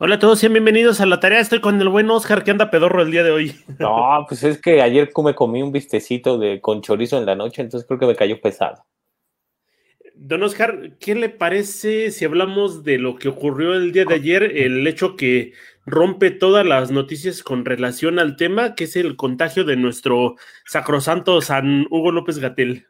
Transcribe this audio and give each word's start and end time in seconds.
Hola 0.00 0.14
a 0.14 0.18
todos, 0.20 0.38
sean 0.38 0.52
bienvenidos 0.52 1.00
a 1.00 1.06
la 1.06 1.18
tarea. 1.18 1.40
Estoy 1.40 1.60
con 1.60 1.80
el 1.80 1.88
buen 1.88 2.08
Oscar 2.08 2.44
que 2.44 2.52
anda 2.52 2.70
pedorro 2.70 3.02
el 3.02 3.10
día 3.10 3.24
de 3.24 3.32
hoy. 3.32 3.56
No, 3.80 4.24
pues 4.28 4.44
es 4.44 4.60
que 4.60 4.80
ayer 4.80 5.10
me 5.24 5.34
comí 5.34 5.60
un 5.60 5.72
vistecito 5.72 6.38
de 6.38 6.60
con 6.60 6.82
chorizo 6.82 7.18
en 7.18 7.26
la 7.26 7.34
noche, 7.34 7.62
entonces 7.62 7.84
creo 7.84 7.98
que 7.98 8.06
me 8.06 8.14
cayó 8.14 8.40
pesado. 8.40 8.84
Don 10.14 10.44
Oscar, 10.44 10.96
¿qué 11.00 11.16
le 11.16 11.28
parece 11.28 12.12
si 12.12 12.24
hablamos 12.24 12.84
de 12.84 12.98
lo 12.98 13.16
que 13.16 13.28
ocurrió 13.28 13.74
el 13.74 13.90
día 13.90 14.04
de 14.04 14.14
ayer, 14.14 14.44
el 14.44 14.86
hecho 14.86 15.16
que 15.16 15.52
rompe 15.84 16.30
todas 16.30 16.64
las 16.64 16.92
noticias 16.92 17.42
con 17.42 17.64
relación 17.64 18.20
al 18.20 18.36
tema, 18.36 18.76
que 18.76 18.84
es 18.84 18.94
el 18.94 19.16
contagio 19.16 19.64
de 19.64 19.74
nuestro 19.74 20.36
sacrosanto 20.64 21.40
San 21.40 21.88
Hugo 21.90 22.12
López 22.12 22.38
Gatel? 22.38 22.86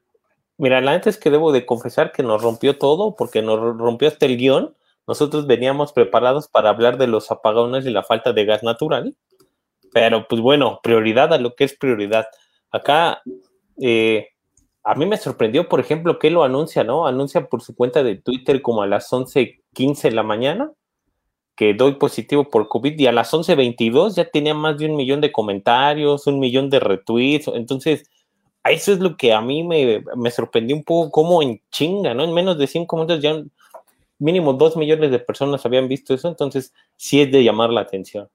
Mira, 0.58 0.82
la 0.82 0.92
neta 0.92 1.08
es 1.08 1.16
que 1.16 1.30
debo 1.30 1.52
de 1.52 1.64
confesar 1.64 2.12
que 2.12 2.22
nos 2.22 2.42
rompió 2.42 2.76
todo, 2.76 3.16
porque 3.16 3.40
nos 3.40 3.78
rompió 3.78 4.08
hasta 4.08 4.26
el 4.26 4.36
guion 4.36 4.74
nosotros 5.08 5.46
veníamos 5.46 5.92
preparados 5.94 6.48
para 6.48 6.68
hablar 6.68 6.98
de 6.98 7.06
los 7.06 7.30
apagones 7.30 7.86
y 7.86 7.90
la 7.90 8.02
falta 8.02 8.34
de 8.34 8.44
gas 8.44 8.62
natural, 8.62 9.16
pero 9.92 10.28
pues 10.28 10.42
bueno, 10.42 10.80
prioridad 10.82 11.32
a 11.32 11.38
lo 11.38 11.54
que 11.54 11.64
es 11.64 11.74
prioridad. 11.74 12.26
Acá, 12.70 13.22
eh, 13.80 14.28
a 14.84 14.94
mí 14.94 15.06
me 15.06 15.16
sorprendió, 15.16 15.66
por 15.66 15.80
ejemplo, 15.80 16.18
que 16.18 16.30
lo 16.30 16.44
anuncia, 16.44 16.84
¿no? 16.84 17.06
Anuncia 17.06 17.48
por 17.48 17.62
su 17.62 17.74
cuenta 17.74 18.02
de 18.02 18.16
Twitter 18.16 18.60
como 18.60 18.82
a 18.82 18.86
las 18.86 19.10
11:15 19.10 20.10
de 20.10 20.14
la 20.14 20.22
mañana 20.22 20.70
que 21.56 21.74
doy 21.74 21.94
positivo 21.94 22.44
por 22.48 22.68
COVID 22.68 22.98
y 23.00 23.06
a 23.06 23.12
las 23.12 23.32
11:22 23.32 24.14
ya 24.14 24.30
tenía 24.30 24.54
más 24.54 24.78
de 24.78 24.86
un 24.86 24.96
millón 24.96 25.20
de 25.22 25.32
comentarios, 25.32 26.26
un 26.26 26.38
millón 26.38 26.70
de 26.70 26.80
retweets, 26.80 27.48
entonces 27.48 28.08
eso 28.64 28.92
es 28.92 29.00
lo 29.00 29.16
que 29.16 29.32
a 29.32 29.40
mí 29.40 29.64
me, 29.64 30.04
me 30.16 30.30
sorprendió 30.30 30.76
un 30.76 30.84
poco, 30.84 31.10
como 31.10 31.42
en 31.42 31.60
chinga, 31.70 32.14
¿no? 32.14 32.24
En 32.24 32.34
menos 32.34 32.58
de 32.58 32.66
cinco 32.66 32.96
minutos 32.96 33.22
ya 33.22 33.42
mínimo 34.18 34.52
dos 34.52 34.76
millones 34.76 35.10
de 35.10 35.18
personas 35.18 35.64
habían 35.64 35.88
visto 35.88 36.14
eso, 36.14 36.28
entonces 36.28 36.74
sí 36.96 37.20
es 37.20 37.30
de 37.30 37.44
llamar 37.44 37.70
la 37.70 37.82
atención. 37.82 38.28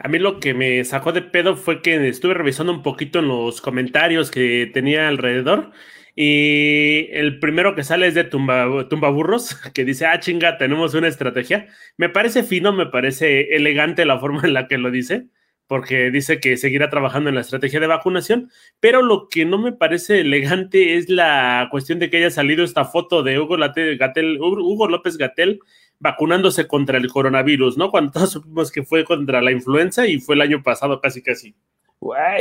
A 0.00 0.08
mí 0.08 0.18
lo 0.18 0.38
que 0.38 0.54
me 0.54 0.84
sacó 0.84 1.12
de 1.12 1.22
pedo 1.22 1.56
fue 1.56 1.82
que 1.82 2.08
estuve 2.08 2.34
revisando 2.34 2.72
un 2.72 2.82
poquito 2.82 3.18
en 3.18 3.28
los 3.28 3.60
comentarios 3.60 4.30
que 4.30 4.70
tenía 4.72 5.08
alrededor 5.08 5.72
y 6.14 7.08
el 7.12 7.38
primero 7.38 7.74
que 7.74 7.84
sale 7.84 8.08
es 8.08 8.14
de 8.14 8.24
Tumba, 8.24 8.88
Tumba 8.88 9.10
Burros, 9.10 9.54
que 9.74 9.84
dice, 9.84 10.06
ah, 10.06 10.18
chinga, 10.20 10.58
tenemos 10.58 10.94
una 10.94 11.08
estrategia. 11.08 11.66
Me 11.96 12.08
parece 12.08 12.42
fino, 12.42 12.72
me 12.72 12.86
parece 12.86 13.54
elegante 13.54 14.04
la 14.04 14.18
forma 14.18 14.42
en 14.44 14.54
la 14.54 14.68
que 14.68 14.78
lo 14.78 14.90
dice 14.90 15.26
porque 15.68 16.10
dice 16.10 16.40
que 16.40 16.56
seguirá 16.56 16.90
trabajando 16.90 17.28
en 17.28 17.34
la 17.34 17.42
estrategia 17.42 17.78
de 17.78 17.86
vacunación, 17.86 18.50
pero 18.80 19.02
lo 19.02 19.28
que 19.28 19.44
no 19.44 19.58
me 19.58 19.72
parece 19.72 20.20
elegante 20.20 20.96
es 20.96 21.08
la 21.10 21.68
cuestión 21.70 21.98
de 21.98 22.10
que 22.10 22.16
haya 22.16 22.30
salido 22.30 22.64
esta 22.64 22.86
foto 22.86 23.22
de 23.22 23.38
Hugo, 23.38 23.56
Hugo 23.56 24.88
López 24.88 25.18
Gatel 25.18 25.60
vacunándose 26.00 26.66
contra 26.66 26.96
el 26.96 27.08
coronavirus, 27.08 27.76
¿no? 27.76 27.90
Cuando 27.90 28.12
todos 28.12 28.30
supimos 28.30 28.72
que 28.72 28.82
fue 28.82 29.04
contra 29.04 29.42
la 29.42 29.52
influenza 29.52 30.06
y 30.06 30.18
fue 30.18 30.36
el 30.36 30.40
año 30.40 30.62
pasado 30.62 31.00
casi 31.00 31.22
casi. 31.22 31.54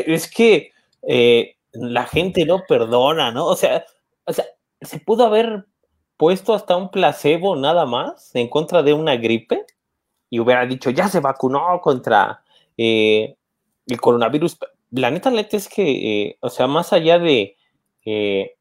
es 0.05 0.31
que 0.31 0.71
eh, 1.07 1.57
la 1.73 2.05
gente 2.05 2.45
no 2.45 2.63
perdona, 2.67 3.31
¿no? 3.31 3.45
O 3.45 3.55
sea, 3.55 3.83
o 4.25 4.31
sea, 4.31 4.45
se 4.79 4.99
pudo 4.99 5.25
haber 5.25 5.65
puesto 6.15 6.53
hasta 6.53 6.77
un 6.77 6.91
placebo 6.91 7.55
nada 7.57 7.85
más 7.85 8.33
en 8.35 8.47
contra 8.47 8.83
de 8.83 8.93
una 8.93 9.17
gripe 9.17 9.65
y 10.29 10.39
hubiera 10.39 10.65
dicho, 10.65 10.91
ya 10.91 11.07
se 11.07 11.19
vacunó 11.19 11.81
contra 11.81 12.43
eh, 12.77 13.35
el 13.87 14.01
coronavirus, 14.01 14.57
la 14.91 15.11
neta, 15.11 15.29
la 15.29 15.37
neta 15.37 15.57
es 15.57 15.67
que, 15.67 16.27
eh, 16.27 16.37
o 16.41 16.49
sea, 16.49 16.67
más 16.67 16.93
allá 16.93 17.19
de 17.19 17.57
eh, 18.05 18.55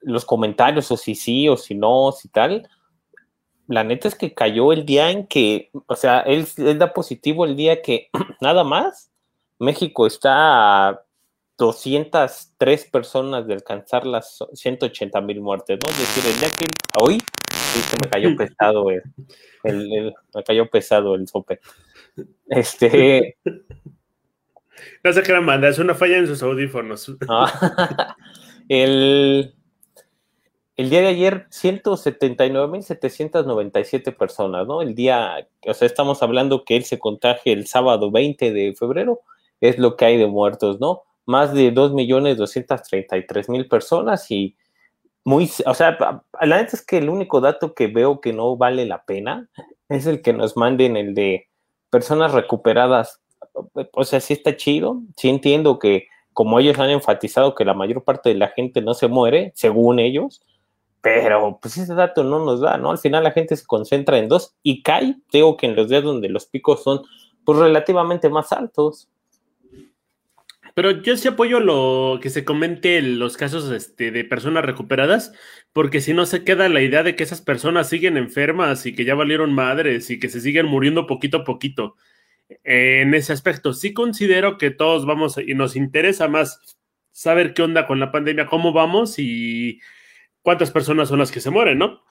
los 0.00 0.24
comentarios 0.24 0.90
o 0.90 0.96
si 0.96 1.14
sí 1.14 1.48
o 1.48 1.56
si 1.56 1.74
no, 1.74 2.12
si 2.12 2.28
tal, 2.28 2.68
la 3.66 3.84
neta 3.84 4.08
es 4.08 4.14
que 4.14 4.34
cayó 4.34 4.72
el 4.72 4.84
día 4.84 5.10
en 5.10 5.26
que, 5.26 5.70
o 5.86 5.94
sea, 5.94 6.20
él, 6.20 6.46
da 6.78 6.92
positivo 6.92 7.44
el 7.44 7.56
día 7.56 7.82
que 7.82 8.10
nada 8.40 8.64
más 8.64 9.10
México 9.58 10.06
está 10.06 11.04
203 11.58 12.86
personas 12.86 13.46
de 13.46 13.52
alcanzar 13.54 14.06
las 14.06 14.38
180 14.54 15.20
mil 15.20 15.40
muertes, 15.40 15.78
¿no? 15.84 15.90
Es 15.90 15.98
decir, 15.98 16.24
el 16.32 16.40
día 16.40 16.48
que 16.56 16.66
hoy 17.02 17.18
sí, 17.18 17.80
se 17.80 17.96
me 18.02 18.08
cayó 18.08 18.36
pesado 18.36 18.90
el, 18.90 19.02
el, 19.64 20.14
me 20.34 20.44
cayó 20.44 20.70
pesado 20.70 21.16
el 21.16 21.28
sope. 21.28 21.60
Este. 22.48 23.36
No 25.02 25.12
sé 25.12 25.22
qué 25.22 25.32
la 25.32 25.40
manda, 25.40 25.68
es 25.68 25.80
una 25.80 25.94
falla 25.94 26.18
en 26.18 26.28
sus 26.28 26.40
audífonos. 26.42 27.12
Ah, 27.28 28.14
el, 28.68 29.54
el 30.76 30.90
día 30.90 31.00
de 31.00 31.08
ayer, 31.08 31.48
179.797 31.50 34.16
personas, 34.16 34.68
¿no? 34.68 34.82
El 34.82 34.94
día, 34.94 35.48
o 35.66 35.74
sea, 35.74 35.86
estamos 35.86 36.22
hablando 36.22 36.64
que 36.64 36.76
él 36.76 36.84
se 36.84 37.00
contagie 37.00 37.52
el 37.52 37.66
sábado 37.66 38.12
20 38.12 38.52
de 38.52 38.72
febrero, 38.76 39.22
es 39.60 39.78
lo 39.78 39.96
que 39.96 40.04
hay 40.04 40.16
de 40.16 40.28
muertos, 40.28 40.78
¿no? 40.78 41.02
Más 41.28 41.52
de 41.52 41.74
2.233.000 41.74 43.68
personas 43.68 44.30
y 44.30 44.56
muy, 45.24 45.50
o 45.66 45.74
sea, 45.74 45.98
la 46.40 46.56
neta 46.56 46.74
es 46.74 46.80
que 46.82 46.96
el 46.96 47.10
único 47.10 47.42
dato 47.42 47.74
que 47.74 47.88
veo 47.88 48.22
que 48.22 48.32
no 48.32 48.56
vale 48.56 48.86
la 48.86 49.04
pena 49.04 49.50
es 49.90 50.06
el 50.06 50.22
que 50.22 50.32
nos 50.32 50.56
manden 50.56 50.96
el 50.96 51.14
de 51.14 51.48
personas 51.90 52.32
recuperadas, 52.32 53.20
o 53.92 54.04
sea, 54.04 54.20
sí 54.20 54.32
está 54.32 54.56
chido, 54.56 55.02
sí 55.18 55.28
entiendo 55.28 55.78
que 55.78 56.06
como 56.32 56.58
ellos 56.60 56.78
han 56.78 56.88
enfatizado 56.88 57.54
que 57.54 57.66
la 57.66 57.74
mayor 57.74 58.04
parte 58.04 58.30
de 58.30 58.36
la 58.36 58.48
gente 58.48 58.80
no 58.80 58.94
se 58.94 59.08
muere, 59.08 59.52
según 59.54 59.98
ellos, 59.98 60.40
pero 61.02 61.58
pues 61.60 61.76
ese 61.76 61.94
dato 61.94 62.24
no 62.24 62.42
nos 62.42 62.60
da, 62.60 62.78
¿no? 62.78 62.90
Al 62.90 62.98
final 62.98 63.22
la 63.22 63.32
gente 63.32 63.54
se 63.54 63.66
concentra 63.66 64.16
en 64.16 64.28
dos 64.28 64.56
y 64.62 64.82
cae, 64.82 65.16
digo 65.30 65.58
que 65.58 65.66
en 65.66 65.76
los 65.76 65.90
días 65.90 66.04
donde 66.04 66.30
los 66.30 66.46
picos 66.46 66.82
son 66.82 67.02
pues 67.44 67.58
relativamente 67.58 68.30
más 68.30 68.50
altos. 68.52 69.08
Pero 70.78 70.92
yo 70.92 71.16
sí 71.16 71.26
apoyo 71.26 71.58
lo 71.58 72.20
que 72.22 72.30
se 72.30 72.44
comente 72.44 73.02
los 73.02 73.36
casos 73.36 73.68
este, 73.72 74.12
de 74.12 74.22
personas 74.22 74.64
recuperadas, 74.64 75.32
porque 75.72 76.00
si 76.00 76.14
no 76.14 76.24
se 76.24 76.44
queda 76.44 76.68
la 76.68 76.80
idea 76.80 77.02
de 77.02 77.16
que 77.16 77.24
esas 77.24 77.40
personas 77.40 77.88
siguen 77.88 78.16
enfermas 78.16 78.86
y 78.86 78.94
que 78.94 79.04
ya 79.04 79.16
valieron 79.16 79.52
madres 79.52 80.08
y 80.08 80.20
que 80.20 80.28
se 80.28 80.40
siguen 80.40 80.66
muriendo 80.66 81.08
poquito 81.08 81.38
a 81.38 81.44
poquito. 81.44 81.96
En 82.62 83.12
ese 83.14 83.32
aspecto, 83.32 83.72
sí 83.72 83.92
considero 83.92 84.56
que 84.56 84.70
todos 84.70 85.04
vamos 85.04 85.36
y 85.38 85.52
nos 85.54 85.74
interesa 85.74 86.28
más 86.28 86.78
saber 87.10 87.54
qué 87.54 87.62
onda 87.62 87.88
con 87.88 87.98
la 87.98 88.12
pandemia, 88.12 88.46
cómo 88.46 88.72
vamos 88.72 89.18
y 89.18 89.80
cuántas 90.42 90.70
personas 90.70 91.08
son 91.08 91.18
las 91.18 91.32
que 91.32 91.40
se 91.40 91.50
mueren, 91.50 91.78
¿no? 91.78 92.04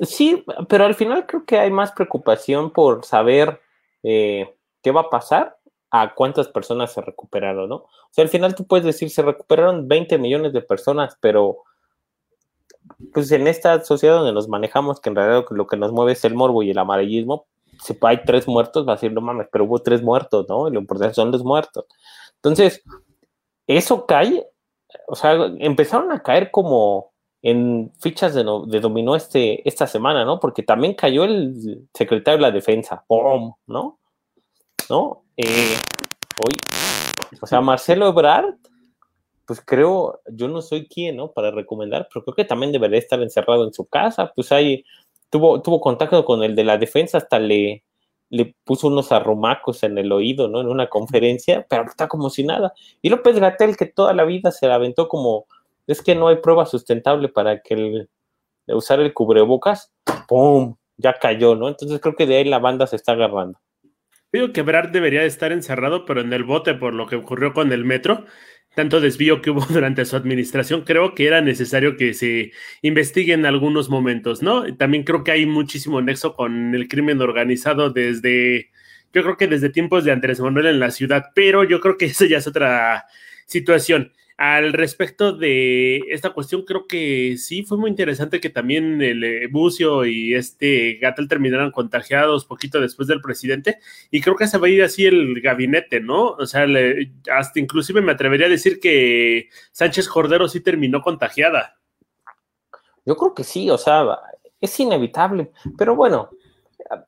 Sí, 0.00 0.42
pero 0.66 0.86
al 0.86 0.94
final 0.94 1.26
creo 1.26 1.44
que 1.44 1.58
hay 1.58 1.70
más 1.70 1.92
preocupación 1.92 2.72
por 2.72 3.04
saber 3.04 3.60
eh, 4.02 4.48
qué 4.82 4.90
va 4.90 5.02
a 5.02 5.10
pasar 5.10 5.58
a 5.94 6.14
cuántas 6.14 6.48
personas 6.48 6.90
se 6.90 7.02
recuperaron, 7.02 7.68
¿no? 7.68 7.76
O 7.76 8.08
sea, 8.10 8.24
al 8.24 8.30
final 8.30 8.54
tú 8.54 8.66
puedes 8.66 8.84
decir, 8.84 9.10
se 9.10 9.20
recuperaron 9.20 9.86
20 9.86 10.16
millones 10.16 10.54
de 10.54 10.62
personas, 10.62 11.18
pero 11.20 11.58
pues 13.12 13.30
en 13.30 13.46
esta 13.46 13.84
sociedad 13.84 14.16
donde 14.16 14.32
nos 14.32 14.48
manejamos, 14.48 15.00
que 15.00 15.10
en 15.10 15.16
realidad 15.16 15.44
lo 15.50 15.66
que 15.66 15.76
nos 15.76 15.92
mueve 15.92 16.12
es 16.12 16.24
el 16.24 16.34
morbo 16.34 16.62
y 16.62 16.70
el 16.70 16.78
amarillismo, 16.78 17.46
si 17.82 17.94
hay 18.00 18.22
tres 18.24 18.48
muertos, 18.48 18.88
va 18.88 18.92
a 18.92 18.96
decir, 18.96 19.12
no 19.12 19.20
mames, 19.20 19.48
pero 19.52 19.64
hubo 19.64 19.80
tres 19.80 20.02
muertos, 20.02 20.46
¿no? 20.48 20.66
Y 20.66 20.72
lo 20.72 20.80
importante 20.80 21.14
son 21.14 21.30
los 21.30 21.44
muertos. 21.44 21.84
Entonces, 22.36 22.82
eso 23.66 24.06
cae, 24.06 24.46
o 25.08 25.14
sea, 25.14 25.34
empezaron 25.58 26.10
a 26.10 26.22
caer 26.22 26.50
como 26.50 27.12
en 27.42 27.92
fichas 28.00 28.34
de, 28.34 28.44
de 28.66 28.80
dominó 28.80 29.14
este, 29.14 29.66
esta 29.68 29.86
semana, 29.86 30.24
¿no? 30.24 30.40
Porque 30.40 30.62
también 30.62 30.94
cayó 30.94 31.24
el 31.24 31.86
secretario 31.92 32.38
de 32.38 32.42
la 32.42 32.50
defensa, 32.50 33.04
¡pum! 33.06 33.52
¿no? 33.66 33.98
¿No? 34.88 35.21
Eh, 35.36 35.76
hoy, 36.38 36.52
o 37.40 37.46
sea, 37.46 37.60
Marcelo 37.60 38.08
Ebrard, 38.08 38.54
pues 39.46 39.62
creo, 39.64 40.20
yo 40.28 40.48
no 40.48 40.62
soy 40.62 40.86
quien, 40.86 41.16
¿no? 41.16 41.32
Para 41.32 41.50
recomendar, 41.50 42.08
pero 42.12 42.24
creo 42.24 42.34
que 42.34 42.44
también 42.44 42.72
debería 42.72 42.98
estar 42.98 43.20
encerrado 43.22 43.64
en 43.64 43.72
su 43.72 43.86
casa, 43.86 44.32
pues 44.34 44.52
ahí 44.52 44.84
tuvo, 45.30 45.62
tuvo 45.62 45.80
contacto 45.80 46.24
con 46.24 46.42
el 46.42 46.54
de 46.54 46.64
la 46.64 46.78
defensa, 46.78 47.18
hasta 47.18 47.38
le, 47.38 47.82
le 48.28 48.54
puso 48.64 48.88
unos 48.88 49.12
arrumacos 49.12 49.82
en 49.82 49.98
el 49.98 50.12
oído, 50.12 50.48
¿no? 50.48 50.60
En 50.60 50.68
una 50.68 50.88
conferencia, 50.88 51.66
pero 51.68 51.84
está 51.84 52.08
como 52.08 52.30
si 52.30 52.44
nada. 52.44 52.72
Y 53.00 53.08
López 53.08 53.38
Gatel, 53.38 53.76
que 53.76 53.86
toda 53.86 54.12
la 54.14 54.24
vida 54.24 54.50
se 54.50 54.68
la 54.68 54.76
aventó 54.76 55.08
como, 55.08 55.46
es 55.86 56.02
que 56.02 56.14
no 56.14 56.28
hay 56.28 56.36
prueba 56.36 56.66
sustentable 56.66 57.28
para 57.28 57.60
que 57.60 57.74
el, 57.74 58.10
usar 58.68 59.00
el 59.00 59.12
cubrebocas, 59.12 59.92
¡pum! 60.28 60.76
Ya 60.98 61.14
cayó, 61.14 61.54
¿no? 61.56 61.68
Entonces 61.68 62.00
creo 62.00 62.14
que 62.14 62.26
de 62.26 62.36
ahí 62.36 62.44
la 62.44 62.58
banda 62.58 62.86
se 62.86 62.96
está 62.96 63.12
agarrando. 63.12 63.58
Digo 64.32 64.52
que 64.52 64.62
Brad 64.62 64.88
debería 64.88 65.24
estar 65.24 65.52
encerrado, 65.52 66.06
pero 66.06 66.22
en 66.22 66.32
el 66.32 66.44
bote 66.44 66.74
por 66.74 66.94
lo 66.94 67.06
que 67.06 67.16
ocurrió 67.16 67.52
con 67.52 67.70
el 67.70 67.84
metro, 67.84 68.24
tanto 68.74 69.00
desvío 69.00 69.42
que 69.42 69.50
hubo 69.50 69.60
durante 69.70 70.04
su 70.04 70.16
administración, 70.16 70.82
creo 70.82 71.14
que 71.14 71.26
era 71.26 71.40
necesario 71.42 71.96
que 71.96 72.14
se 72.14 72.52
investigue 72.80 73.34
en 73.34 73.44
algunos 73.46 73.90
momentos, 73.90 74.42
¿no? 74.42 74.74
También 74.76 75.04
creo 75.04 75.22
que 75.24 75.32
hay 75.32 75.46
muchísimo 75.46 76.00
nexo 76.00 76.34
con 76.34 76.74
el 76.74 76.88
crimen 76.88 77.20
organizado 77.20 77.90
desde, 77.90 78.70
yo 79.12 79.22
creo 79.22 79.36
que 79.36 79.48
desde 79.48 79.68
tiempos 79.68 80.04
de 80.04 80.12
Andrés 80.12 80.40
Manuel 80.40 80.66
en 80.66 80.80
la 80.80 80.90
ciudad, 80.90 81.26
pero 81.34 81.64
yo 81.64 81.80
creo 81.80 81.98
que 81.98 82.06
eso 82.06 82.24
ya 82.24 82.38
es 82.38 82.46
otra 82.46 83.06
situación. 83.46 84.12
Al 84.42 84.72
respecto 84.72 85.32
de 85.32 85.98
esta 86.10 86.30
cuestión, 86.30 86.62
creo 86.62 86.88
que 86.88 87.36
sí 87.38 87.62
fue 87.62 87.78
muy 87.78 87.88
interesante 87.88 88.40
que 88.40 88.50
también 88.50 89.00
el 89.00 89.22
eh, 89.22 89.46
Bucio 89.46 90.04
y 90.04 90.34
este 90.34 90.94
Gatel 91.00 91.28
terminaran 91.28 91.70
contagiados 91.70 92.44
poquito 92.44 92.80
después 92.80 93.06
del 93.06 93.20
presidente. 93.20 93.78
Y 94.10 94.20
creo 94.20 94.34
que 94.34 94.48
se 94.48 94.58
va 94.58 94.66
a 94.66 94.70
ir 94.70 94.82
así 94.82 95.06
el 95.06 95.40
gabinete, 95.40 96.00
¿no? 96.00 96.30
O 96.30 96.46
sea, 96.46 96.66
hasta 97.32 97.60
inclusive 97.60 98.00
me 98.02 98.10
atrevería 98.10 98.46
a 98.46 98.50
decir 98.50 98.80
que 98.80 99.48
Sánchez 99.70 100.08
Cordero 100.08 100.48
sí 100.48 100.58
terminó 100.58 101.02
contagiada. 101.02 101.78
Yo 103.06 103.16
creo 103.16 103.34
que 103.34 103.44
sí, 103.44 103.70
o 103.70 103.78
sea, 103.78 104.18
es 104.60 104.80
inevitable. 104.80 105.52
Pero 105.78 105.94
bueno, 105.94 106.30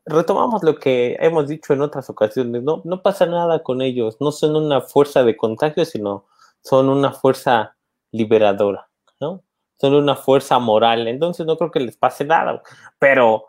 retomamos 0.07 0.63
lo 0.63 0.77
que 0.77 1.17
hemos 1.19 1.49
dicho 1.49 1.73
en 1.73 1.81
otras 1.81 2.09
ocasiones, 2.09 2.63
no, 2.63 2.81
no 2.85 3.03
pasa 3.03 3.27
nada 3.27 3.65
con 3.65 3.83
ellos, 3.83 4.19
no 4.21 4.31
son 4.31 4.55
una 4.55 4.83
fuerza 4.83 5.25
de 5.25 5.37
contagio, 5.37 5.85
sino 5.85 6.27
son 6.65 6.89
una 6.89 7.13
fuerza 7.13 7.77
liberadora, 8.11 8.89
¿no? 9.21 9.45
Son 9.81 9.95
una 9.95 10.17
fuerza 10.17 10.59
moral, 10.59 11.07
entonces 11.07 11.47
no 11.47 11.57
creo 11.57 11.71
que 11.71 11.81
les 11.81 11.97
pase 11.97 12.25
nada, 12.25 12.63
pero, 12.99 13.47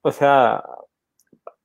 o 0.00 0.10
sea, 0.10 0.64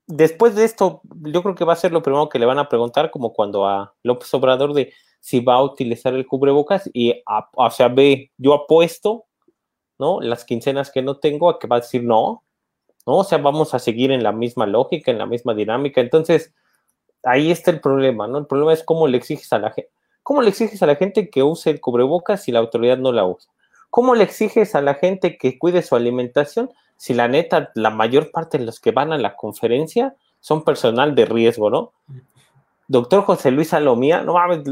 después 0.06 0.54
de 0.54 0.64
esto, 0.64 1.00
yo 1.04 1.42
creo 1.42 1.54
que 1.54 1.64
va 1.64 1.72
a 1.72 1.76
ser 1.76 1.92
lo 1.92 2.02
primero 2.02 2.28
que 2.28 2.38
le 2.38 2.46
van 2.46 2.58
a 2.58 2.68
preguntar, 2.68 3.10
como 3.10 3.32
cuando 3.32 3.66
a 3.66 3.94
López 4.02 4.32
Obrador 4.34 4.74
de 4.74 4.92
si 5.20 5.40
va 5.40 5.54
a 5.54 5.62
utilizar 5.62 6.14
el 6.14 6.26
cubrebocas 6.26 6.88
y, 6.92 7.22
o 7.26 7.70
sea, 7.70 7.88
ve, 7.88 8.30
yo 8.36 8.54
apuesto, 8.54 9.26
¿no? 9.98 10.20
Las 10.20 10.44
quincenas 10.44 10.90
que 10.90 11.02
no 11.02 11.18
tengo, 11.18 11.50
a 11.50 11.58
que 11.58 11.66
va 11.66 11.76
a 11.76 11.80
decir 11.80 12.04
no, 12.04 12.44
¿no? 13.06 13.16
O 13.18 13.24
sea, 13.24 13.38
vamos 13.38 13.74
a 13.74 13.78
seguir 13.78 14.10
en 14.12 14.22
la 14.22 14.32
misma 14.32 14.66
lógica, 14.66 15.10
en 15.10 15.18
la 15.18 15.26
misma 15.26 15.54
dinámica. 15.54 16.00
Entonces, 16.00 16.54
ahí 17.24 17.50
está 17.50 17.70
el 17.70 17.80
problema, 17.80 18.28
¿no? 18.28 18.38
El 18.38 18.46
problema 18.46 18.72
es 18.72 18.84
cómo 18.84 19.08
le 19.08 19.18
exiges 19.18 19.52
a 19.52 19.58
la 19.58 19.72
gente, 19.72 19.90
cómo 20.28 20.42
le 20.42 20.50
exiges 20.50 20.82
a 20.82 20.86
la 20.86 20.96
gente 20.96 21.30
que 21.30 21.42
use 21.42 21.70
el 21.70 21.80
cubrebocas 21.80 22.42
si 22.42 22.52
la 22.52 22.58
autoridad 22.58 22.98
no 22.98 23.12
la 23.12 23.24
usa. 23.24 23.50
¿Cómo 23.88 24.14
le 24.14 24.24
exiges 24.24 24.74
a 24.74 24.82
la 24.82 24.92
gente 24.92 25.38
que 25.38 25.58
cuide 25.58 25.80
su 25.80 25.96
alimentación 25.96 26.68
si 26.98 27.14
la 27.14 27.28
neta, 27.28 27.70
la 27.74 27.88
mayor 27.88 28.30
parte 28.30 28.58
de 28.58 28.66
los 28.66 28.78
que 28.78 28.90
van 28.90 29.10
a 29.10 29.16
la 29.16 29.36
conferencia 29.36 30.16
son 30.40 30.64
personal 30.64 31.14
de 31.14 31.24
riesgo, 31.24 31.70
¿no? 31.70 31.92
Doctor 32.88 33.22
José 33.22 33.50
Luis 33.52 33.68
Salomía, 33.68 34.20
no 34.20 34.34
mames, 34.34 34.64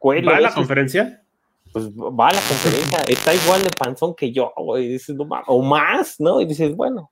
¿Va 0.00 0.36
a 0.36 0.40
la 0.40 0.54
conferencia? 0.54 1.24
Pues 1.72 1.90
va 1.90 2.28
a 2.28 2.34
la 2.34 2.40
conferencia, 2.42 2.98
está 3.08 3.34
igual 3.34 3.64
de 3.64 3.70
panzón 3.76 4.14
que 4.14 4.30
yo, 4.30 4.52
güey, 4.56 4.86
dices, 4.86 5.16
no, 5.16 5.26
o 5.48 5.60
más, 5.60 6.20
¿no? 6.20 6.40
Y 6.40 6.44
dices, 6.44 6.76
bueno, 6.76 7.10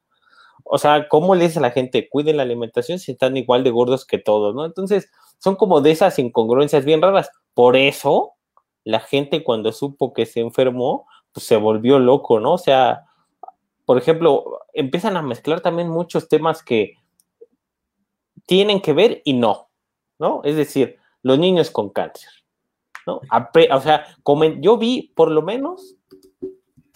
o 0.62 0.78
sea, 0.78 1.08
¿cómo 1.08 1.34
le 1.34 1.48
dice 1.48 1.58
a 1.58 1.62
la 1.62 1.72
gente, 1.72 2.08
cuiden 2.08 2.36
la 2.36 2.44
alimentación 2.44 3.00
si 3.00 3.10
están 3.10 3.36
igual 3.36 3.64
de 3.64 3.70
gordos 3.70 4.06
que 4.06 4.18
todos, 4.18 4.54
¿no? 4.54 4.64
Entonces, 4.64 5.10
son 5.38 5.56
como 5.56 5.80
de 5.80 5.90
esas 5.90 6.20
incongruencias 6.20 6.84
bien 6.84 7.02
raras. 7.02 7.28
Por 7.54 7.76
eso, 7.76 8.34
la 8.84 9.00
gente 9.00 9.44
cuando 9.44 9.72
supo 9.72 10.12
que 10.12 10.26
se 10.26 10.40
enfermó, 10.40 11.06
pues 11.32 11.46
se 11.46 11.56
volvió 11.56 11.98
loco, 11.98 12.40
¿no? 12.40 12.54
O 12.54 12.58
sea, 12.58 13.04
por 13.84 13.98
ejemplo, 13.98 14.60
empiezan 14.72 15.16
a 15.16 15.22
mezclar 15.22 15.60
también 15.60 15.88
muchos 15.88 16.28
temas 16.28 16.62
que 16.62 16.94
tienen 18.46 18.80
que 18.80 18.92
ver 18.92 19.22
y 19.24 19.34
no, 19.34 19.68
¿no? 20.18 20.42
Es 20.44 20.56
decir, 20.56 20.98
los 21.22 21.38
niños 21.38 21.70
con 21.70 21.90
cáncer, 21.90 22.30
¿no? 23.06 23.20
O 23.70 23.80
sea, 23.80 24.06
yo 24.60 24.76
vi 24.76 25.12
por 25.14 25.30
lo 25.30 25.42
menos 25.42 25.96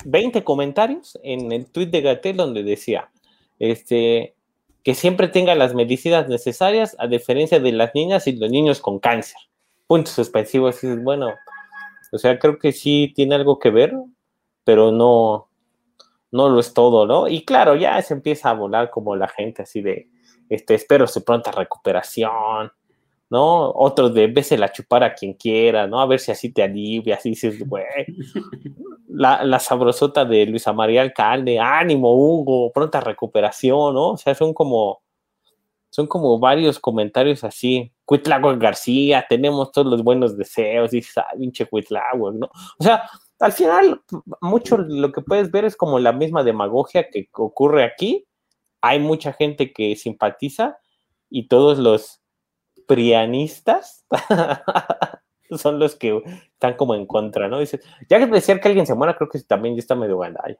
20 0.05 0.45
comentarios 0.45 1.19
en 1.23 1.53
el 1.53 1.71
tweet 1.71 1.87
de 1.87 2.01
Gatel 2.01 2.37
donde 2.37 2.63
decía, 2.63 3.11
este, 3.59 4.37
que 4.83 4.95
siempre 4.95 5.29
tenga 5.29 5.55
las 5.55 5.75
medicinas 5.75 6.29
necesarias, 6.29 6.95
a 6.99 7.09
diferencia 7.09 7.59
de 7.59 7.73
las 7.73 7.95
niñas 7.95 8.27
y 8.27 8.33
los 8.37 8.51
niños 8.51 8.81
con 8.81 8.99
cáncer. 8.99 9.41
Punto 9.87 10.11
suspensivo, 10.11 10.69
así 10.69 10.89
bueno, 10.97 11.33
o 12.13 12.19
sea, 12.19 12.39
creo 12.39 12.59
que 12.59 12.73
sí 12.73 13.13
tiene 13.15 13.35
algo 13.35 13.59
que 13.59 13.71
ver, 13.71 13.95
pero 14.65 14.91
no, 14.91 15.49
no 16.31 16.49
lo 16.49 16.61
es 16.61 16.75
todo, 16.75 17.07
¿no? 17.07 17.29
Y 17.29 17.45
claro, 17.45 17.77
ya 17.77 18.01
se 18.03 18.15
empieza 18.15 18.51
a 18.51 18.55
volar 18.55 18.91
como 18.91 19.17
la 19.17 19.29
gente 19.29 19.63
así 19.63 19.81
de, 19.81 20.09
este, 20.49 20.75
espero 20.75 21.07
su 21.07 21.25
pronta 21.25 21.51
recuperación, 21.51 22.73
¿no? 23.31 23.71
Otro 23.71 24.11
de 24.11 24.57
la 24.59 24.73
chupar 24.73 25.05
a 25.05 25.15
quien 25.15 25.35
quiera, 25.35 25.87
¿no? 25.87 26.01
A 26.01 26.07
ver 26.07 26.21
si 26.21 26.31
así 26.31 26.53
te 26.53 26.63
alivia, 26.63 27.17
así 27.17 27.31
dices, 27.31 27.67
güey. 27.67 27.85
La, 29.09 29.45
la, 29.45 29.59
sabrosota 29.59 30.27
de 30.27 30.45
Luisa 30.45 30.75
María 30.75 31.01
Alcalde, 31.01 31.59
ánimo, 31.59 32.15
Hugo, 32.15 32.71
pronta 32.71 33.01
recuperación, 33.01 33.95
¿no? 33.95 34.11
O 34.11 34.17
sea, 34.19 34.35
son 34.35 34.53
como, 34.53 35.01
son 35.97 36.07
como 36.07 36.39
varios 36.39 36.79
comentarios 36.79 37.43
así. 37.43 37.91
Cuitlago 38.05 38.55
García, 38.59 39.25
tenemos 39.27 39.73
todos 39.73 39.87
los 39.87 40.05
buenos 40.05 40.37
deseos, 40.37 40.91
dices, 40.91 41.17
ah, 41.17 41.29
pinche 41.39 41.65
Cuitlago, 41.65 42.33
¿no? 42.33 42.51
O 42.79 42.85
sea, 42.85 43.09
al 43.39 43.53
final, 43.53 44.03
mucho 44.43 44.77
lo 44.77 45.11
que 45.11 45.23
puedes 45.23 45.51
ver 45.51 45.65
es 45.65 45.75
como 45.75 45.99
la 45.99 46.13
misma 46.13 46.45
demagogia 46.45 47.09
que 47.09 47.31
ocurre 47.33 47.83
aquí. 47.83 48.27
Hay 48.83 49.01
mucha 49.01 49.33
gente 49.33 49.73
que 49.73 49.97
simpatiza 49.97 50.77
y 51.31 51.49
todos 51.49 51.79
los 51.79 52.21
prianistas 52.87 54.05
son 55.53 55.79
los 55.79 55.97
que 55.97 56.23
están 56.53 56.75
como 56.75 56.95
en 56.95 57.07
contra, 57.07 57.49
¿no? 57.49 57.59
Dice, 57.59 57.81
ya 58.11 58.19
que 58.19 58.27
decir 58.27 58.61
que 58.61 58.69
alguien 58.69 58.87
se 58.87 58.95
muera, 58.95 59.17
creo 59.17 59.31
que 59.31 59.41
también 59.41 59.77
ya 59.77 59.81
está 59.81 59.95
medio 59.95 60.19
gandalla. 60.19 60.59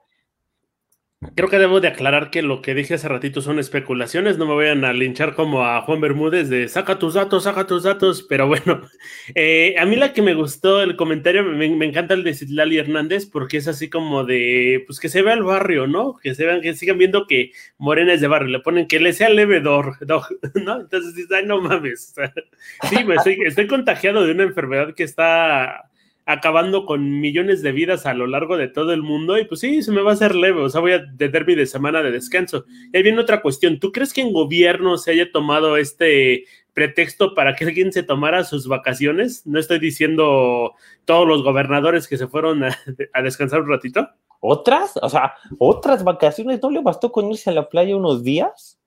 Creo 1.33 1.49
que 1.49 1.57
debo 1.57 1.81
de 1.81 1.87
aclarar 1.87 2.29
que 2.29 2.43
lo 2.43 2.61
que 2.61 2.75
dije 2.75 2.93
hace 2.93 3.07
ratito 3.07 3.41
son 3.41 3.57
especulaciones, 3.57 4.37
no 4.37 4.45
me 4.45 4.53
vayan 4.53 4.85
a 4.85 4.93
linchar 4.93 5.33
como 5.33 5.65
a 5.65 5.81
Juan 5.81 5.99
Bermúdez 5.99 6.47
de 6.47 6.67
saca 6.67 6.99
tus 6.99 7.15
datos, 7.15 7.45
saca 7.45 7.65
tus 7.65 7.81
datos, 7.81 8.21
pero 8.21 8.47
bueno, 8.47 8.83
eh, 9.33 9.73
a 9.79 9.85
mí 9.87 9.95
la 9.95 10.13
que 10.13 10.21
me 10.21 10.35
gustó 10.35 10.79
el 10.83 10.95
comentario, 10.95 11.43
me, 11.43 11.65
encanta 11.65 12.13
el 12.13 12.23
de 12.23 12.35
Citlali 12.35 12.77
Hernández 12.77 13.25
porque 13.25 13.57
es 13.57 13.67
así 13.67 13.89
como 13.89 14.25
de, 14.25 14.83
pues 14.85 14.99
que 14.99 15.09
se 15.09 15.23
vea 15.23 15.33
el 15.33 15.41
barrio, 15.41 15.87
¿no? 15.87 16.17
Que 16.21 16.35
se 16.35 16.45
vean, 16.45 16.61
que 16.61 16.75
sigan 16.75 16.99
viendo 16.99 17.25
que 17.25 17.51
Morena 17.79 18.13
es 18.13 18.21
de 18.21 18.27
barrio, 18.27 18.49
le 18.49 18.59
ponen 18.59 18.87
que 18.87 18.99
le 18.99 19.11
sea 19.11 19.29
leve 19.29 19.59
dog, 19.59 19.95
¿no? 20.53 20.81
Entonces 20.81 21.15
dices, 21.15 21.31
ay, 21.31 21.47
no 21.47 21.59
mames, 21.61 22.13
sí, 22.89 23.03
me 23.05 23.15
estoy, 23.15 23.39
estoy 23.43 23.65
contagiado 23.65 24.23
de 24.23 24.33
una 24.33 24.43
enfermedad 24.43 24.93
que 24.93 25.03
está 25.03 25.86
acabando 26.27 26.85
con 26.85 27.21
millones 27.21 27.61
de 27.61 27.71
vidas 27.71 28.05
a 28.05 28.13
lo 28.13 28.27
largo 28.27 28.57
de 28.57 28.67
todo 28.67 28.91
el 28.91 29.01
mundo 29.01 29.39
y 29.39 29.45
pues 29.45 29.61
sí, 29.61 29.81
se 29.81 29.93
me 29.93 30.01
va 30.01 30.11
a 30.11 30.13
hacer 30.13 30.35
leve, 30.35 30.61
o 30.61 30.69
sea, 30.69 30.81
voy 30.81 30.91
a 30.91 31.05
tener 31.15 31.47
mi 31.47 31.55
de 31.55 31.65
semana 31.65 32.03
de 32.03 32.11
descanso. 32.11 32.65
Y 32.91 32.97
ahí 32.97 33.03
viene 33.03 33.21
otra 33.21 33.41
cuestión, 33.41 33.79
¿tú 33.79 33.93
crees 33.93 34.11
que 34.11 34.21
en 34.21 34.33
gobierno 34.33 34.97
se 34.97 35.11
haya 35.11 35.31
tomado 35.31 35.77
este 35.77 36.43
pretexto 36.73 37.33
para 37.33 37.55
que 37.55 37.63
alguien 37.63 37.93
se 37.93 38.03
tomara 38.03 38.43
sus 38.43 38.67
vacaciones? 38.67 39.47
No 39.47 39.57
estoy 39.57 39.79
diciendo 39.79 40.73
todos 41.05 41.25
los 41.25 41.43
gobernadores 41.43 42.09
que 42.09 42.17
se 42.17 42.27
fueron 42.27 42.61
a, 42.65 42.77
descansar 43.23 43.61
un 43.61 43.69
ratito. 43.69 44.09
¿Otras? 44.41 44.99
O 45.01 45.09
sea, 45.09 45.33
¿otras 45.59 46.03
vacaciones? 46.03 46.61
¿No 46.61 46.69
le 46.69 46.81
bastó 46.81 47.09
con 47.09 47.31
irse 47.31 47.49
a 47.49 47.53
la 47.53 47.69
playa 47.69 47.95
unos 47.95 48.21
días? 48.21 48.77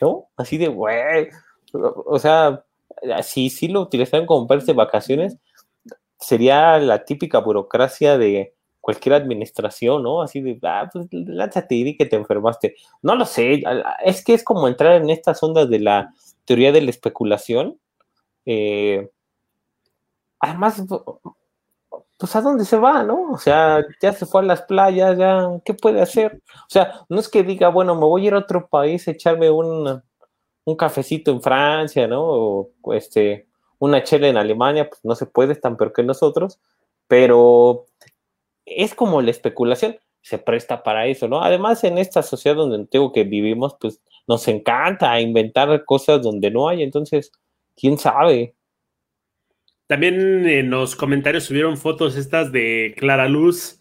¿No? 0.00 0.28
Así 0.36 0.58
de, 0.58 0.68
güey. 0.68 1.28
O 1.72 2.20
sea, 2.20 2.64
sí, 3.22 3.50
sí 3.50 3.66
lo 3.66 3.80
utilizaron 3.80 4.26
como 4.26 4.46
de 4.46 4.72
vacaciones, 4.72 5.36
sería 6.20 6.78
la 6.78 7.04
típica 7.04 7.38
burocracia 7.40 8.18
de 8.18 8.54
cualquier 8.80 9.14
administración, 9.14 10.02
¿no? 10.02 10.22
Así 10.22 10.40
de, 10.40 10.58
ah, 10.62 10.88
pues 10.92 11.08
lánzate 11.10 11.74
y 11.74 11.84
di 11.84 11.96
que 11.96 12.06
te 12.06 12.16
enfermaste. 12.16 12.76
No 13.02 13.14
lo 13.14 13.24
sé, 13.26 13.62
es 14.04 14.24
que 14.24 14.34
es 14.34 14.44
como 14.44 14.68
entrar 14.68 14.96
en 14.96 15.10
estas 15.10 15.42
ondas 15.42 15.68
de 15.68 15.80
la 15.80 16.14
teoría 16.44 16.72
de 16.72 16.82
la 16.82 16.90
especulación. 16.90 17.78
Eh, 18.46 19.10
además, 20.40 20.82
pues 22.18 22.36
a 22.36 22.40
dónde 22.40 22.64
se 22.64 22.76
va, 22.76 23.02
¿no? 23.02 23.32
O 23.32 23.38
sea, 23.38 23.82
ya 24.02 24.12
se 24.12 24.26
fue 24.26 24.42
a 24.42 24.44
las 24.44 24.62
playas, 24.62 25.16
ya, 25.18 25.48
¿qué 25.64 25.74
puede 25.74 26.00
hacer? 26.02 26.42
O 26.54 26.70
sea, 26.70 27.04
no 27.08 27.20
es 27.20 27.28
que 27.28 27.42
diga, 27.42 27.68
bueno, 27.68 27.94
me 27.94 28.02
voy 28.02 28.24
a 28.24 28.26
ir 28.28 28.34
a 28.34 28.38
otro 28.38 28.68
país 28.68 29.06
a 29.08 29.12
echarme 29.12 29.50
un, 29.50 30.02
un 30.64 30.76
cafecito 30.76 31.30
en 31.30 31.42
Francia, 31.42 32.06
¿no? 32.06 32.22
O 32.22 32.70
este, 32.92 33.46
una 33.80 34.04
chela 34.04 34.28
en 34.28 34.36
Alemania, 34.36 34.88
pues 34.88 35.00
no 35.04 35.16
se 35.16 35.26
puede, 35.26 35.56
tan 35.56 35.76
peor 35.76 35.92
que 35.92 36.04
nosotros, 36.04 36.60
pero 37.08 37.86
es 38.64 38.94
como 38.94 39.20
la 39.22 39.32
especulación, 39.32 39.98
se 40.22 40.38
presta 40.38 40.82
para 40.82 41.06
eso, 41.06 41.26
¿no? 41.26 41.42
Además, 41.42 41.82
en 41.82 41.98
esta 41.98 42.22
sociedad 42.22 42.56
donde 42.56 42.86
tengo 42.86 43.12
que 43.12 43.24
vivimos, 43.24 43.76
pues 43.80 44.00
nos 44.28 44.46
encanta 44.48 45.20
inventar 45.20 45.84
cosas 45.84 46.22
donde 46.22 46.50
no 46.50 46.68
hay, 46.68 46.82
entonces, 46.82 47.32
¿quién 47.74 47.98
sabe? 47.98 48.54
También 49.86 50.46
en 50.46 50.70
los 50.70 50.94
comentarios 50.94 51.44
subieron 51.44 51.76
fotos 51.76 52.16
estas 52.16 52.52
de 52.52 52.94
Clara 52.96 53.28
Luz, 53.28 53.80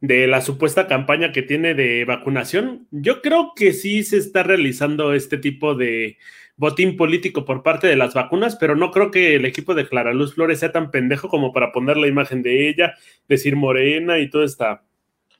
de 0.00 0.28
la 0.28 0.40
supuesta 0.40 0.86
campaña 0.86 1.32
que 1.32 1.42
tiene 1.42 1.74
de 1.74 2.04
vacunación. 2.04 2.86
Yo 2.90 3.22
creo 3.22 3.52
que 3.56 3.72
sí 3.72 4.04
se 4.04 4.18
está 4.18 4.42
realizando 4.42 5.14
este 5.14 5.38
tipo 5.38 5.74
de 5.74 6.18
botín 6.58 6.96
político 6.96 7.46
por 7.46 7.62
parte 7.62 7.86
de 7.86 7.96
las 7.96 8.12
vacunas, 8.12 8.56
pero 8.56 8.76
no 8.76 8.90
creo 8.90 9.10
que 9.10 9.36
el 9.36 9.46
equipo 9.46 9.74
de 9.74 9.88
Clara 9.88 10.12
Luz 10.12 10.34
Flores 10.34 10.58
sea 10.60 10.72
tan 10.72 10.90
pendejo 10.90 11.28
como 11.28 11.52
para 11.52 11.72
poner 11.72 11.96
la 11.96 12.08
imagen 12.08 12.42
de 12.42 12.68
ella, 12.68 12.94
decir 13.28 13.56
morena 13.56 14.18
y 14.18 14.28
toda 14.28 14.44
esta, 14.44 14.82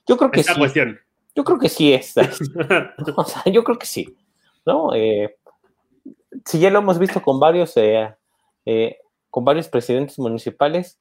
yo 0.09 0.17
creo 0.17 0.31
que 0.31 0.43
sí. 0.43 0.55
cuestión. 0.57 0.99
Yo 1.37 1.45
creo 1.45 1.59
que 1.59 1.69
sí 1.69 1.93
es. 1.93 2.15
o 3.17 3.25
sea, 3.25 3.45
yo 3.53 3.63
creo 3.63 3.79
que 3.79 3.87
sí. 3.87 4.17
¿No? 4.65 4.95
Eh, 4.95 5.37
si 6.45 6.59
ya 6.59 6.71
lo 6.71 6.79
hemos 6.79 6.99
visto 6.99 7.23
con 7.23 7.39
varios, 7.39 7.77
eh, 7.77 8.15
eh, 8.65 8.99
con 9.31 9.45
varios 9.45 9.69
presidentes 9.69 10.19
municipales, 10.19 10.99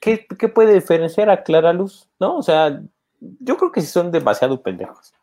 ¿qué, 0.00 0.26
puede 0.52 0.74
diferenciar 0.74 1.30
a 1.30 1.44
Clara 1.44 1.72
Luz? 1.72 2.08
¿No? 2.18 2.36
O 2.36 2.42
sea, 2.42 2.82
yo 3.20 3.56
creo 3.56 3.70
que 3.70 3.82
son 3.82 4.10
demasiado 4.10 4.60
pendejos. 4.60 5.14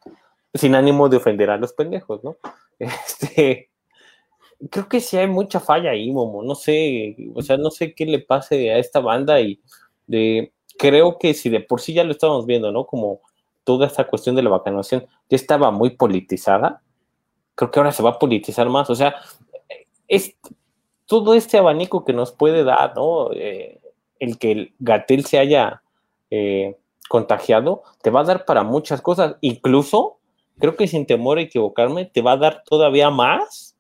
Sin 0.54 0.74
ánimo 0.74 1.10
de 1.10 1.18
ofender 1.18 1.50
a 1.50 1.58
los 1.58 1.74
pendejos, 1.74 2.24
¿no? 2.24 2.38
Este, 2.80 3.70
creo 4.70 4.88
que 4.90 5.00
sí 5.00 5.18
hay 5.18 5.28
mucha 5.28 5.60
falla 5.60 5.92
ahí, 5.92 6.12
Momo. 6.12 6.44
No 6.44 6.56
sé, 6.56 7.16
o 7.34 7.42
sea, 7.42 7.58
no 7.58 7.72
sé 7.72 7.94
qué 7.94 8.06
le 8.06 8.20
pase 8.20 8.72
a 8.72 8.78
esta 8.80 9.00
banda 9.00 9.40
y 9.42 9.62
de, 10.08 10.54
creo 10.78 11.18
que 11.20 11.34
si 11.34 11.50
de 11.50 11.62
por 11.62 11.82
sí 11.82 11.94
ya 11.94 12.04
lo 12.04 12.12
estábamos 12.12 12.46
viendo, 12.46 12.72
¿no? 12.72 12.86
Como 12.86 13.22
toda 13.64 13.88
esta 13.88 14.06
cuestión 14.08 14.36
de 14.36 14.44
la 14.44 14.50
vacunación 14.50 15.08
ya 15.30 15.36
estaba 15.36 15.72
muy 15.72 15.92
politizada, 15.92 16.82
creo 17.56 17.72
que 17.72 17.80
ahora 17.80 17.92
se 17.92 18.04
va 18.04 18.12
a 18.12 18.20
politizar 18.20 18.70
más. 18.70 18.90
O 18.90 18.96
sea, 18.96 19.16
es 20.08 20.36
todo 21.06 21.34
este 21.34 21.58
abanico 21.58 22.06
que 22.06 22.14
nos 22.14 22.32
puede 22.32 22.64
dar, 22.64 22.96
¿no? 22.96 23.32
Eh, 23.34 23.80
el 24.20 24.38
que 24.38 24.52
el 24.52 24.74
Gatel 24.80 25.26
se 25.26 25.40
haya 25.40 25.82
eh, 26.32 26.78
contagiado, 27.10 27.84
te 28.02 28.10
va 28.10 28.22
a 28.22 28.24
dar 28.24 28.46
para 28.46 28.64
muchas 28.64 29.02
cosas. 29.02 29.36
Incluso, 29.42 30.18
creo 30.60 30.76
que 30.76 30.88
sin 30.88 31.06
temor 31.06 31.38
a 31.38 31.42
equivocarme, 31.42 32.06
te 32.06 32.22
va 32.22 32.34
a 32.34 32.38
dar 32.38 32.64
todavía 32.64 33.10
más. 33.10 33.76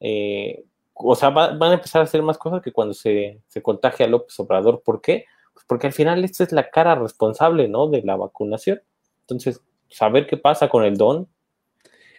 Eh, 0.00 0.64
o 0.94 1.14
sea, 1.14 1.30
van 1.30 1.62
a 1.62 1.74
empezar 1.74 2.00
a 2.00 2.04
hacer 2.04 2.22
más 2.22 2.38
cosas 2.38 2.62
que 2.62 2.72
cuando 2.72 2.94
se, 2.94 3.40
se 3.48 3.62
contagia 3.62 4.06
López 4.06 4.38
Obrador. 4.40 4.82
¿Por 4.82 5.00
qué? 5.00 5.26
Pues 5.52 5.64
porque 5.68 5.86
al 5.86 5.92
final 5.92 6.24
esta 6.24 6.44
es 6.44 6.52
la 6.52 6.70
cara 6.70 6.94
responsable, 6.94 7.68
¿no? 7.68 7.88
De 7.88 8.02
la 8.02 8.16
vacunación. 8.16 8.80
Entonces, 9.20 9.60
saber 9.88 10.26
qué 10.26 10.36
pasa 10.36 10.68
con 10.68 10.84
el 10.84 10.96
don, 10.96 11.28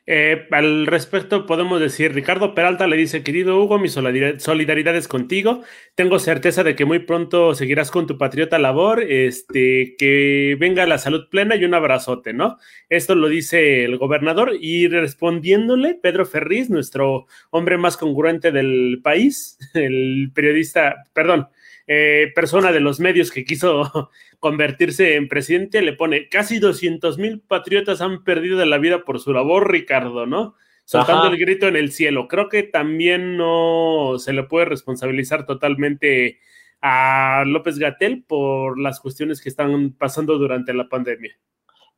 eh, 0.10 0.48
al 0.52 0.88
respecto 0.88 1.46
podemos 1.46 1.82
decir, 1.82 2.14
Ricardo 2.14 2.56
Peralta 2.56 2.88
le 2.88 2.96
dice, 2.96 3.24
querido 3.24 3.62
Hugo, 3.62 3.78
mi 3.78 3.90
solidaridad 3.90 4.96
es 4.96 5.08
contigo. 5.10 5.64
Tengo 5.96 6.18
certeza 6.20 6.64
de 6.64 6.78
que 6.78 6.86
muy 6.86 7.00
pronto 7.00 7.54
seguirás 7.54 7.92
con 7.92 8.08
tu 8.08 8.18
patriota 8.18 8.58
labor, 8.58 9.04
este, 9.04 9.96
que 9.98 10.56
venga 10.58 10.86
la 10.86 10.98
salud 10.98 11.28
plena 11.30 11.58
y 11.58 11.66
un 11.66 11.74
abrazote, 11.74 12.32
¿no? 12.32 12.58
Esto 12.88 13.16
lo 13.16 13.28
dice 13.28 13.84
el 13.84 13.98
gobernador 13.98 14.54
y 14.58 14.88
respondiéndole, 14.88 15.96
Pedro 15.96 16.26
Ferriz, 16.26 16.70
nuestro 16.70 17.28
hombre 17.50 17.78
más 17.78 17.98
congruente 17.98 18.54
del 18.54 19.02
país, 19.04 19.58
el 19.74 20.32
periodista, 20.34 21.04
perdón, 21.12 21.50
eh, 21.88 22.34
persona 22.36 22.74
de 22.74 22.82
los 22.82 23.00
medios 23.00 23.32
que 23.32 23.46
quiso 23.46 24.12
convertirse 24.40 25.16
en 25.16 25.30
presidente, 25.30 25.82
le 25.82 25.94
pone 25.94 26.28
casi 26.28 26.60
200 26.60 27.18
mil 27.18 27.40
patriotas 27.40 28.02
han 28.02 28.26
perdido 28.26 28.64
la 28.66 28.78
vida 28.78 29.04
por 29.06 29.20
su 29.20 29.34
labor, 29.34 29.72
Ricardo, 29.72 30.26
¿no? 30.26 30.56
Soltando 30.84 31.28
el 31.28 31.38
grito 31.38 31.68
en 31.68 31.76
el 31.76 31.92
cielo. 31.92 32.28
Creo 32.28 32.48
que 32.48 32.64
también 32.64 33.36
no 33.36 34.16
se 34.20 34.32
le 34.32 34.44
puede 34.44 34.66
responsabilizar 34.66 35.46
totalmente 35.46 36.40
a 36.82 37.44
López 37.46 37.78
Gatel 37.78 38.24
por 38.24 38.80
las 38.80 39.00
cuestiones 39.00 39.42
que 39.42 39.50
están 39.50 39.94
pasando 39.94 40.38
durante 40.38 40.74
la 40.74 40.88
pandemia. 40.88 41.38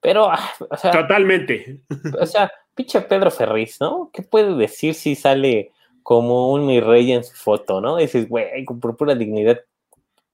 Pero, 0.01 0.31
ah, 0.31 0.49
o 0.69 0.77
sea, 0.77 0.91
totalmente. 0.91 1.81
O 2.19 2.25
sea, 2.25 2.51
pinche 2.73 3.01
Pedro 3.01 3.29
Ferriz, 3.29 3.79
¿no? 3.81 4.09
¿Qué 4.13 4.21
puede 4.21 4.55
decir 4.55 4.93
si 4.93 5.15
sale 5.15 5.71
como 6.01 6.51
un 6.51 6.65
mi 6.65 6.79
rey 6.79 7.11
en 7.11 7.23
su 7.23 7.35
foto, 7.35 7.81
¿no? 7.81 7.97
Dices, 7.97 8.27
güey, 8.27 8.65
con 8.65 8.79
pura 8.79 9.13
dignidad 9.13 9.59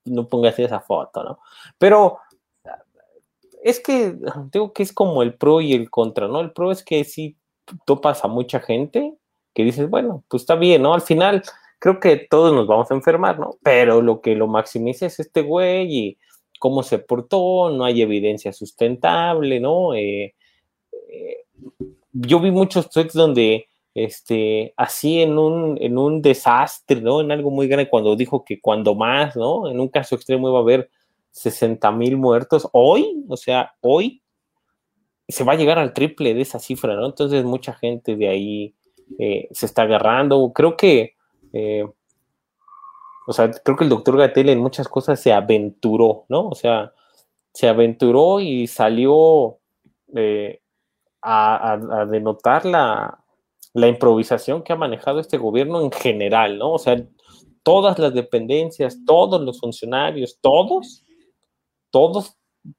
no 0.05 0.27
pongas 0.27 0.57
esa 0.59 0.79
foto, 0.79 1.23
¿no? 1.23 1.39
Pero 1.77 2.19
es 3.63 3.79
que 3.79 4.15
digo 4.51 4.73
que 4.73 4.83
es 4.83 4.93
como 4.93 5.23
el 5.23 5.33
pro 5.33 5.59
y 5.59 5.73
el 5.73 5.89
contra, 5.89 6.27
¿no? 6.27 6.39
El 6.39 6.51
pro 6.51 6.71
es 6.71 6.83
que 6.83 7.03
si 7.03 7.35
topas 7.85 8.23
a 8.23 8.27
mucha 8.27 8.59
gente 8.59 9.15
que 9.53 9.63
dices, 9.63 9.89
bueno, 9.89 10.23
pues 10.27 10.43
está 10.43 10.55
bien, 10.55 10.83
¿no? 10.83 10.93
Al 10.93 11.01
final 11.01 11.41
creo 11.79 11.99
que 11.99 12.17
todos 12.17 12.53
nos 12.53 12.67
vamos 12.67 12.91
a 12.91 12.93
enfermar, 12.93 13.39
¿no? 13.39 13.57
Pero 13.63 14.01
lo 14.01 14.21
que 14.21 14.35
lo 14.35 14.47
maximiza 14.47 15.07
es 15.07 15.19
este 15.19 15.41
güey 15.41 15.97
y 15.97 16.17
cómo 16.59 16.83
se 16.83 16.99
portó, 16.99 17.69
no 17.69 17.85
hay 17.85 18.01
evidencia 18.01 18.53
sustentable, 18.53 19.59
¿no? 19.59 19.93
Eh, 19.93 20.35
eh, 21.09 21.45
yo 22.11 22.39
vi 22.39 22.51
muchos 22.51 22.89
tweets 22.89 23.13
donde 23.13 23.67
este, 23.95 24.73
así 24.75 25.21
en 25.21 25.39
un, 25.39 25.77
en 25.81 25.97
un 25.97 26.21
desastre, 26.21 26.99
¿no? 26.99 27.21
En 27.21 27.31
algo 27.31 27.49
muy 27.49 27.67
grande, 27.69 27.89
cuando 27.89 28.17
dijo 28.17 28.43
que 28.43 28.59
cuando 28.59 28.93
más, 28.93 29.37
¿no? 29.37 29.69
En 29.69 29.79
un 29.79 29.87
caso 29.87 30.15
extremo 30.15 30.49
iba 30.49 30.59
a 30.59 30.61
haber 30.61 30.89
60 31.31 31.89
mil 31.93 32.17
muertos. 32.17 32.67
Hoy, 32.73 33.23
o 33.29 33.37
sea, 33.37 33.73
hoy 33.79 34.21
se 35.29 35.45
va 35.45 35.53
a 35.53 35.55
llegar 35.55 35.79
al 35.79 35.93
triple 35.93 36.33
de 36.33 36.41
esa 36.41 36.59
cifra, 36.59 36.93
¿no? 36.95 37.05
Entonces 37.05 37.45
mucha 37.45 37.73
gente 37.73 38.17
de 38.17 38.27
ahí 38.27 38.75
eh, 39.17 39.47
se 39.51 39.65
está 39.65 39.83
agarrando. 39.83 40.51
Creo 40.53 40.75
que, 40.75 41.15
eh, 41.53 41.85
o 43.27 43.33
sea, 43.33 43.49
creo 43.49 43.77
que 43.77 43.85
el 43.85 43.89
doctor 43.89 44.17
Gatel 44.17 44.49
en 44.49 44.59
muchas 44.59 44.89
cosas 44.89 45.21
se 45.21 45.31
aventuró, 45.31 46.25
¿no? 46.27 46.49
O 46.49 46.55
sea, 46.55 46.91
se 47.53 47.69
aventuró 47.69 48.41
y 48.41 48.67
salió 48.67 49.57
eh, 50.15 50.59
a 51.21 52.05
denotar 52.07 52.65
la, 52.65 53.24
la 53.75 53.89
improvisación 53.89 54.63
que 54.63 54.71
ha 54.71 54.77
manejado 54.77 55.19
este 55.19 55.37
gobierno 55.37 55.81
en 55.81 55.91
general, 55.91 56.57
¿no? 56.57 56.71
O 56.71 56.79
sea, 56.79 56.95
todas 57.61 57.99
las 57.99 58.13
dependencias, 58.13 58.99
todos 59.05 59.41
los 59.41 59.59
funcionarios, 59.59 60.39
todos, 60.39 61.03
todos, 61.89 62.37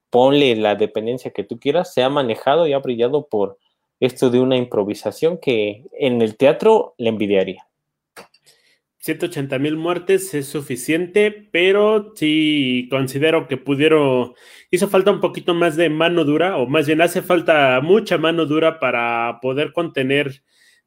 ponle 0.09 0.57
la 0.57 0.75
dependencia 0.75 1.33
que 1.33 1.45
tú 1.45 1.61
quieras, 1.61 1.93
se 1.93 2.03
ha 2.03 2.09
manejado 2.09 2.67
y 2.67 2.73
ha 2.73 2.79
brillado 2.79 3.27
por 3.27 3.59
esto 4.01 4.31
de 4.31 4.41
una 4.41 4.57
improvisación 4.57 5.37
que 5.37 5.85
en 5.93 6.23
el 6.23 6.39
teatro 6.39 6.95
le 6.97 7.11
envidiaría. 7.11 7.67
180 9.01 9.59
mil 9.59 9.77
muertes 9.77 10.33
es 10.33 10.49
suficiente, 10.49 11.31
pero 11.53 12.15
sí 12.17 12.89
considero 12.91 13.49
que 13.49 13.59
pudieron, 13.59 14.33
hizo 14.71 14.89
falta 14.89 15.11
un 15.11 15.21
poquito 15.21 15.53
más 15.53 15.77
de 15.77 15.91
mano 15.91 16.25
dura, 16.25 16.57
o 16.57 16.67
más 16.67 16.87
bien 16.87 17.03
hace 17.03 17.21
falta 17.21 17.79
mucha 17.83 18.17
mano 18.17 18.47
dura 18.47 18.81
para 18.81 19.41
poder 19.43 19.75
contener 19.75 20.43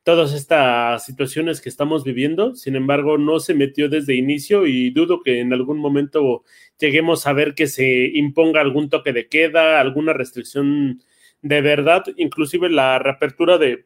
todas 0.10 0.34
estas 0.34 1.06
situaciones 1.06 1.62
que 1.62 1.70
estamos 1.70 2.04
viviendo. 2.04 2.56
Sin 2.56 2.76
embargo, 2.76 3.20
no 3.20 3.40
se 3.40 3.54
metió 3.54 3.90
desde 3.90 4.16
inicio 4.16 4.66
y 4.66 4.90
dudo 4.90 5.22
que 5.22 5.40
en 5.40 5.54
algún 5.54 5.78
momento 5.78 6.44
lleguemos 6.80 7.28
a 7.28 7.34
ver 7.34 7.54
que 7.54 7.68
se 7.68 8.08
imponga 8.16 8.60
algún 8.60 8.90
toque 8.90 9.14
de 9.14 9.28
queda, 9.28 9.80
alguna 9.80 10.14
restricción 10.14 11.04
de 11.44 11.62
verdad, 11.62 12.06
inclusive 12.18 12.72
la 12.72 12.98
reapertura 12.98 13.60
de 13.60 13.86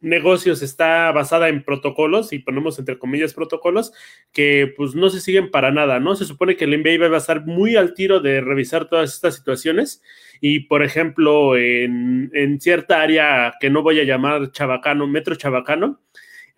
negocios 0.00 0.62
está 0.62 1.12
basada 1.12 1.48
en 1.48 1.62
protocolos, 1.62 2.32
y 2.32 2.38
ponemos 2.38 2.78
entre 2.78 2.98
comillas 2.98 3.34
protocolos, 3.34 3.92
que 4.32 4.72
pues 4.76 4.94
no 4.94 5.10
se 5.10 5.20
siguen 5.20 5.50
para 5.50 5.70
nada, 5.70 6.00
¿no? 6.00 6.16
Se 6.16 6.24
supone 6.24 6.56
que 6.56 6.64
el 6.64 6.80
NBA 6.80 7.08
va 7.08 7.16
a 7.16 7.18
estar 7.18 7.46
muy 7.46 7.76
al 7.76 7.94
tiro 7.94 8.20
de 8.20 8.40
revisar 8.40 8.88
todas 8.88 9.12
estas 9.14 9.36
situaciones 9.36 10.02
y, 10.40 10.60
por 10.60 10.82
ejemplo, 10.82 11.56
en, 11.56 12.30
en 12.34 12.60
cierta 12.60 13.02
área 13.02 13.54
que 13.60 13.70
no 13.70 13.82
voy 13.82 14.00
a 14.00 14.04
llamar 14.04 14.52
Chabacano, 14.52 15.06
Metro 15.06 15.34
Chabacano, 15.34 16.00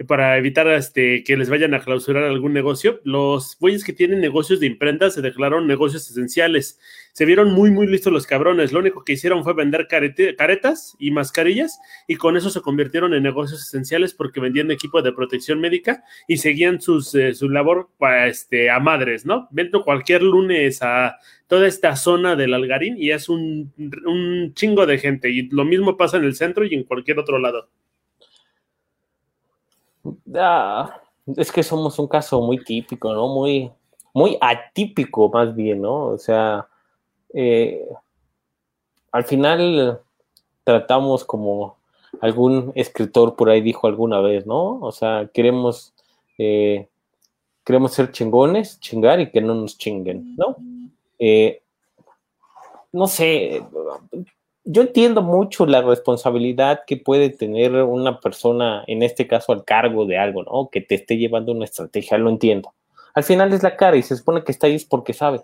para 0.06 0.37
evitar 0.38 0.66
este, 0.68 1.22
que 1.25 1.37
les 1.37 1.50
vayan 1.50 1.75
a 1.75 1.80
clausurar 1.80 2.25
algún 2.25 2.52
negocio. 2.52 3.00
Los 3.04 3.56
güeyes 3.58 3.84
que 3.84 3.92
tienen 3.92 4.20
negocios 4.20 4.61
de 4.61 4.66
imprenta 4.66 5.11
se 5.11 5.22
declararon 5.22 5.66
negocios 5.66 6.08
esenciales. 6.11 6.80
Se 7.12 7.26
vieron 7.26 7.52
muy, 7.52 7.71
muy 7.71 7.87
listos 7.87 8.12
los 8.12 8.26
cabrones. 8.26 8.73
Lo 8.73 8.81
único 8.81 9.04
que 9.04 9.12
hicieron 9.12 9.45
fue 9.45 9.52
vender 9.52 9.87
caretas 9.87 10.97
y 10.99 11.11
mascarillas 11.11 11.78
y 12.09 12.16
con 12.16 12.38
eso 12.38 12.49
se 12.49 12.62
convirtieron 12.62 13.12
en 13.12 13.23
negocios 13.23 13.61
esenciales 13.61 14.14
porque 14.14 14.40
vendían 14.40 14.71
equipo 14.71 15.02
de 15.02 15.12
protección 15.12 15.61
médica 15.61 16.02
y 16.26 16.38
seguían 16.38 16.81
sus, 16.81 17.14
eh, 17.14 17.35
su 17.35 17.50
labor 17.50 17.90
este, 18.26 18.71
a 18.71 18.81
madres, 18.81 19.26
¿no? 19.26 19.47
Vendo 19.50 19.85
cualquier 19.85 20.23
lunes 20.23 20.81
a 20.83 21.16
toda 21.49 21.66
esta 21.66 21.97
zona 21.97 22.35
del 22.35 22.54
Algarín 22.54 22.97
y 22.97 23.11
es 23.11 23.28
un, 23.28 23.73
un 24.07 24.54
chingo 24.54 24.87
de 24.87 24.99
gente. 24.99 25.28
Y 25.28 25.50
lo 25.50 25.64
mismo 25.64 25.99
pasa 25.99 26.16
en 26.16 26.25
el 26.25 26.35
centro 26.35 26.64
y 26.64 26.75
en 26.75 26.85
cualquier 26.85 27.19
otro 27.19 27.38
lado. 27.38 27.69
Ah, 30.35 30.99
es 31.37 31.52
que 31.52 31.62
somos 31.62 31.99
un 31.99 32.09
caso 32.09 32.40
muy 32.40 32.64
típico, 32.64 33.12
¿no? 33.12 33.28
Muy, 33.28 33.71
muy 34.14 34.37
atípico 34.40 35.28
más 35.28 35.54
bien, 35.54 35.83
¿no? 35.83 36.07
O 36.07 36.19
sea, 36.19 36.66
eh, 37.34 37.86
al 39.10 39.24
final 39.24 40.00
tratamos 40.64 41.24
como 41.24 41.76
algún 42.20 42.72
escritor 42.74 43.36
por 43.36 43.50
ahí 43.50 43.60
dijo 43.60 43.86
alguna 43.86 44.20
vez, 44.20 44.46
¿no? 44.46 44.80
O 44.80 44.92
sea, 44.92 45.28
queremos, 45.32 45.94
eh, 46.38 46.88
queremos 47.64 47.92
ser 47.92 48.10
chingones, 48.12 48.78
chingar 48.80 49.20
y 49.20 49.30
que 49.30 49.40
no 49.40 49.54
nos 49.54 49.78
chinguen, 49.78 50.36
¿no? 50.36 50.56
Eh, 51.18 51.62
no 52.92 53.06
sé, 53.06 53.62
yo 54.64 54.82
entiendo 54.82 55.22
mucho 55.22 55.66
la 55.66 55.82
responsabilidad 55.82 56.82
que 56.86 56.96
puede 56.96 57.30
tener 57.30 57.72
una 57.82 58.20
persona, 58.20 58.84
en 58.86 59.02
este 59.02 59.26
caso 59.26 59.52
al 59.52 59.64
cargo 59.64 60.04
de 60.06 60.18
algo, 60.18 60.42
¿no? 60.44 60.68
Que 60.70 60.80
te 60.80 60.96
esté 60.96 61.16
llevando 61.16 61.52
una 61.52 61.64
estrategia, 61.64 62.18
lo 62.18 62.30
entiendo. 62.30 62.72
Al 63.14 63.24
final 63.24 63.52
es 63.52 63.62
la 63.62 63.76
cara 63.76 63.96
y 63.96 64.02
se 64.02 64.16
supone 64.16 64.44
que 64.44 64.52
está 64.52 64.66
ahí 64.66 64.74
es 64.74 64.84
porque 64.84 65.12
sabe. 65.12 65.40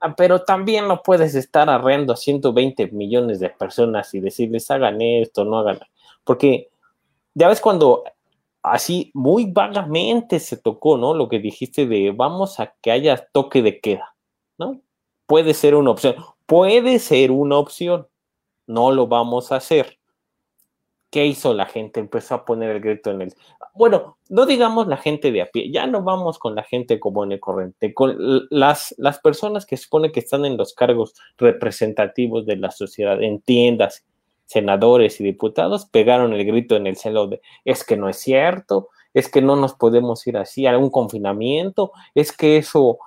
Ah, 0.00 0.14
pero 0.16 0.42
también 0.42 0.88
no 0.88 1.02
puedes 1.02 1.34
estar 1.34 1.70
arreando 1.70 2.12
a 2.12 2.16
120 2.16 2.88
millones 2.88 3.40
de 3.40 3.48
personas 3.50 4.12
y 4.14 4.20
decirles 4.20 4.70
hagan 4.70 5.00
esto, 5.00 5.44
no 5.44 5.58
hagan. 5.58 5.80
Porque 6.24 6.70
ya 7.34 7.48
ves 7.48 7.60
cuando 7.60 8.04
así 8.62 9.10
muy 9.14 9.46
vagamente 9.46 10.40
se 10.40 10.56
tocó, 10.56 10.98
¿no? 10.98 11.14
Lo 11.14 11.28
que 11.28 11.38
dijiste 11.38 11.86
de 11.86 12.12
vamos 12.14 12.60
a 12.60 12.74
que 12.80 12.90
haya 12.90 13.28
toque 13.32 13.62
de 13.62 13.80
queda. 13.80 14.14
¿no? 14.58 14.80
Puede 15.26 15.54
ser 15.54 15.74
una 15.74 15.90
opción, 15.90 16.16
puede 16.46 16.98
ser 16.98 17.30
una 17.30 17.58
opción, 17.58 18.08
no 18.66 18.90
lo 18.92 19.06
vamos 19.06 19.52
a 19.52 19.56
hacer. 19.56 19.98
¿Qué 21.14 21.24
hizo 21.26 21.54
la 21.54 21.66
gente? 21.66 22.00
Empezó 22.00 22.34
a 22.34 22.44
poner 22.44 22.70
el 22.70 22.80
grito 22.80 23.12
en 23.12 23.22
el... 23.22 23.34
Bueno, 23.72 24.18
no 24.30 24.46
digamos 24.46 24.88
la 24.88 24.96
gente 24.96 25.30
de 25.30 25.42
a 25.42 25.46
pie, 25.46 25.70
ya 25.70 25.86
no 25.86 26.02
vamos 26.02 26.40
con 26.40 26.56
la 26.56 26.64
gente 26.64 26.98
común 26.98 27.30
y 27.30 27.38
corriente, 27.38 27.94
con 27.94 28.16
las, 28.50 28.92
las 28.98 29.20
personas 29.20 29.64
que 29.64 29.76
supone 29.76 30.10
que 30.10 30.18
están 30.18 30.44
en 30.44 30.56
los 30.56 30.74
cargos 30.74 31.14
representativos 31.38 32.46
de 32.46 32.56
la 32.56 32.72
sociedad, 32.72 33.22
en 33.22 33.40
tiendas, 33.40 34.04
senadores 34.46 35.20
y 35.20 35.24
diputados, 35.24 35.86
pegaron 35.86 36.32
el 36.32 36.44
grito 36.44 36.74
en 36.74 36.88
el 36.88 36.96
cielo 36.96 37.28
de, 37.28 37.40
es 37.64 37.84
que 37.84 37.96
no 37.96 38.08
es 38.08 38.16
cierto, 38.16 38.88
es 39.12 39.28
que 39.28 39.40
no 39.40 39.54
nos 39.54 39.74
podemos 39.74 40.26
ir 40.26 40.36
así 40.36 40.66
a 40.66 40.76
un 40.76 40.90
confinamiento, 40.90 41.92
es 42.16 42.36
que 42.36 42.56
eso 42.56 42.98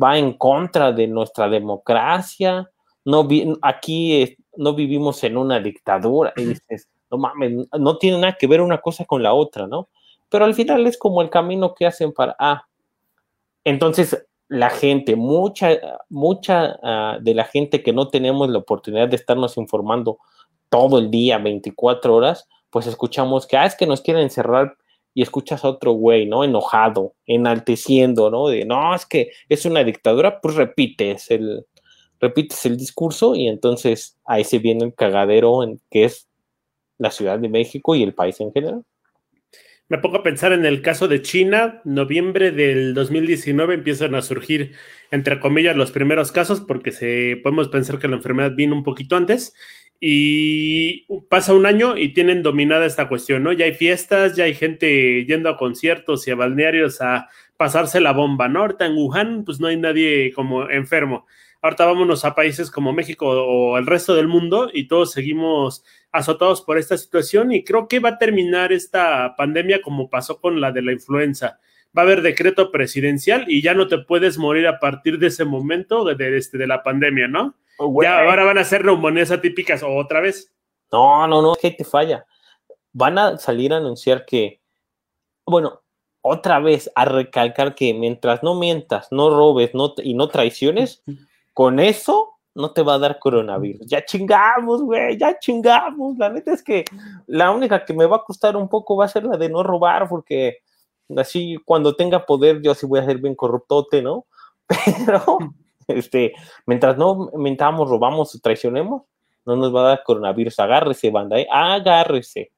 va 0.00 0.16
en 0.18 0.34
contra 0.34 0.92
de 0.92 1.08
nuestra 1.08 1.48
democracia, 1.48 2.70
no 3.04 3.26
aquí 3.60 4.36
no 4.56 4.74
vivimos 4.74 5.24
en 5.24 5.36
una 5.36 5.58
dictadura, 5.58 6.32
y 6.36 6.44
dices, 6.44 6.88
no 7.10 7.18
mames, 7.18 7.68
no 7.78 7.98
tiene 7.98 8.18
nada 8.18 8.36
que 8.38 8.46
ver 8.46 8.60
una 8.60 8.80
cosa 8.80 9.04
con 9.04 9.22
la 9.22 9.34
otra, 9.34 9.66
¿no? 9.66 9.88
Pero 10.28 10.44
al 10.44 10.54
final 10.54 10.86
es 10.86 10.98
como 10.98 11.22
el 11.22 11.30
camino 11.30 11.74
que 11.74 11.86
hacen 11.86 12.12
para, 12.12 12.36
ah, 12.38 12.66
entonces 13.64 14.26
la 14.48 14.70
gente, 14.70 15.16
mucha, 15.16 15.70
mucha 16.08 16.78
ah, 16.82 17.18
de 17.20 17.34
la 17.34 17.44
gente 17.44 17.82
que 17.82 17.92
no 17.92 18.08
tenemos 18.08 18.48
la 18.48 18.58
oportunidad 18.58 19.08
de 19.08 19.16
estarnos 19.16 19.56
informando 19.56 20.18
todo 20.68 20.98
el 20.98 21.10
día, 21.10 21.38
24 21.38 22.14
horas, 22.14 22.48
pues 22.70 22.86
escuchamos 22.86 23.46
que, 23.46 23.56
ah, 23.56 23.66
es 23.66 23.74
que 23.74 23.86
nos 23.86 24.00
quieren 24.00 24.22
encerrar 24.22 24.76
y 25.14 25.22
escuchas 25.22 25.64
a 25.64 25.70
otro 25.70 25.92
güey, 25.92 26.26
¿no? 26.26 26.44
Enojado, 26.44 27.14
enalteciendo, 27.26 28.30
¿no? 28.30 28.48
De, 28.48 28.64
no, 28.64 28.94
es 28.94 29.06
que 29.06 29.30
es 29.48 29.64
una 29.64 29.82
dictadura, 29.82 30.40
pues 30.40 30.56
repites 30.56 31.30
el, 31.30 31.64
repites 32.20 32.66
el 32.66 32.76
discurso 32.76 33.34
y 33.34 33.48
entonces 33.48 34.18
ahí 34.26 34.44
se 34.44 34.58
viene 34.58 34.84
el 34.84 34.94
cagadero 34.94 35.62
en 35.62 35.80
que 35.90 36.04
es 36.04 36.28
la 36.98 37.10
Ciudad 37.10 37.38
de 37.38 37.48
México 37.48 37.94
y 37.94 38.02
el 38.02 38.14
país 38.14 38.40
en 38.40 38.52
general. 38.52 38.82
Me 39.88 39.98
pongo 39.98 40.16
a 40.16 40.22
pensar 40.24 40.52
en 40.52 40.66
el 40.66 40.82
caso 40.82 41.06
de 41.06 41.22
China, 41.22 41.80
noviembre 41.84 42.50
del 42.50 42.92
2019 42.92 43.74
empiezan 43.74 44.16
a 44.16 44.22
surgir, 44.22 44.72
entre 45.12 45.38
comillas, 45.38 45.76
los 45.76 45.92
primeros 45.92 46.32
casos, 46.32 46.60
porque 46.60 46.90
se, 46.90 47.38
podemos 47.40 47.68
pensar 47.68 48.00
que 48.00 48.08
la 48.08 48.16
enfermedad 48.16 48.52
vino 48.56 48.74
un 48.74 48.82
poquito 48.82 49.14
antes, 49.14 49.54
y 50.00 51.06
pasa 51.28 51.54
un 51.54 51.66
año 51.66 51.96
y 51.96 52.12
tienen 52.12 52.42
dominada 52.42 52.84
esta 52.84 53.08
cuestión, 53.08 53.42
¿no? 53.42 53.52
Ya 53.52 53.64
hay 53.64 53.74
fiestas, 53.74 54.36
ya 54.36 54.44
hay 54.44 54.54
gente 54.54 55.24
yendo 55.24 55.48
a 55.48 55.56
conciertos 55.56 56.26
y 56.26 56.32
a 56.32 56.34
balnearios 56.34 57.00
a 57.00 57.28
pasarse 57.56 58.00
la 58.00 58.12
bomba, 58.12 58.48
¿no? 58.48 58.60
Ahorita 58.60 58.86
en 58.86 58.96
Wuhan, 58.96 59.44
pues 59.44 59.60
no 59.60 59.68
hay 59.68 59.76
nadie 59.76 60.32
como 60.34 60.68
enfermo. 60.68 61.26
Ahorita 61.66 61.84
vámonos 61.84 62.24
a 62.24 62.36
países 62.36 62.70
como 62.70 62.92
México 62.92 63.26
o 63.26 63.76
el 63.76 63.86
resto 63.86 64.14
del 64.14 64.28
mundo 64.28 64.70
y 64.72 64.86
todos 64.86 65.10
seguimos 65.10 65.84
azotados 66.12 66.62
por 66.62 66.78
esta 66.78 66.96
situación 66.96 67.50
y 67.50 67.64
creo 67.64 67.88
que 67.88 67.98
va 67.98 68.10
a 68.10 68.18
terminar 68.18 68.72
esta 68.72 69.34
pandemia 69.36 69.82
como 69.82 70.08
pasó 70.08 70.40
con 70.40 70.60
la 70.60 70.70
de 70.70 70.82
la 70.82 70.92
influenza. 70.92 71.58
Va 71.86 72.02
a 72.02 72.04
haber 72.04 72.22
decreto 72.22 72.70
presidencial 72.70 73.46
y 73.48 73.62
ya 73.62 73.74
no 73.74 73.88
te 73.88 73.98
puedes 73.98 74.38
morir 74.38 74.68
a 74.68 74.78
partir 74.78 75.18
de 75.18 75.26
ese 75.26 75.44
momento 75.44 76.04
de, 76.04 76.14
de, 76.14 76.36
este, 76.36 76.56
de 76.56 76.68
la 76.68 76.84
pandemia, 76.84 77.26
¿no? 77.26 77.56
Oh, 77.78 78.00
ya 78.00 78.20
ahora 78.20 78.44
van 78.44 78.58
a 78.58 78.64
ser 78.64 78.84
neumonías 78.84 79.32
atípicas 79.32 79.82
otra 79.84 80.20
vez. 80.20 80.54
No, 80.92 81.26
no, 81.26 81.42
no, 81.42 81.56
que 81.60 81.72
te 81.72 81.82
falla. 81.82 82.26
Van 82.92 83.18
a 83.18 83.38
salir 83.38 83.72
a 83.72 83.78
anunciar 83.78 84.24
que, 84.24 84.60
bueno, 85.44 85.82
otra 86.20 86.60
vez 86.60 86.92
a 86.94 87.06
recalcar 87.06 87.74
que 87.74 87.92
mientras 87.92 88.44
no 88.44 88.54
mientas, 88.54 89.08
no 89.10 89.30
robes 89.30 89.74
no, 89.74 89.94
y 89.98 90.14
no 90.14 90.28
traiciones, 90.28 91.02
con 91.56 91.80
eso 91.80 92.34
no 92.54 92.72
te 92.72 92.82
va 92.82 92.96
a 92.96 92.98
dar 92.98 93.18
coronavirus. 93.18 93.86
Ya 93.86 94.04
chingamos, 94.04 94.82
güey, 94.82 95.16
ya 95.16 95.38
chingamos. 95.38 96.18
La 96.18 96.28
neta 96.28 96.52
es 96.52 96.62
que 96.62 96.84
la 97.26 97.50
única 97.50 97.82
que 97.82 97.94
me 97.94 98.04
va 98.04 98.16
a 98.16 98.24
costar 98.24 98.58
un 98.58 98.68
poco 98.68 98.94
va 98.94 99.06
a 99.06 99.08
ser 99.08 99.24
la 99.24 99.38
de 99.38 99.48
no 99.48 99.62
robar, 99.62 100.06
porque 100.06 100.58
así 101.16 101.56
cuando 101.64 101.96
tenga 101.96 102.26
poder 102.26 102.60
yo 102.60 102.74
sí 102.74 102.84
voy 102.84 103.00
a 103.00 103.06
ser 103.06 103.16
bien 103.22 103.34
corruptote, 103.34 104.02
¿no? 104.02 104.26
Pero 105.06 105.38
este, 105.88 106.34
mientras 106.66 106.98
no 106.98 107.30
mentamos, 107.38 107.88
robamos 107.88 108.34
o 108.34 108.38
traicionemos, 108.38 109.04
no 109.46 109.56
nos 109.56 109.74
va 109.74 109.80
a 109.80 109.88
dar 109.88 110.02
coronavirus. 110.04 110.60
Agárrese, 110.60 111.08
banda, 111.08 111.38
¿eh? 111.38 111.46
Agárrese. 111.50 112.52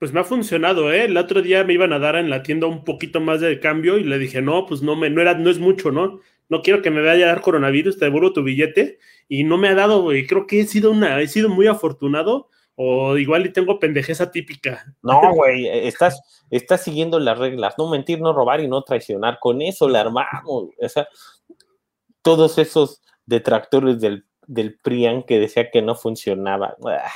Pues 0.00 0.12
me 0.12 0.18
ha 0.18 0.24
funcionado, 0.24 0.92
¿eh? 0.92 1.04
El 1.04 1.16
otro 1.16 1.42
día 1.42 1.62
me 1.62 1.74
iban 1.74 1.92
a 1.92 2.00
dar 2.00 2.16
en 2.16 2.28
la 2.28 2.42
tienda 2.42 2.66
un 2.66 2.82
poquito 2.82 3.20
más 3.20 3.40
de 3.40 3.60
cambio 3.60 3.98
y 3.98 4.02
le 4.02 4.18
dije, 4.18 4.42
no, 4.42 4.66
pues 4.66 4.82
no, 4.82 4.96
me, 4.96 5.10
no, 5.10 5.20
era, 5.20 5.34
no 5.34 5.48
es 5.48 5.60
mucho, 5.60 5.92
¿no? 5.92 6.18
No 6.48 6.62
quiero 6.62 6.82
que 6.82 6.90
me 6.90 7.02
vaya 7.02 7.26
a 7.26 7.28
dar 7.28 7.40
coronavirus, 7.40 7.98
te 7.98 8.04
devuelvo 8.06 8.32
tu 8.32 8.42
billete. 8.42 8.98
Y 9.28 9.44
no 9.44 9.58
me 9.58 9.68
ha 9.68 9.74
dado, 9.74 10.02
güey. 10.02 10.26
Creo 10.26 10.46
que 10.46 10.60
he 10.60 10.66
sido, 10.66 10.90
una, 10.90 11.20
he 11.20 11.28
sido 11.28 11.48
muy 11.48 11.66
afortunado 11.66 12.48
o 12.74 13.16
igual 13.16 13.46
y 13.46 13.52
tengo 13.52 13.78
pendejeza 13.78 14.30
típica. 14.30 14.94
No, 15.02 15.20
güey, 15.34 15.68
estás, 15.68 16.20
estás 16.50 16.82
siguiendo 16.82 17.18
las 17.18 17.38
reglas. 17.38 17.74
No 17.78 17.88
mentir, 17.88 18.20
no 18.20 18.32
robar 18.32 18.60
y 18.60 18.68
no 18.68 18.82
traicionar. 18.82 19.38
Con 19.40 19.62
eso 19.62 19.88
la 19.88 20.00
armamos. 20.00 20.70
O 20.80 20.88
sea, 20.88 21.08
todos 22.22 22.58
esos 22.58 23.02
detractores 23.26 24.00
del, 24.00 24.26
del 24.46 24.78
PRIAN 24.78 25.22
que 25.22 25.38
decía 25.38 25.70
que 25.70 25.82
no 25.82 25.94
funcionaba. 25.94 26.76
Ah, 26.86 27.10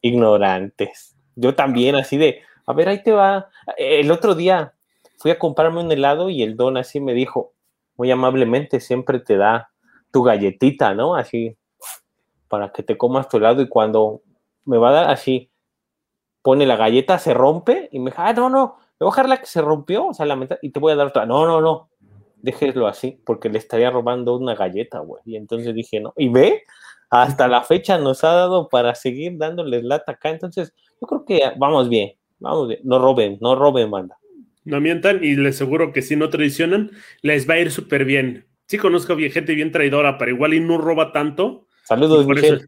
ignorantes. 0.00 1.16
Yo 1.36 1.54
también, 1.54 1.94
así 1.94 2.16
de, 2.16 2.42
a 2.66 2.72
ver, 2.72 2.88
ahí 2.88 3.02
te 3.02 3.12
va. 3.12 3.48
El 3.76 4.10
otro 4.10 4.34
día 4.34 4.74
fui 5.18 5.30
a 5.30 5.38
comprarme 5.38 5.80
un 5.80 5.92
helado 5.92 6.30
y 6.30 6.42
el 6.42 6.56
don 6.56 6.76
así 6.76 7.00
me 7.00 7.14
dijo, 7.14 7.54
muy 8.00 8.10
amablemente, 8.10 8.80
siempre 8.80 9.18
te 9.18 9.36
da 9.36 9.70
tu 10.10 10.22
galletita, 10.22 10.94
¿no? 10.94 11.14
Así, 11.14 11.58
para 12.48 12.72
que 12.72 12.82
te 12.82 12.96
comas 12.96 13.28
tu 13.28 13.36
helado 13.36 13.60
y 13.60 13.68
cuando 13.68 14.22
me 14.64 14.78
va 14.78 14.88
a 14.88 14.92
dar 14.92 15.10
así, 15.10 15.50
pone 16.40 16.64
la 16.64 16.76
galleta, 16.76 17.18
se 17.18 17.34
rompe 17.34 17.90
y 17.92 17.98
me 17.98 18.10
dice, 18.10 18.22
ah, 18.22 18.32
no, 18.32 18.48
no, 18.48 18.78
me 18.98 19.04
voy 19.04 19.08
a 19.08 19.10
dejar 19.10 19.28
la 19.28 19.36
que 19.36 19.44
se 19.44 19.60
rompió, 19.60 20.06
o 20.06 20.14
sea, 20.14 20.24
la 20.24 20.34
mitad, 20.34 20.56
y 20.62 20.70
te 20.70 20.80
voy 20.80 20.92
a 20.92 20.96
dar 20.96 21.08
otra. 21.08 21.26
No, 21.26 21.44
no, 21.44 21.60
no, 21.60 21.90
déjeslo 22.36 22.86
así, 22.86 23.20
porque 23.26 23.50
le 23.50 23.58
estaría 23.58 23.90
robando 23.90 24.34
una 24.34 24.54
galleta, 24.54 25.00
güey. 25.00 25.22
Y 25.26 25.36
entonces 25.36 25.74
dije, 25.74 26.00
no, 26.00 26.14
y 26.16 26.30
ve, 26.30 26.62
hasta 27.10 27.48
la 27.48 27.60
fecha 27.64 27.98
nos 27.98 28.24
ha 28.24 28.32
dado 28.32 28.70
para 28.70 28.94
seguir 28.94 29.36
dándoles 29.36 29.84
lata 29.84 30.12
acá. 30.12 30.30
Entonces, 30.30 30.72
yo 31.02 31.06
creo 31.06 31.26
que 31.26 31.52
vamos 31.58 31.90
bien, 31.90 32.14
vamos 32.38 32.66
bien. 32.68 32.80
No 32.82 32.98
roben, 32.98 33.36
no 33.42 33.56
roben, 33.56 33.90
banda. 33.90 34.16
No 34.64 34.80
mientan 34.80 35.24
y 35.24 35.36
les 35.36 35.56
aseguro 35.56 35.92
que 35.92 36.02
si 36.02 36.16
no 36.16 36.30
traicionan, 36.30 36.90
les 37.22 37.48
va 37.48 37.54
a 37.54 37.60
ir 37.60 37.70
súper 37.70 38.04
bien. 38.04 38.46
Sí 38.66 38.78
conozco 38.78 39.16
bien, 39.16 39.32
gente 39.32 39.54
bien 39.54 39.72
traidora, 39.72 40.18
pero 40.18 40.30
igual 40.30 40.54
y 40.54 40.60
no 40.60 40.78
roba 40.78 41.12
tanto. 41.12 41.66
Saludos, 41.84 42.26
Michelle. 42.26 42.66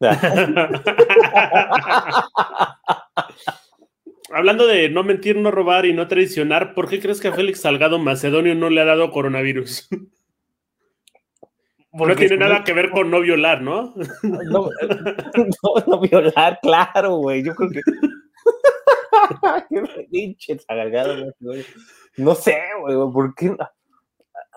hablando 4.34 4.66
de 4.66 4.88
no 4.88 5.04
mentir, 5.04 5.36
no 5.36 5.50
robar 5.50 5.86
y 5.86 5.92
no 5.92 6.08
traicionar, 6.08 6.74
¿por 6.74 6.88
qué 6.88 7.00
crees 7.00 7.20
que 7.20 7.28
a 7.28 7.32
Félix 7.32 7.60
Salgado 7.60 8.00
Macedonio 8.00 8.54
no 8.54 8.68
le 8.68 8.80
ha 8.80 8.84
dado 8.84 9.10
coronavirus? 9.10 9.88
no 11.92 12.16
tiene 12.16 12.36
nada 12.36 12.64
que 12.64 12.72
ver 12.72 12.90
con 12.90 13.10
no 13.10 13.20
violar, 13.20 13.62
¿no? 13.62 13.94
No, 14.22 14.68
no, 15.86 16.00
violar, 16.00 16.58
claro, 16.62 17.16
güey. 17.16 17.44
Yo 17.44 17.54
creo 17.54 17.70
que. 17.70 17.80
Pinche 20.10 20.58
No 22.16 22.34
sé, 22.34 22.58
güey, 22.80 22.96
¿por 23.12 23.34
qué? 23.34 23.56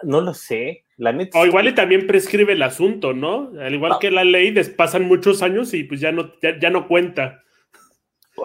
No 0.03 0.21
lo 0.21 0.33
sé. 0.33 0.83
La 0.97 1.15
O 1.33 1.45
igual 1.45 1.67
y 1.67 1.75
también 1.75 2.07
prescribe 2.07 2.53
el 2.53 2.63
asunto, 2.63 3.13
¿no? 3.13 3.51
Al 3.59 3.73
igual 3.73 3.97
que 3.99 4.11
la 4.11 4.23
ley, 4.23 4.53
pasan 4.75 5.03
muchos 5.03 5.41
años 5.41 5.73
y 5.73 5.83
pues 5.83 5.99
ya 5.99 6.11
no, 6.11 6.31
ya 6.41 6.69
no 6.69 6.87
cuenta 6.87 7.43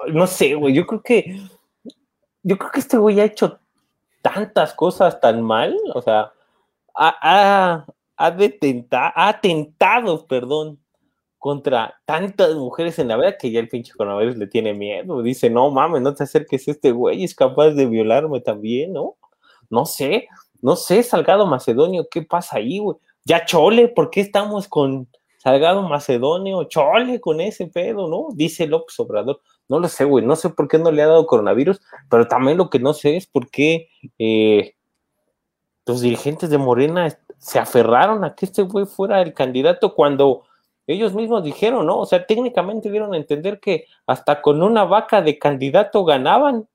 no 0.09 0.27
sé, 0.27 0.55
güey, 0.55 0.75
yo 0.75 0.87
creo 0.87 1.03
que, 1.03 1.41
yo 2.43 2.59
creo 2.59 2.71
que 2.71 2.81
este 2.81 2.97
güey 2.97 3.21
ha 3.21 3.25
hecho 3.25 3.61
tantas 4.21 4.75
cosas 4.75 5.21
tan 5.21 5.43
mal, 5.43 5.77
o 5.95 6.03
sea, 6.03 6.33
ha, 6.95 7.87
ha, 8.17 8.31
detenta, 8.31 9.13
ha 9.15 9.29
atentado, 9.29 10.27
perdón, 10.27 10.79
contra 11.43 12.01
tantas 12.05 12.55
mujeres 12.55 13.01
en 13.01 13.09
la 13.09 13.17
vida 13.17 13.37
que 13.37 13.51
ya 13.51 13.59
el 13.59 13.69
pinche 13.69 13.93
coronavirus 13.95 14.37
le 14.37 14.47
tiene 14.47 14.75
miedo. 14.75 15.23
Dice, 15.23 15.51
no 15.51 15.73
mames, 15.73 16.01
no 16.01 16.15
te 16.15 16.23
acerques, 16.23 16.69
este 16.69 16.93
güey 16.93 17.25
es 17.25 17.35
capaz 17.35 17.71
de 17.71 17.87
violarme 17.87 18.41
también, 18.41 18.93
¿no? 18.93 19.17
No 19.69 19.85
sé, 19.85 20.29
no 20.61 20.77
sé, 20.77 21.03
Salgado 21.03 21.45
Macedonio, 21.49 22.07
¿qué 22.09 22.23
pasa 22.23 22.59
ahí, 22.59 22.79
güey? 22.79 22.97
Ya 23.25 23.45
chole, 23.45 23.89
¿por 23.89 24.11
qué 24.11 24.21
estamos 24.21 24.69
con 24.69 25.09
Salgado 25.37 25.83
Macedonio? 25.83 26.63
Chole 26.63 27.21
con 27.21 27.41
ese 27.41 27.67
pedo, 27.67 28.07
¿no? 28.07 28.29
Dice 28.35 28.69
López 28.69 29.01
Obrador. 29.01 29.41
No 29.69 29.81
lo 29.81 29.89
sé, 29.89 30.05
güey. 30.05 30.25
No 30.25 30.37
sé 30.37 30.49
por 30.51 30.69
qué 30.69 30.79
no 30.79 30.93
le 30.93 31.03
ha 31.03 31.09
dado 31.09 31.27
coronavirus, 31.27 31.81
pero 32.09 32.29
también 32.29 32.57
lo 32.57 32.71
que 32.71 32.79
no 32.79 32.95
sé 32.95 33.17
es 33.17 33.27
por 33.27 33.51
qué 33.51 33.89
eh, 34.17 34.77
los 35.87 36.03
dirigentes 36.03 36.51
de 36.51 36.59
Morena 36.59 37.19
se 37.39 37.59
aferraron 37.59 38.23
a 38.23 38.37
que 38.37 38.47
este 38.47 38.63
güey 38.63 38.87
fuera 38.87 39.21
el 39.23 39.35
candidato 39.35 39.97
cuando 39.97 40.45
ellos 40.93 41.15
mismos 41.15 41.45
dijeron, 41.45 41.87
¿no? 41.87 41.99
O 41.99 42.07
sea, 42.07 42.27
técnicamente 42.27 42.91
dieron 42.91 43.15
a 43.15 43.17
entender 43.17 43.61
que 43.61 43.87
hasta 44.07 44.41
con 44.41 44.63
una 44.63 44.85
vaca 44.85 45.23
de 45.23 45.39
candidato 45.39 46.05
ganaban. 46.05 46.69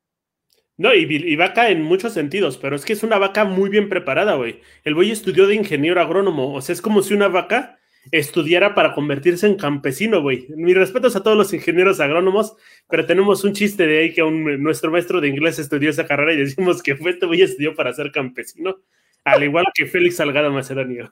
No, 0.78 0.94
y, 0.94 1.36
vaca 1.36 1.70
en 1.70 1.82
muchos 1.82 2.14
sentidos, 2.14 2.58
pero 2.58 2.76
es 2.76 2.86
que 2.86 2.94
es 2.94 3.02
una 3.02 3.18
vaca 3.18 3.46
muy 3.46 3.70
bien 3.70 3.90
preparada, 3.90 4.36
güey. 4.36 4.62
El 4.84 4.94
güey 4.94 5.10
estudió 5.10 5.48
de 5.48 5.56
ingeniero 5.56 6.00
agrónomo, 6.00 6.54
o 6.54 6.62
sea, 6.62 6.74
es 6.74 6.84
como 6.84 7.02
si 7.02 7.16
una 7.16 7.30
vaca 7.30 7.80
estudiara 8.12 8.76
para 8.76 8.94
convertirse 8.94 9.48
en 9.48 9.56
campesino, 9.56 10.22
güey. 10.22 10.48
Mis 10.50 10.76
respetos 10.76 11.16
a 11.16 11.24
todos 11.24 11.36
los 11.36 11.52
ingenieros 11.54 12.00
agrónomos, 12.00 12.56
pero 12.88 13.06
tenemos 13.06 13.44
un 13.44 13.54
chiste 13.54 13.88
de 13.88 14.00
ahí 14.00 14.14
que 14.14 14.22
nuestro 14.22 14.92
maestro 14.92 15.20
de 15.20 15.30
inglés 15.30 15.58
estudió 15.60 15.90
esa 15.90 16.06
carrera 16.06 16.34
y 16.34 16.38
decimos 16.38 16.84
que 16.84 16.96
fue 16.96 17.12
este 17.12 17.26
güey 17.26 17.42
estudió 17.42 17.76
para 17.76 17.92
ser 17.94 18.12
campesino, 18.12 18.78
al 19.24 19.44
igual 19.44 19.66
que 19.74 19.88
Félix 19.88 20.18
Salgado 20.18 20.52
Macedonio. 20.52 21.12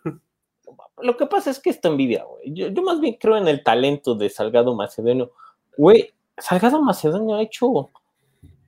Lo 1.05 1.17
que 1.17 1.25
pasa 1.27 1.51
es 1.51 1.59
que 1.59 1.69
esto 1.69 1.87
envidia, 1.87 2.23
güey. 2.23 2.53
Yo, 2.53 2.67
yo 2.67 2.81
más 2.81 2.99
bien 2.99 3.17
creo 3.19 3.37
en 3.37 3.47
el 3.47 3.63
talento 3.63 4.15
de 4.15 4.29
Salgado 4.29 4.75
Macedonio. 4.75 5.31
Güey, 5.77 6.13
Salgado 6.37 6.81
Macedonio 6.81 7.35
ha 7.35 7.41
hecho 7.41 7.89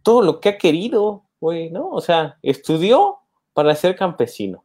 todo 0.03 0.21
lo 0.21 0.39
que 0.39 0.49
ha 0.49 0.57
querido, 0.57 1.23
güey, 1.41 1.69
¿no? 1.69 1.89
O 1.89 1.99
sea, 1.99 2.37
estudió 2.41 3.17
para 3.53 3.75
ser 3.75 3.95
campesino. 3.95 4.63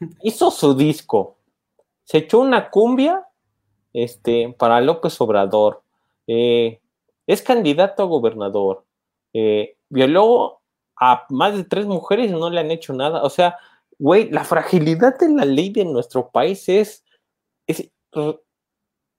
Hizo 0.22 0.50
su 0.50 0.74
disco. 0.74 1.36
Se 2.04 2.18
echó 2.18 2.40
una 2.40 2.70
cumbia 2.70 3.26
este, 3.92 4.54
para 4.58 4.80
López 4.80 5.20
Obrador. 5.20 5.82
Eh, 6.26 6.80
es 7.26 7.42
candidato 7.42 8.02
a 8.02 8.06
gobernador. 8.06 8.84
Eh, 9.32 9.76
violó 9.88 10.60
a 10.96 11.26
más 11.28 11.56
de 11.56 11.64
tres 11.64 11.86
mujeres 11.86 12.30
y 12.30 12.34
no 12.34 12.50
le 12.50 12.60
han 12.60 12.70
hecho 12.70 12.92
nada. 12.92 13.22
O 13.22 13.30
sea, 13.30 13.58
güey, 14.00 14.30
la 14.30 14.44
fragilidad 14.44 15.18
de 15.18 15.28
la 15.28 15.44
ley 15.44 15.70
de 15.70 15.84
nuestro 15.84 16.30
país 16.30 16.68
es, 16.70 17.04
es 17.66 17.90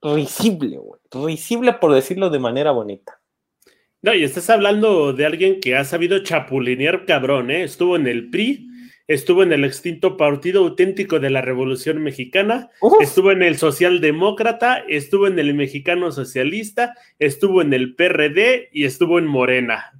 risible, 0.02 0.76
güey. 0.76 1.00
Risible 1.28 1.74
por 1.74 1.94
decirlo 1.94 2.30
de 2.30 2.40
manera 2.40 2.72
bonita. 2.72 3.20
No, 4.02 4.12
y 4.12 4.24
estás 4.24 4.50
hablando 4.50 5.12
de 5.12 5.24
alguien 5.24 5.60
que 5.60 5.76
ha 5.76 5.84
sabido 5.84 6.24
chapulinear 6.24 7.06
cabrón, 7.06 7.52
¿eh? 7.52 7.62
Estuvo 7.62 7.94
en 7.94 8.08
el 8.08 8.30
PRI, 8.30 8.68
estuvo 9.06 9.44
en 9.44 9.52
el 9.52 9.64
extinto 9.64 10.16
Partido 10.16 10.64
Auténtico 10.64 11.20
de 11.20 11.30
la 11.30 11.42
Revolución 11.42 12.02
Mexicana, 12.02 12.68
estuvo 13.00 13.30
en 13.30 13.44
el 13.44 13.58
Socialdemócrata, 13.58 14.78
estuvo 14.88 15.28
en 15.28 15.38
el 15.38 15.54
Mexicano 15.54 16.10
Socialista, 16.10 16.96
estuvo 17.20 17.62
en 17.62 17.72
el 17.72 17.94
PRD 17.94 18.70
y 18.72 18.84
estuvo 18.84 19.20
en 19.20 19.26
Morena. 19.26 19.92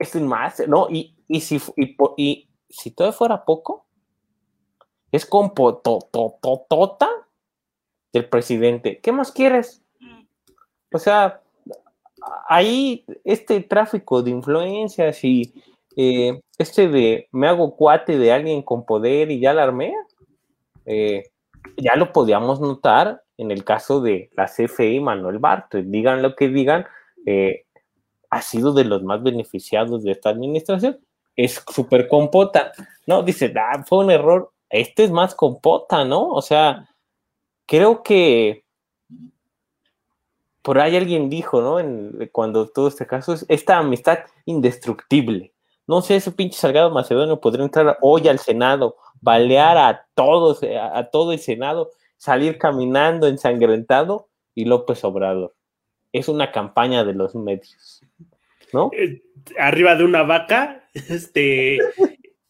Es 0.00 0.16
más, 0.16 0.66
¿no? 0.66 0.88
Y, 0.90 1.14
si, 1.40 1.60
y, 2.16 2.48
si 2.68 2.90
todo 2.90 3.12
fuera 3.12 3.44
poco, 3.44 3.86
es 5.12 5.26
con 5.26 5.54
potototota 5.54 7.08
del 8.12 8.28
presidente. 8.28 9.00
¿Qué 9.00 9.12
más 9.12 9.32
quieres? 9.32 9.82
O 10.92 10.98
sea, 10.98 11.42
ahí 12.48 13.04
este 13.24 13.60
tráfico 13.60 14.22
de 14.22 14.30
influencias 14.30 15.22
y 15.24 15.54
eh, 15.96 16.40
este 16.58 16.88
de 16.88 17.28
me 17.32 17.48
hago 17.48 17.76
cuate 17.76 18.18
de 18.18 18.32
alguien 18.32 18.62
con 18.62 18.84
poder 18.84 19.30
y 19.30 19.40
ya 19.40 19.54
la 19.54 19.64
armé, 19.64 19.94
eh, 20.84 21.24
ya 21.76 21.96
lo 21.96 22.12
podíamos 22.12 22.60
notar 22.60 23.22
en 23.38 23.50
el 23.50 23.64
caso 23.64 24.00
de 24.00 24.30
la 24.36 24.46
CFE 24.46 25.00
Manuel 25.00 25.38
Bartos. 25.38 25.82
Digan 25.86 26.22
lo 26.22 26.34
que 26.34 26.48
digan, 26.48 26.86
eh, 27.26 27.64
ha 28.30 28.42
sido 28.42 28.72
de 28.72 28.84
los 28.84 29.02
más 29.02 29.22
beneficiados 29.22 30.02
de 30.02 30.12
esta 30.12 30.30
administración. 30.30 30.98
Es 31.36 31.62
súper 31.72 32.08
compota, 32.08 32.72
¿no? 33.06 33.22
Dice, 33.22 33.52
ah, 33.56 33.84
fue 33.86 33.98
un 33.98 34.10
error. 34.10 34.50
Este 34.70 35.04
es 35.04 35.10
más 35.10 35.34
compota, 35.34 36.04
¿no? 36.04 36.28
O 36.30 36.42
sea, 36.42 36.88
creo 37.66 38.02
que 38.02 38.64
por 40.66 40.80
ahí 40.80 40.96
alguien 40.96 41.30
dijo, 41.30 41.60
¿no? 41.60 41.78
En, 41.78 42.28
cuando 42.32 42.66
todo 42.66 42.88
este 42.88 43.06
caso 43.06 43.34
es 43.34 43.46
esta 43.48 43.78
amistad 43.78 44.18
indestructible. 44.46 45.52
No 45.86 46.02
sé, 46.02 46.16
ese 46.16 46.32
pinche 46.32 46.58
Salgado 46.58 46.90
Macedonio 46.90 47.40
podría 47.40 47.64
entrar 47.64 47.98
hoy 48.00 48.26
al 48.26 48.40
Senado, 48.40 48.96
balear 49.20 49.78
a 49.78 50.06
todos, 50.14 50.60
a, 50.64 51.04
todo 51.04 51.32
el 51.32 51.38
Senado, 51.38 51.92
salir 52.16 52.58
caminando 52.58 53.28
ensangrentado 53.28 54.28
y 54.56 54.64
López 54.64 55.04
Obrador. 55.04 55.54
Es 56.12 56.28
una 56.28 56.50
campaña 56.50 57.04
de 57.04 57.12
los 57.12 57.36
medios, 57.36 58.02
¿no? 58.72 58.90
Eh, 58.92 59.22
arriba 59.58 59.96
de 59.96 60.04
una 60.04 60.22
vaca, 60.22 60.88
este, 60.94 61.78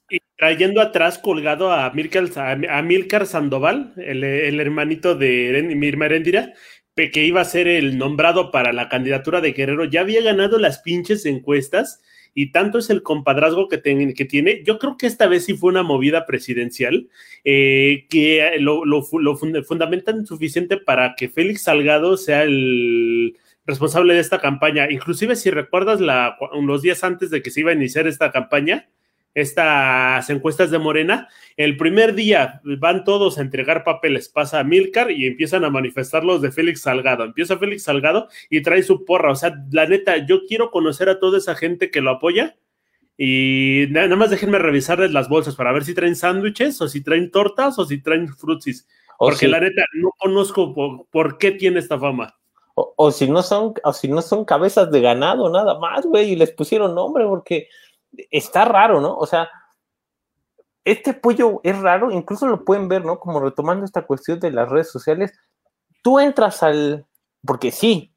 y 0.09 0.19
trayendo 0.37 0.81
atrás 0.81 1.19
colgado 1.19 1.73
a 1.73 1.91
Milcar, 1.91 3.27
Sandoval, 3.27 3.95
el, 3.97 4.61
hermanito 4.61 5.15
de 5.15 5.63
Mirma 5.75 6.07
Erendira, 6.07 6.53
que 6.95 7.25
iba 7.25 7.43
a 7.43 7.45
ser 7.45 7.69
el 7.69 7.99
nombrado 7.99 8.51
para 8.51 8.73
la 8.73 8.89
candidatura 8.89 9.41
de 9.41 9.53
Guerrero, 9.53 9.85
ya 9.85 10.01
había 10.01 10.23
ganado 10.23 10.59
las 10.59 10.79
pinches 10.79 11.27
encuestas 11.27 12.01
y 12.33 12.53
tanto 12.53 12.79
es 12.79 12.91
el 12.91 13.03
compadrazgo 13.03 13.69
que, 13.69 13.81
que 13.83 14.25
tiene. 14.25 14.63
Yo 14.63 14.79
creo 14.79 14.97
que 14.97 15.07
esta 15.07 15.27
vez 15.27 15.45
sí 15.45 15.55
fue 15.55 15.71
una 15.71 15.83
movida 15.83 16.27
presidencial 16.27 17.09
eh, 17.45 18.07
que 18.09 18.59
lo, 18.61 19.03
fundamentan 19.03 20.27
suficiente 20.27 20.77
para 20.77 21.15
que 21.17 21.29
Félix 21.29 21.63
Salgado 21.63 22.17
sea 22.17 22.45
el 22.45 23.39
responsable 23.67 24.15
de 24.15 24.21
esta 24.21 24.41
campaña. 24.41 24.91
Inclusive 24.91 25.37
si 25.37 25.51
recuerdas 25.51 26.01
la, 26.01 26.39
los 26.63 26.83
días 26.83 27.05
antes 27.05 27.31
de 27.31 27.43
que 27.43 27.51
se 27.51 27.61
iba 27.61 27.71
a 27.71 27.75
iniciar 27.75 28.07
esta 28.07 28.31
campaña, 28.31 28.89
estas 29.35 30.31
encuestas 30.31 30.71
de 30.71 30.79
Morena, 30.79 31.29
el 31.59 31.77
primer 31.77 32.15
día 32.15 32.63
van 32.79 33.05
todos 33.05 33.37
a 33.37 33.43
entregar 33.43 33.85
papeles, 33.85 34.31
pasa 34.31 34.61
a 34.61 34.65
Milcar 34.65 35.11
y 35.11 35.27
empiezan 35.27 35.63
a 35.65 35.71
manifestar 35.71 36.25
los 36.25 36.41
de 36.41 36.53
Félix 36.53 36.81
Salgado. 36.81 37.25
Empieza 37.25 37.59
Félix 37.59 37.83
Salgado 37.83 38.29
y 38.49 38.63
trae 38.63 38.83
su 38.83 39.05
porra. 39.05 39.31
O 39.31 39.37
sea, 39.37 39.55
la 39.71 39.87
neta, 39.87 40.25
yo 40.25 40.47
quiero 40.47 40.71
conocer 40.71 41.11
a 41.11 41.21
toda 41.21 41.37
esa 41.37 41.55
gente 41.55 41.91
que 41.91 42.01
lo 42.01 42.13
apoya. 42.13 42.57
Y 43.19 43.87
nada 43.91 44.15
más 44.17 44.31
déjenme 44.31 44.59
revisarles 44.59 45.13
las 45.13 45.29
bolsas 45.29 45.55
para 45.55 45.73
ver 45.73 45.85
si 45.85 45.95
traen 45.95 46.17
sándwiches 46.17 46.81
o 46.81 46.89
si 46.89 47.03
traen 47.03 47.31
tortas 47.31 47.79
o 47.79 47.85
si 47.85 48.01
traen 48.01 48.29
frutsis. 48.29 48.87
Porque 49.19 49.49
la 49.49 49.61
neta, 49.61 49.85
no 49.95 50.11
conozco 50.19 51.07
por, 51.11 51.39
qué 51.39 51.53
tiene 51.53 51.79
esta 51.79 51.99
fama. 51.99 52.39
O, 52.79 53.11
si 53.11 53.27
no 53.27 53.43
son, 53.43 53.73
o 53.85 53.93
si 53.95 54.07
no 54.07 54.21
son 54.21 54.45
cabezas 54.45 54.91
de 54.91 55.01
ganado, 55.01 55.49
nada 55.49 55.79
más, 55.79 56.05
güey, 56.05 56.33
y 56.33 56.37
les 56.37 56.53
pusieron 56.53 56.95
nombre, 56.95 57.25
porque 57.27 57.69
está 58.31 58.67
raro, 58.67 59.01
¿no? 59.01 59.17
O 59.17 59.25
sea, 59.25 59.49
este 60.85 61.13
apoyo 61.13 61.61
es 61.65 61.79
raro, 61.81 62.11
incluso 62.11 62.47
lo 62.47 62.67
pueden 62.67 62.87
ver, 62.89 63.03
¿no? 63.03 63.19
Como 63.19 63.41
retomando 63.41 63.87
esta 63.87 64.07
cuestión 64.07 64.41
de 64.41 64.51
las 64.51 64.69
redes 64.69 64.91
sociales, 64.91 65.33
tú 66.03 66.21
entras 66.21 66.63
al, 66.63 67.07
porque 67.47 67.71
sí, 67.71 68.13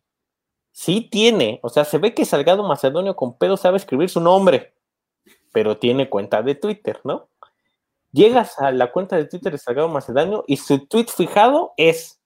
sí 0.72 1.08
tiene, 1.10 1.60
o 1.63 1.69
sea, 1.69 1.86
se 1.86 1.98
ve 1.98 2.13
que 2.13 2.26
Salgado 2.26 2.63
Macedonio 2.63 3.15
con 3.15 3.38
pedo 3.38 3.56
sabe 3.56 3.78
escribir 3.78 4.10
su 4.10 4.19
nombre, 4.19 4.74
pero 5.54 5.78
tiene 5.78 6.10
cuenta 6.10 6.41
de 6.41 6.56
Twitter, 6.56 7.00
¿no? 7.06 7.30
Llegas 8.12 8.60
a 8.60 8.72
la 8.72 8.91
cuenta 8.91 9.15
de 9.15 9.26
Twitter 9.26 9.52
de 9.52 9.58
Salgado 9.58 9.88
Macedonio 9.88 10.43
y 10.48 10.58
su 10.58 10.86
tweet 10.86 11.08
fijado 11.08 11.74
es, 11.78 12.18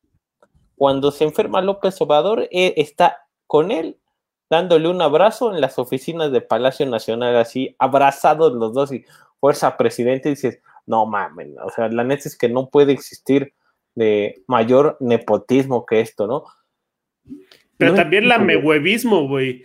cuando 0.75 1.11
se 1.11 1.23
enferma 1.23 1.61
López 1.61 1.99
Obrador, 2.01 2.47
eh, 2.51 2.73
está 2.77 3.27
con 3.47 3.71
él 3.71 3.97
dándole 4.49 4.87
un 4.87 5.01
abrazo 5.01 5.53
en 5.53 5.61
las 5.61 5.79
oficinas 5.79 6.31
de 6.31 6.41
Palacio 6.41 6.85
Nacional, 6.85 7.35
así, 7.37 7.75
abrazados 7.79 8.53
los 8.53 8.73
dos 8.73 8.91
y 8.91 9.03
fuerza 9.39 9.77
presidente, 9.77 10.29
y 10.29 10.33
dices, 10.33 10.59
no 10.85 11.05
mames, 11.05 11.49
o 11.63 11.69
sea, 11.69 11.87
la 11.89 12.03
neta 12.03 12.27
es 12.27 12.37
que 12.37 12.49
no 12.49 12.69
puede 12.69 12.93
existir 12.93 13.53
de 13.95 14.43
mayor 14.47 14.97
nepotismo 14.99 15.85
que 15.85 16.01
esto, 16.01 16.27
¿no? 16.27 16.43
Pero 17.77 17.95
también 17.95 18.27
la 18.27 18.37
mehuevismo, 18.37 19.27
güey. 19.27 19.63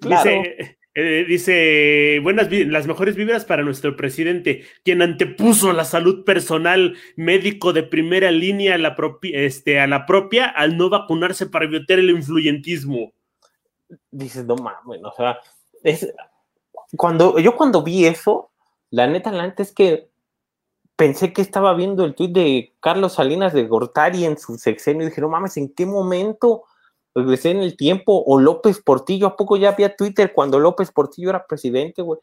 Dice, 0.00 0.78
eh, 0.94 1.24
dice, 1.26 2.20
buenas, 2.22 2.48
las 2.50 2.86
mejores 2.86 3.16
vibras 3.16 3.44
para 3.44 3.62
nuestro 3.62 3.96
presidente, 3.96 4.64
quien 4.84 5.02
antepuso 5.02 5.72
la 5.72 5.84
salud 5.84 6.24
personal, 6.24 6.96
médico 7.16 7.72
de 7.72 7.82
primera 7.82 8.30
línea 8.30 8.74
a 8.74 8.78
la, 8.78 8.96
este, 9.22 9.80
a 9.80 9.86
la 9.86 10.06
propia 10.06 10.46
al 10.46 10.76
no 10.76 10.90
vacunarse 10.90 11.46
para 11.46 11.64
evitar 11.64 11.98
el 11.98 12.10
influyentismo 12.10 13.12
dices, 14.10 14.44
no 14.44 14.56
mames, 14.56 15.00
o 15.04 15.12
sea, 15.12 15.38
es, 15.82 16.12
cuando, 16.96 17.38
yo 17.38 17.56
cuando 17.56 17.82
vi 17.82 18.06
eso, 18.06 18.50
la 18.90 19.06
neta, 19.06 19.32
la 19.32 19.46
es 19.56 19.72
que 19.72 20.10
pensé 20.96 21.32
que 21.32 21.42
estaba 21.42 21.74
viendo 21.74 22.04
el 22.04 22.14
tuit 22.14 22.32
de 22.32 22.74
Carlos 22.80 23.14
Salinas 23.14 23.52
de 23.52 23.66
Gortari 23.66 24.24
en 24.24 24.38
su 24.38 24.58
sexenio 24.58 25.02
y 25.02 25.08
dije, 25.08 25.20
no 25.20 25.28
mames, 25.28 25.56
¿en 25.56 25.72
qué 25.74 25.86
momento 25.86 26.64
regresé 27.14 27.50
en 27.50 27.58
el 27.58 27.76
tiempo? 27.76 28.22
O 28.26 28.38
López 28.40 28.80
Portillo, 28.82 29.26
¿a 29.26 29.36
poco 29.36 29.56
ya 29.56 29.70
había 29.70 29.96
Twitter 29.96 30.32
cuando 30.32 30.58
López 30.58 30.90
Portillo 30.90 31.30
era 31.30 31.46
presidente, 31.46 32.02
güey? 32.02 32.20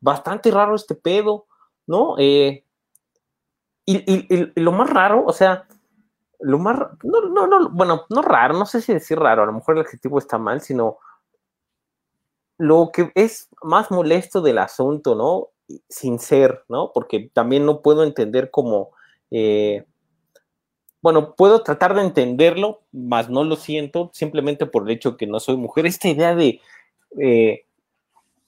Bastante 0.00 0.50
raro 0.50 0.74
este 0.74 0.94
pedo, 0.94 1.46
¿no? 1.86 2.16
Eh, 2.18 2.64
y, 3.86 4.60
lo 4.60 4.72
más 4.72 4.88
raro, 4.90 5.24
o 5.26 5.32
sea, 5.32 5.66
lo 6.38 6.58
más, 6.58 6.78
no, 7.02 7.20
no, 7.22 7.46
no, 7.46 7.70
bueno, 7.70 8.06
no 8.08 8.22
raro, 8.22 8.54
no 8.54 8.66
sé 8.66 8.80
si 8.80 8.92
decir 8.92 9.18
raro, 9.18 9.42
a 9.42 9.46
lo 9.46 9.52
mejor 9.52 9.76
el 9.76 9.84
adjetivo 9.84 10.18
está 10.18 10.38
mal, 10.38 10.60
sino 10.60 10.98
lo 12.56 12.90
que 12.92 13.10
es 13.14 13.48
más 13.62 13.90
molesto 13.90 14.40
del 14.40 14.58
asunto, 14.58 15.14
¿no? 15.14 15.48
Sin 15.88 16.18
ser, 16.18 16.64
¿no? 16.68 16.92
Porque 16.92 17.30
también 17.32 17.66
no 17.66 17.80
puedo 17.80 18.04
entender 18.04 18.50
como, 18.50 18.90
eh, 19.30 19.86
bueno, 21.02 21.34
puedo 21.34 21.62
tratar 21.62 21.94
de 21.94 22.02
entenderlo, 22.02 22.82
mas 22.92 23.30
no 23.30 23.44
lo 23.44 23.56
siento, 23.56 24.10
simplemente 24.12 24.66
por 24.66 24.84
el 24.84 24.96
hecho 24.96 25.16
que 25.16 25.26
no 25.26 25.40
soy 25.40 25.56
mujer. 25.56 25.86
Esta 25.86 26.08
idea 26.08 26.34
de, 26.34 26.60
eh, 27.18 27.64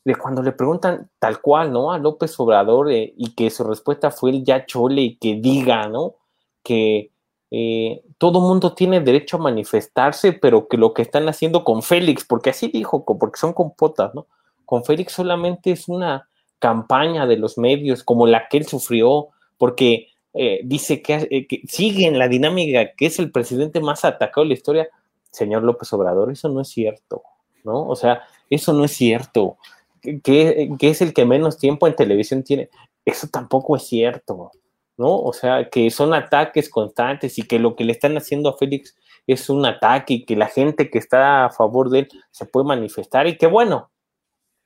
de 0.04 0.14
cuando 0.16 0.42
le 0.42 0.52
preguntan 0.52 1.10
tal 1.18 1.40
cual, 1.40 1.72
¿no? 1.72 1.92
A 1.92 1.98
López 1.98 2.38
Obrador 2.38 2.90
eh, 2.90 3.14
y 3.16 3.34
que 3.34 3.48
su 3.50 3.64
respuesta 3.64 4.10
fue 4.10 4.30
el 4.30 4.44
ya 4.44 4.66
chole 4.66 5.02
y 5.02 5.16
que 5.16 5.36
diga, 5.36 5.88
¿no? 5.88 6.16
Que 6.62 7.10
eh, 7.50 8.02
todo 8.18 8.40
mundo 8.40 8.74
tiene 8.74 9.00
derecho 9.00 9.36
a 9.36 9.40
manifestarse, 9.40 10.32
pero 10.32 10.68
que 10.68 10.76
lo 10.76 10.92
que 10.92 11.02
están 11.02 11.28
haciendo 11.28 11.64
con 11.64 11.82
Félix, 11.82 12.24
porque 12.24 12.50
así 12.50 12.68
dijo, 12.68 13.04
porque 13.04 13.38
son 13.38 13.54
compotas, 13.54 14.14
¿no? 14.14 14.26
Con 14.66 14.84
Félix 14.84 15.12
solamente 15.12 15.72
es 15.72 15.88
una 15.88 16.28
campaña 16.58 17.26
de 17.26 17.36
los 17.36 17.58
medios 17.58 18.04
como 18.04 18.26
la 18.26 18.48
que 18.48 18.58
él 18.58 18.66
sufrió, 18.66 19.28
porque 19.58 20.11
eh, 20.34 20.60
dice 20.64 21.02
que, 21.02 21.46
que 21.48 21.62
sigue 21.66 22.06
en 22.06 22.18
la 22.18 22.28
dinámica 22.28 22.92
que 22.96 23.06
es 23.06 23.18
el 23.18 23.30
presidente 23.30 23.80
más 23.80 24.04
atacado 24.04 24.44
de 24.44 24.48
la 24.48 24.54
historia. 24.54 24.88
Señor 25.30 25.62
López 25.62 25.92
Obrador, 25.92 26.30
eso 26.30 26.48
no 26.48 26.60
es 26.60 26.68
cierto, 26.68 27.22
¿no? 27.64 27.88
O 27.88 27.96
sea, 27.96 28.22
eso 28.50 28.72
no 28.72 28.84
es 28.84 28.92
cierto 28.92 29.56
que, 30.02 30.76
es 30.80 31.02
el 31.02 31.14
que 31.14 31.24
menos 31.24 31.58
tiempo 31.58 31.86
en 31.86 31.96
televisión 31.96 32.42
tiene. 32.42 32.70
Eso 33.04 33.28
tampoco 33.28 33.76
es 33.76 33.84
cierto, 33.84 34.50
¿no? 34.96 35.16
O 35.16 35.32
sea, 35.32 35.68
que 35.70 35.90
son 35.90 36.14
ataques 36.14 36.68
constantes 36.68 37.38
y 37.38 37.42
que 37.42 37.58
lo 37.58 37.76
que 37.76 37.84
le 37.84 37.92
están 37.92 38.16
haciendo 38.16 38.48
a 38.48 38.56
Félix 38.56 38.96
es 39.26 39.48
un 39.48 39.64
ataque 39.64 40.14
y 40.14 40.24
que 40.24 40.36
la 40.36 40.48
gente 40.48 40.90
que 40.90 40.98
está 40.98 41.46
a 41.46 41.50
favor 41.50 41.90
de 41.90 42.00
él 42.00 42.08
se 42.30 42.46
puede 42.46 42.66
manifestar 42.66 43.26
y 43.26 43.36
que 43.36 43.46
bueno, 43.46 43.90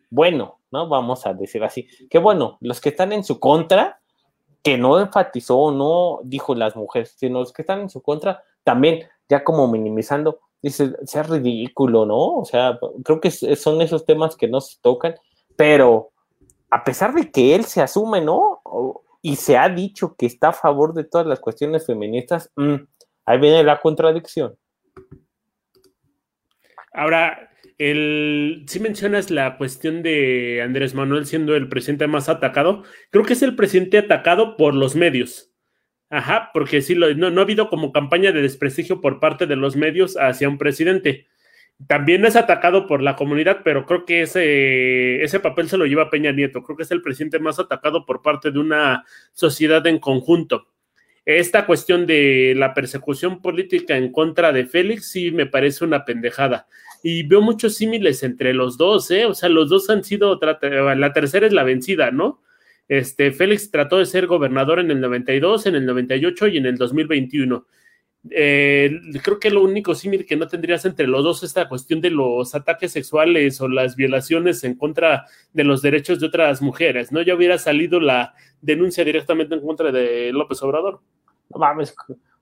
bueno, 0.08 0.60
¿no? 0.70 0.88
Vamos 0.88 1.26
a 1.26 1.34
decir 1.34 1.62
así, 1.62 1.88
que 2.08 2.18
bueno, 2.18 2.56
los 2.60 2.80
que 2.80 2.88
están 2.88 3.12
en 3.12 3.24
su 3.24 3.38
contra, 3.38 4.00
que 4.66 4.76
no 4.76 4.98
enfatizó, 4.98 5.70
no 5.70 6.18
dijo 6.24 6.52
las 6.56 6.74
mujeres, 6.74 7.14
sino 7.16 7.38
los 7.38 7.52
que 7.52 7.62
están 7.62 7.82
en 7.82 7.88
su 7.88 8.02
contra, 8.02 8.42
también 8.64 9.08
ya 9.28 9.44
como 9.44 9.68
minimizando, 9.68 10.40
dice, 10.60 10.92
sea 11.04 11.22
ridículo, 11.22 12.04
¿no? 12.04 12.38
O 12.38 12.44
sea, 12.44 12.76
creo 13.04 13.20
que 13.20 13.30
son 13.30 13.80
esos 13.80 14.04
temas 14.04 14.34
que 14.34 14.48
no 14.48 14.60
se 14.60 14.80
tocan, 14.80 15.14
pero 15.54 16.10
a 16.68 16.82
pesar 16.82 17.14
de 17.14 17.30
que 17.30 17.54
él 17.54 17.64
se 17.64 17.80
asume, 17.80 18.20
¿no? 18.20 18.60
Y 19.22 19.36
se 19.36 19.56
ha 19.56 19.68
dicho 19.68 20.16
que 20.18 20.26
está 20.26 20.48
a 20.48 20.52
favor 20.52 20.94
de 20.94 21.04
todas 21.04 21.28
las 21.28 21.38
cuestiones 21.38 21.86
feministas, 21.86 22.50
mm, 22.56 22.74
ahí 23.24 23.38
viene 23.38 23.62
la 23.62 23.80
contradicción. 23.80 24.58
Ahora, 26.92 27.50
el, 27.78 28.64
si 28.66 28.80
mencionas 28.80 29.30
la 29.30 29.56
cuestión 29.58 30.02
de 30.02 30.62
Andrés 30.62 30.94
Manuel 30.94 31.26
siendo 31.26 31.54
el 31.56 31.68
presidente 31.68 32.06
más 32.06 32.28
atacado, 32.28 32.84
creo 33.10 33.24
que 33.24 33.34
es 33.34 33.42
el 33.42 33.56
presidente 33.56 33.98
atacado 33.98 34.56
por 34.56 34.74
los 34.74 34.96
medios. 34.96 35.52
Ajá, 36.08 36.50
porque 36.54 36.82
sí, 36.82 36.94
no, 36.94 37.12
no, 37.14 37.40
ha 37.40 37.44
habido 37.44 37.68
como 37.68 37.92
campaña 37.92 38.32
de 38.32 38.40
desprestigio 38.42 39.00
por 39.00 39.18
parte 39.20 39.46
de 39.46 39.56
los 39.56 39.76
medios 39.76 40.16
hacia 40.16 40.48
un 40.48 40.56
presidente. 40.56 41.26
También 41.88 42.24
es 42.24 42.36
atacado 42.36 42.86
por 42.86 43.02
la 43.02 43.16
comunidad, 43.16 43.60
pero 43.64 43.84
creo 43.86 44.06
que 44.06 44.22
ese, 44.22 45.22
ese 45.22 45.40
papel 45.40 45.68
se 45.68 45.76
lo 45.76 45.84
lleva 45.84 46.08
Peña 46.08 46.32
Nieto. 46.32 46.62
Creo 46.62 46.76
que 46.76 46.84
es 46.84 46.90
el 46.90 47.02
presidente 47.02 47.38
más 47.38 47.58
atacado 47.58 48.06
por 48.06 48.22
parte 48.22 48.50
de 48.50 48.58
una 48.58 49.04
sociedad 49.32 49.86
en 49.86 49.98
conjunto. 49.98 50.68
Esta 51.26 51.66
cuestión 51.66 52.06
de 52.06 52.54
la 52.56 52.72
persecución 52.72 53.42
política 53.42 53.96
en 53.96 54.12
contra 54.12 54.52
de 54.52 54.64
Félix 54.64 55.10
sí 55.10 55.32
me 55.32 55.46
parece 55.46 55.84
una 55.84 56.04
pendejada. 56.04 56.68
Y 57.02 57.22
veo 57.22 57.40
muchos 57.40 57.76
símiles 57.76 58.22
entre 58.22 58.52
los 58.54 58.76
dos, 58.76 59.10
¿eh? 59.10 59.26
O 59.26 59.34
sea, 59.34 59.48
los 59.48 59.68
dos 59.68 59.88
han 59.90 60.04
sido, 60.04 60.38
la 60.40 61.12
tercera 61.12 61.46
es 61.46 61.52
la 61.52 61.62
vencida, 61.62 62.10
¿no? 62.10 62.42
Este, 62.88 63.32
Félix 63.32 63.70
trató 63.70 63.98
de 63.98 64.06
ser 64.06 64.26
gobernador 64.26 64.78
en 64.78 64.90
el 64.90 65.00
92, 65.00 65.66
en 65.66 65.74
el 65.74 65.86
98 65.86 66.48
y 66.48 66.56
en 66.58 66.66
el 66.66 66.76
2021. 66.76 67.66
Eh, 68.30 68.90
creo 69.22 69.38
que 69.38 69.50
lo 69.50 69.62
único 69.62 69.94
símil 69.94 70.26
que 70.26 70.36
no 70.36 70.48
tendrías 70.48 70.84
entre 70.84 71.06
los 71.06 71.22
dos 71.22 71.38
es 71.38 71.50
esta 71.50 71.68
cuestión 71.68 72.00
de 72.00 72.10
los 72.10 72.54
ataques 72.54 72.92
sexuales 72.92 73.60
o 73.60 73.68
las 73.68 73.94
violaciones 73.94 74.64
en 74.64 74.74
contra 74.74 75.26
de 75.52 75.64
los 75.64 75.82
derechos 75.82 76.18
de 76.20 76.26
otras 76.26 76.60
mujeres, 76.62 77.12
¿no? 77.12 77.22
Ya 77.22 77.34
hubiera 77.34 77.58
salido 77.58 78.00
la 78.00 78.34
denuncia 78.60 79.04
directamente 79.04 79.54
en 79.54 79.60
contra 79.60 79.92
de 79.92 80.32
López 80.32 80.62
Obrador. 80.62 81.00
No 81.50 81.58
mames, 81.58 81.94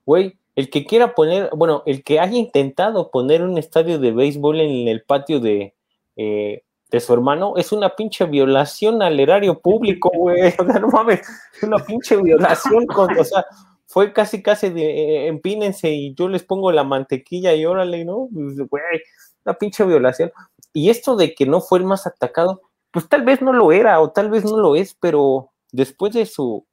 güey, 0.05 0.35
el 0.55 0.69
que 0.69 0.85
quiera 0.85 1.13
poner, 1.13 1.49
bueno, 1.55 1.83
el 1.85 2.03
que 2.03 2.19
haya 2.19 2.37
intentado 2.37 3.11
poner 3.11 3.43
un 3.43 3.57
estadio 3.57 3.99
de 3.99 4.11
béisbol 4.11 4.61
en 4.61 4.87
el 4.87 5.03
patio 5.03 5.39
de, 5.39 5.75
eh, 6.15 6.63
de 6.89 6.99
su 6.99 7.13
hermano 7.13 7.53
es 7.57 7.71
una 7.71 7.95
pinche 7.95 8.25
violación 8.25 9.01
al 9.01 9.19
erario 9.19 9.59
público, 9.59 10.09
güey. 10.15 10.53
O 10.57 10.65
sea, 10.65 10.79
no 10.79 10.87
mames, 10.87 11.21
es 11.55 11.63
una 11.63 11.79
pinche 11.79 12.15
violación 12.15 12.85
con, 12.87 13.17
o 13.17 13.23
sea, 13.23 13.45
fue 13.85 14.13
casi, 14.13 14.41
casi 14.41 14.69
de 14.69 14.83
eh, 14.83 15.27
empínense 15.27 15.89
y 15.91 16.13
yo 16.15 16.27
les 16.29 16.43
pongo 16.43 16.71
la 16.71 16.83
mantequilla 16.83 17.53
y 17.53 17.65
órale, 17.65 18.05
¿no? 18.05 18.27
Güey, 18.31 19.01
una 19.45 19.57
pinche 19.57 19.83
violación. 19.85 20.31
Y 20.73 20.89
esto 20.89 21.15
de 21.15 21.33
que 21.33 21.45
no 21.45 21.61
fue 21.61 21.79
el 21.79 21.85
más 21.85 22.07
atacado, 22.07 22.61
pues 22.91 23.07
tal 23.09 23.23
vez 23.23 23.41
no 23.41 23.53
lo 23.53 23.71
era 23.71 23.99
o 23.99 24.11
tal 24.11 24.29
vez 24.29 24.45
no 24.45 24.57
lo 24.57 24.75
es, 24.75 24.95
pero 24.95 25.51
después 25.71 26.13
de 26.13 26.25
su 26.25 26.65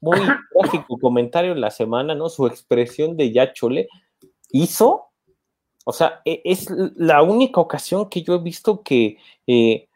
muy 0.00 0.18
trágico 0.60 0.98
comentario 0.98 1.52
en 1.52 1.60
la 1.60 1.70
semana, 1.70 2.14
¿no? 2.14 2.28
Su 2.28 2.46
expresión 2.46 3.16
de 3.16 3.32
ya 3.32 3.52
chole, 3.52 3.88
hizo 4.50 5.10
o 5.84 5.92
sea, 5.92 6.20
e, 6.24 6.40
es 6.44 6.68
la 6.96 7.22
única 7.22 7.60
ocasión 7.60 8.08
que 8.08 8.22
yo 8.22 8.34
he 8.34 8.38
visto 8.38 8.82
que 8.82 9.16
eh, 9.46 9.88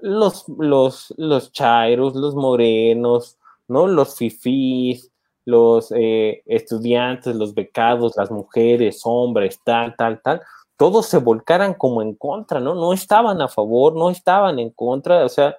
los, 0.00 0.48
los, 0.48 1.12
los 1.16 1.52
chairos, 1.52 2.14
los 2.14 2.34
morenos, 2.34 3.38
¿no? 3.68 3.86
Los 3.86 4.16
fifís, 4.16 5.10
los 5.44 5.92
eh, 5.96 6.42
estudiantes, 6.46 7.34
los 7.34 7.54
becados, 7.54 8.14
las 8.16 8.30
mujeres, 8.30 9.00
hombres, 9.04 9.60
tal, 9.64 9.96
tal, 9.96 10.20
tal, 10.22 10.40
todos 10.76 11.06
se 11.06 11.18
volcaran 11.18 11.74
como 11.74 12.02
en 12.02 12.14
contra, 12.14 12.60
¿no? 12.60 12.74
No 12.74 12.92
estaban 12.92 13.40
a 13.42 13.48
favor, 13.48 13.94
no 13.96 14.10
estaban 14.10 14.58
en 14.58 14.70
contra, 14.70 15.24
o 15.24 15.28
sea, 15.28 15.56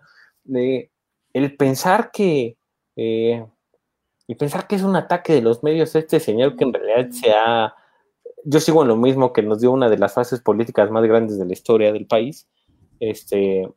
el 0.47 1.57
pensar 1.57 2.11
que, 2.11 2.57
eh, 2.95 3.45
y 4.27 4.35
pensar 4.35 4.67
que 4.67 4.75
es 4.75 4.83
un 4.83 4.95
ataque 4.95 5.33
de 5.33 5.41
los 5.41 5.63
medios 5.63 5.95
este 5.95 6.19
señor 6.19 6.55
que 6.55 6.63
en 6.63 6.73
realidad 6.73 7.11
se 7.11 7.31
ha 7.31 7.75
yo 8.45 8.59
sigo 8.59 8.83
en 8.83 8.87
lo 8.87 8.95
mismo 8.95 9.33
que 9.33 9.41
nos 9.41 9.59
dio 9.59 9.71
una 9.71 9.89
de 9.89 9.97
las 9.97 10.13
fases 10.13 10.39
políticas 10.39 10.91
más 10.91 11.03
grandes 11.03 11.39
de 11.39 11.45
la 11.45 11.53
historia 11.53 11.91
del 11.91 12.05
país. 12.05 12.47
Este, 12.99 13.67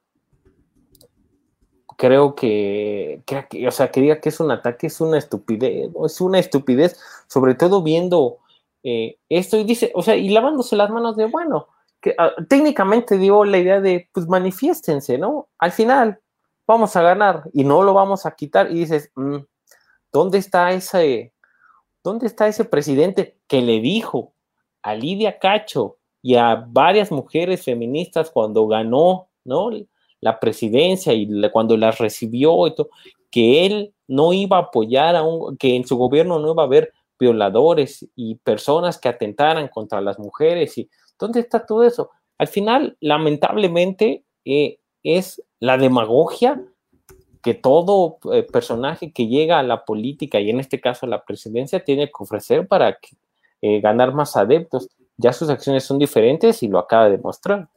creo 1.96 2.34
que, 2.34 3.22
o 3.66 3.70
sea, 3.70 3.90
que 3.90 4.00
diga 4.02 4.20
que 4.20 4.28
es 4.28 4.40
un 4.40 4.50
ataque, 4.50 4.86
es 4.86 5.00
una 5.00 5.18
estupidez, 5.18 5.90
es 6.04 6.20
una 6.20 6.38
estupidez, 6.38 7.00
sobre 7.26 7.54
todo 7.54 7.82
viendo 7.82 8.38
eh, 8.84 9.18
esto 9.30 9.56
y 9.56 9.64
dice, 9.64 9.90
o 9.94 10.02
sea, 10.02 10.16
y 10.16 10.28
lavándose 10.28 10.76
las 10.76 10.90
manos 10.90 11.16
de, 11.16 11.24
bueno, 11.26 11.68
que 12.00 12.14
ah, 12.18 12.32
técnicamente 12.48 13.16
dio 13.16 13.44
la 13.44 13.58
idea 13.58 13.80
de, 13.80 14.08
pues 14.12 14.28
manifiéstense, 14.28 15.18
¿no? 15.18 15.48
Al 15.58 15.72
final 15.72 16.20
vamos 16.66 16.94
a 16.94 17.02
ganar 17.02 17.44
y 17.54 17.64
no 17.64 17.82
lo 17.82 17.94
vamos 17.94 18.26
a 18.26 18.32
quitar 18.32 18.70
y 18.70 18.74
dices, 18.74 19.10
mm, 19.16 19.38
¿dónde 20.12 20.38
está 20.38 20.72
ese, 20.72 21.32
dónde 22.02 22.26
está 22.26 22.48
ese 22.48 22.64
presidente 22.64 23.36
que 23.46 23.62
le 23.62 23.80
dijo 23.80 24.34
a 24.82 24.94
Lidia 24.94 25.38
Cacho 25.38 25.98
y 26.22 26.34
a 26.36 26.64
varias 26.66 27.10
mujeres 27.10 27.64
feministas 27.64 28.30
cuando 28.30 28.66
ganó, 28.66 29.28
¿no? 29.44 29.70
La 30.20 30.40
presidencia 30.40 31.12
y 31.12 31.28
cuando 31.52 31.76
las 31.76 31.98
recibió 31.98 32.66
y 32.66 32.74
todo, 32.74 32.90
que 33.30 33.66
él 33.66 33.94
no 34.06 34.32
iba 34.32 34.56
a 34.56 34.62
apoyar 34.62 35.16
a 35.16 35.22
un, 35.22 35.56
que 35.56 35.76
en 35.76 35.86
su 35.86 35.96
gobierno 35.96 36.38
no 36.38 36.52
iba 36.52 36.62
a 36.62 36.66
haber 36.66 36.92
violadores 37.18 38.08
y 38.16 38.36
personas 38.36 38.98
que 38.98 39.08
atentaran 39.08 39.68
contra 39.68 40.00
las 40.00 40.18
mujeres 40.18 40.78
y 40.78 40.88
¿dónde 41.18 41.40
está 41.40 41.64
todo 41.66 41.84
eso? 41.84 42.10
Al 42.38 42.48
final, 42.48 42.96
lamentablemente, 43.00 44.24
eh, 44.44 44.78
es 45.02 45.42
la 45.60 45.76
demagogia 45.76 46.64
que 47.42 47.54
todo 47.54 48.18
eh, 48.32 48.42
personaje 48.42 49.12
que 49.12 49.26
llega 49.26 49.58
a 49.58 49.62
la 49.62 49.84
política 49.84 50.40
y 50.40 50.50
en 50.50 50.60
este 50.60 50.80
caso 50.80 51.06
a 51.06 51.08
la 51.08 51.24
presidencia 51.24 51.84
tiene 51.84 52.06
que 52.06 52.14
ofrecer 52.18 52.66
para 52.66 52.94
que 52.94 53.16
eh, 53.62 53.80
ganar 53.80 54.14
más 54.14 54.36
adeptos. 54.36 54.88
Ya 55.16 55.32
sus 55.32 55.50
acciones 55.50 55.84
son 55.84 55.98
diferentes 55.98 56.62
y 56.62 56.68
lo 56.68 56.78
acaba 56.78 57.08
de 57.08 57.18
mostrar. 57.18 57.68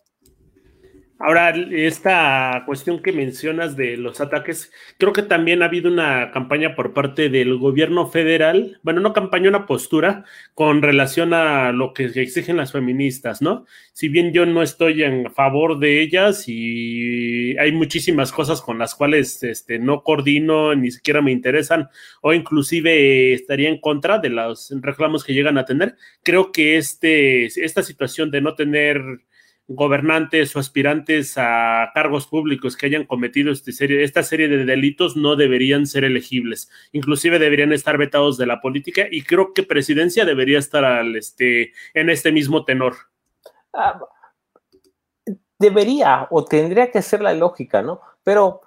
Ahora, 1.24 1.50
esta 1.52 2.64
cuestión 2.66 3.02
que 3.02 3.12
mencionas 3.12 3.76
de 3.76 3.96
los 3.96 4.20
ataques, 4.22 4.72
creo 4.98 5.14
que 5.14 5.22
también 5.22 5.62
ha 5.62 5.66
habido 5.66 5.92
una 5.92 6.32
campaña 6.32 6.76
por 6.76 6.94
parte 6.94 7.30
del 7.30 7.58
gobierno 7.58 8.08
federal, 8.08 8.80
bueno, 8.82 9.02
no 9.02 9.14
campaña, 9.14 9.50
una 9.50 9.68
postura 9.68 10.26
con 10.56 10.82
relación 10.82 11.34
a 11.36 11.72
lo 11.74 11.94
que 11.94 12.06
exigen 12.06 12.58
las 12.58 12.72
feministas, 12.72 13.42
¿no? 13.42 13.66
Si 13.94 14.10
bien 14.10 14.34
yo 14.34 14.48
no 14.48 14.64
estoy 14.64 15.04
en 15.04 15.32
favor 15.32 15.78
de 15.78 16.02
ellas 16.02 16.46
y 16.48 17.56
hay 17.60 17.72
muchísimas 17.72 18.32
cosas 18.32 18.62
con 18.62 18.80
las 18.80 18.96
cuales 18.96 19.44
este, 19.44 19.78
no 19.78 20.04
coordino, 20.04 20.74
ni 20.74 20.90
siquiera 20.90 21.22
me 21.22 21.32
interesan, 21.32 21.90
o 22.22 22.34
inclusive 22.34 23.34
estaría 23.34 23.70
en 23.70 23.80
contra 23.80 24.18
de 24.18 24.30
los 24.30 24.74
reclamos 24.82 25.24
que 25.24 25.34
llegan 25.34 25.60
a 25.60 25.66
tener, 25.66 25.96
creo 26.24 26.52
que 26.52 26.78
este, 26.78 27.46
esta 27.46 27.84
situación 27.84 28.32
de 28.32 28.42
no 28.42 28.56
tener 28.56 29.22
gobernantes 29.68 30.56
o 30.56 30.60
aspirantes 30.60 31.38
a 31.38 31.92
cargos 31.94 32.28
públicos 32.28 32.76
que 32.76 32.88
hayan 32.88 33.06
cometido 33.06 33.52
este 33.52 33.72
serie, 33.72 34.04
esta 34.04 34.24
serie 34.24 34.48
de 34.48 34.66
delitos 34.66 35.16
no 35.16 35.36
deberían 35.36 35.88
ser 35.88 36.04
elegibles. 36.04 36.70
Inclusive 36.92 37.40
deberían 37.40 37.72
estar 37.72 37.98
vetados 37.98 38.38
de 38.38 38.48
la 38.48 38.62
política 38.62 39.04
y 39.10 39.24
creo 39.24 39.54
que 39.54 39.64
presidencia 39.64 40.26
debería 40.26 40.60
estar 40.60 40.84
al, 40.84 41.16
este, 41.16 41.74
en 41.94 42.10
este 42.10 42.32
mismo 42.32 42.66
tenor. 42.66 42.96
Ah, 43.74 44.00
debería 45.62 46.28
o 46.32 46.44
tendría 46.44 46.92
que 46.92 47.02
ser 47.02 47.22
la 47.22 47.34
lógica, 47.34 47.82
¿no? 47.82 48.02
Pero, 48.24 48.62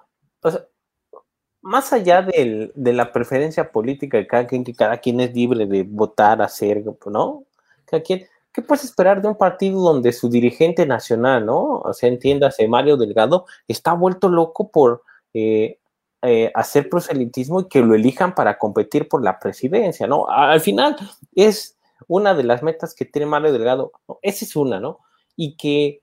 más 1.61 1.93
allá 1.93 2.23
de 2.23 2.93
la 2.93 3.13
preferencia 3.13 3.71
política 3.73 4.19
de 4.19 4.27
cada 4.27 4.47
quien, 4.47 4.65
que 4.65 4.75
cada 4.75 4.99
quien 4.99 5.21
es 5.21 5.35
libre 5.35 5.67
de 5.67 5.83
votar, 5.83 6.41
hacer, 6.41 6.85
¿no? 7.07 7.45
Cada 7.85 8.03
quien, 8.03 8.27
¿qué 8.55 8.63
puedes 8.63 8.85
esperar 8.85 9.21
de 9.21 9.29
un 9.29 9.37
partido 9.37 9.81
donde 9.81 10.13
su 10.13 10.31
dirigente 10.31 10.87
nacional, 10.87 11.45
¿no? 11.45 11.81
O 11.81 11.93
sea, 11.93 12.09
entiéndase, 12.09 12.69
Mario 12.69 12.97
Delgado, 12.97 13.47
está 13.67 13.93
vuelto 13.93 14.29
loco 14.29 14.71
por 14.71 15.03
eh, 15.35 15.81
eh, 16.23 16.53
hacer 16.55 16.89
proselitismo 16.89 17.61
y 17.61 17.69
que 17.69 17.81
lo 17.81 17.97
elijan 17.97 18.35
para 18.35 18.57
competir 18.57 19.09
por 19.09 19.25
la 19.25 19.41
presidencia, 19.41 20.07
¿no? 20.07 20.29
Al 20.29 20.61
final 20.61 20.97
es 21.35 21.77
una 22.07 22.33
de 22.35 22.45
las 22.45 22.63
metas 22.63 22.95
que 22.95 23.05
tiene 23.05 23.27
Mario 23.27 23.53
Delgado, 23.53 23.93
esa 24.23 24.45
es 24.45 24.55
una, 24.55 24.79
¿no? 24.79 25.01
Y 25.35 25.57
que 25.57 26.03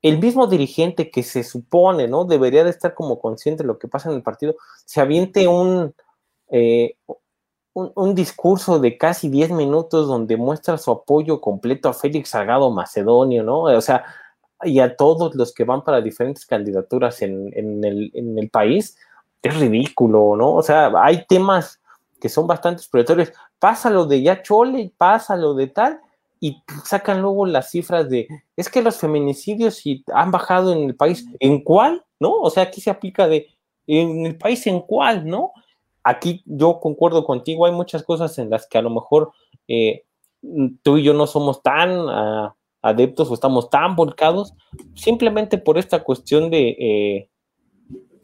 el 0.00 0.20
mismo 0.20 0.46
dirigente 0.46 1.10
que 1.10 1.24
se 1.24 1.42
supone, 1.42 2.06
¿no? 2.06 2.24
Debería 2.24 2.62
de 2.62 2.70
estar 2.70 2.94
como 2.94 3.18
consciente 3.18 3.64
de 3.64 3.66
lo 3.66 3.78
que 3.80 3.88
pasa 3.88 4.08
en 4.08 4.14
el 4.14 4.22
partido, 4.22 4.54
se 4.84 5.00
aviente 5.00 5.48
un, 5.48 5.92
eh, 6.50 6.94
un, 7.94 8.14
discurso 8.14 8.78
de 8.78 8.96
casi 8.98 9.28
10 9.28 9.52
minutos 9.52 10.08
donde 10.08 10.36
muestra 10.36 10.78
su 10.78 10.90
apoyo 10.90 11.40
completo 11.40 11.88
a 11.88 11.94
Félix 11.94 12.30
Salgado 12.30 12.70
Macedonio, 12.70 13.42
¿no? 13.42 13.62
O 13.62 13.80
sea, 13.80 14.04
y 14.62 14.80
a 14.80 14.96
todos 14.96 15.34
los 15.34 15.54
que 15.54 15.64
van 15.64 15.84
para 15.84 16.00
diferentes 16.00 16.44
candidaturas 16.46 17.22
en, 17.22 17.52
el, 17.54 18.10
en 18.14 18.38
el 18.38 18.50
país, 18.50 18.96
es 19.42 19.58
ridículo, 19.58 20.36
¿no? 20.36 20.54
O 20.54 20.62
sea, 20.62 20.92
hay 21.02 21.24
temas 21.26 21.80
que 22.20 22.28
son 22.28 22.46
bastante 22.46 22.80
exploratorios. 22.80 23.32
Pasa 23.58 23.90
lo 23.90 24.06
de 24.06 24.22
ya 24.22 24.42
chole, 24.42 24.92
pasa 24.96 25.36
lo 25.36 25.54
de 25.54 25.68
tal, 25.68 26.00
y 26.40 26.62
sacan 26.84 27.20
luego 27.22 27.46
las 27.46 27.70
cifras 27.70 28.08
de, 28.08 28.28
es 28.56 28.68
que 28.68 28.82
los 28.82 28.96
feminicidios 28.98 29.82
han 30.12 30.30
bajado 30.30 30.72
en 30.72 30.84
el 30.84 30.94
país, 30.94 31.24
¿en 31.40 31.62
cuál? 31.62 32.04
¿No? 32.20 32.32
O 32.32 32.50
sea, 32.50 32.64
aquí 32.64 32.80
se 32.80 32.90
aplica 32.90 33.26
de, 33.26 33.48
en 33.86 34.26
el 34.26 34.36
país 34.36 34.66
en 34.66 34.80
cuál, 34.80 35.26
¿no? 35.26 35.52
Aquí 36.02 36.42
yo 36.46 36.80
concuerdo 36.80 37.24
contigo, 37.24 37.66
hay 37.66 37.72
muchas 37.72 38.02
cosas 38.02 38.38
en 38.38 38.50
las 38.50 38.66
que 38.66 38.78
a 38.78 38.82
lo 38.82 38.90
mejor 38.90 39.32
eh, 39.66 40.04
tú 40.82 40.98
y 40.98 41.02
yo 41.02 41.14
no 41.14 41.26
somos 41.26 41.62
tan 41.62 42.08
ah, 42.08 42.54
adeptos 42.82 43.30
o 43.30 43.34
estamos 43.34 43.70
tan 43.70 43.96
volcados, 43.96 44.54
simplemente 44.94 45.58
por 45.58 45.78
esta 45.78 46.02
cuestión 46.02 46.50
de, 46.50 46.68
eh, 46.78 47.28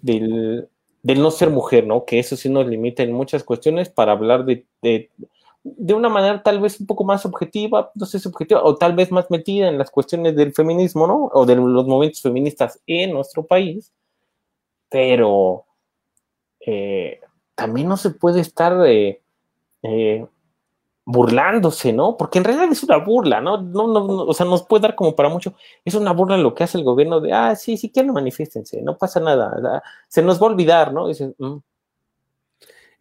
del, 0.00 0.68
no 1.02 1.30
ser 1.30 1.50
mujer, 1.50 1.86
¿no? 1.86 2.04
Que 2.04 2.18
eso 2.18 2.36
sí 2.36 2.48
nos 2.48 2.66
limita 2.66 3.02
en 3.02 3.12
muchas 3.12 3.44
cuestiones 3.44 3.88
para 3.88 4.12
hablar 4.12 4.44
de 4.44 4.66
de 5.64 5.94
una 5.94 6.10
manera 6.10 6.42
tal 6.42 6.60
vez 6.60 6.78
un 6.78 6.86
poco 6.86 7.04
más 7.04 7.24
objetiva, 7.24 7.90
no 7.94 8.04
sé 8.04 8.20
si 8.20 8.28
objetiva, 8.28 8.62
o 8.62 8.76
tal 8.76 8.94
vez 8.94 9.10
más 9.10 9.30
metida 9.30 9.68
en 9.68 9.78
las 9.78 9.90
cuestiones 9.90 10.36
del 10.36 10.52
feminismo, 10.52 11.06
¿no? 11.06 11.30
O 11.32 11.46
de 11.46 11.56
los 11.56 11.86
movimientos 11.86 12.20
feministas 12.20 12.80
en 12.86 13.12
nuestro 13.12 13.46
país, 13.46 13.90
pero 14.90 15.64
eh, 16.60 17.18
también 17.54 17.88
no 17.88 17.96
se 17.96 18.10
puede 18.10 18.40
estar 18.40 18.86
eh, 18.86 19.22
eh, 19.82 20.26
burlándose, 21.04 21.92
¿no? 21.92 22.16
Porque 22.16 22.38
en 22.38 22.44
realidad 22.44 22.70
es 22.70 22.82
una 22.82 22.98
burla, 22.98 23.40
¿no? 23.40 23.60
No, 23.60 23.86
¿no? 23.88 24.04
O 24.24 24.34
sea, 24.34 24.46
nos 24.46 24.62
puede 24.64 24.82
dar 24.82 24.94
como 24.94 25.14
para 25.14 25.28
mucho, 25.28 25.54
es 25.84 25.94
una 25.94 26.12
burla 26.12 26.36
lo 26.38 26.54
que 26.54 26.64
hace 26.64 26.78
el 26.78 26.84
gobierno 26.84 27.20
de, 27.20 27.32
ah, 27.32 27.54
sí, 27.56 27.76
sí, 27.76 27.90
quieren 27.90 28.12
manifiestense, 28.12 28.80
no 28.82 28.96
pasa 28.96 29.20
nada, 29.20 29.82
se 30.08 30.22
nos 30.22 30.40
va 30.40 30.46
a 30.46 30.50
olvidar, 30.50 30.92
¿no? 30.92 31.08
Dicen, 31.08 31.34
mm, 31.38 31.56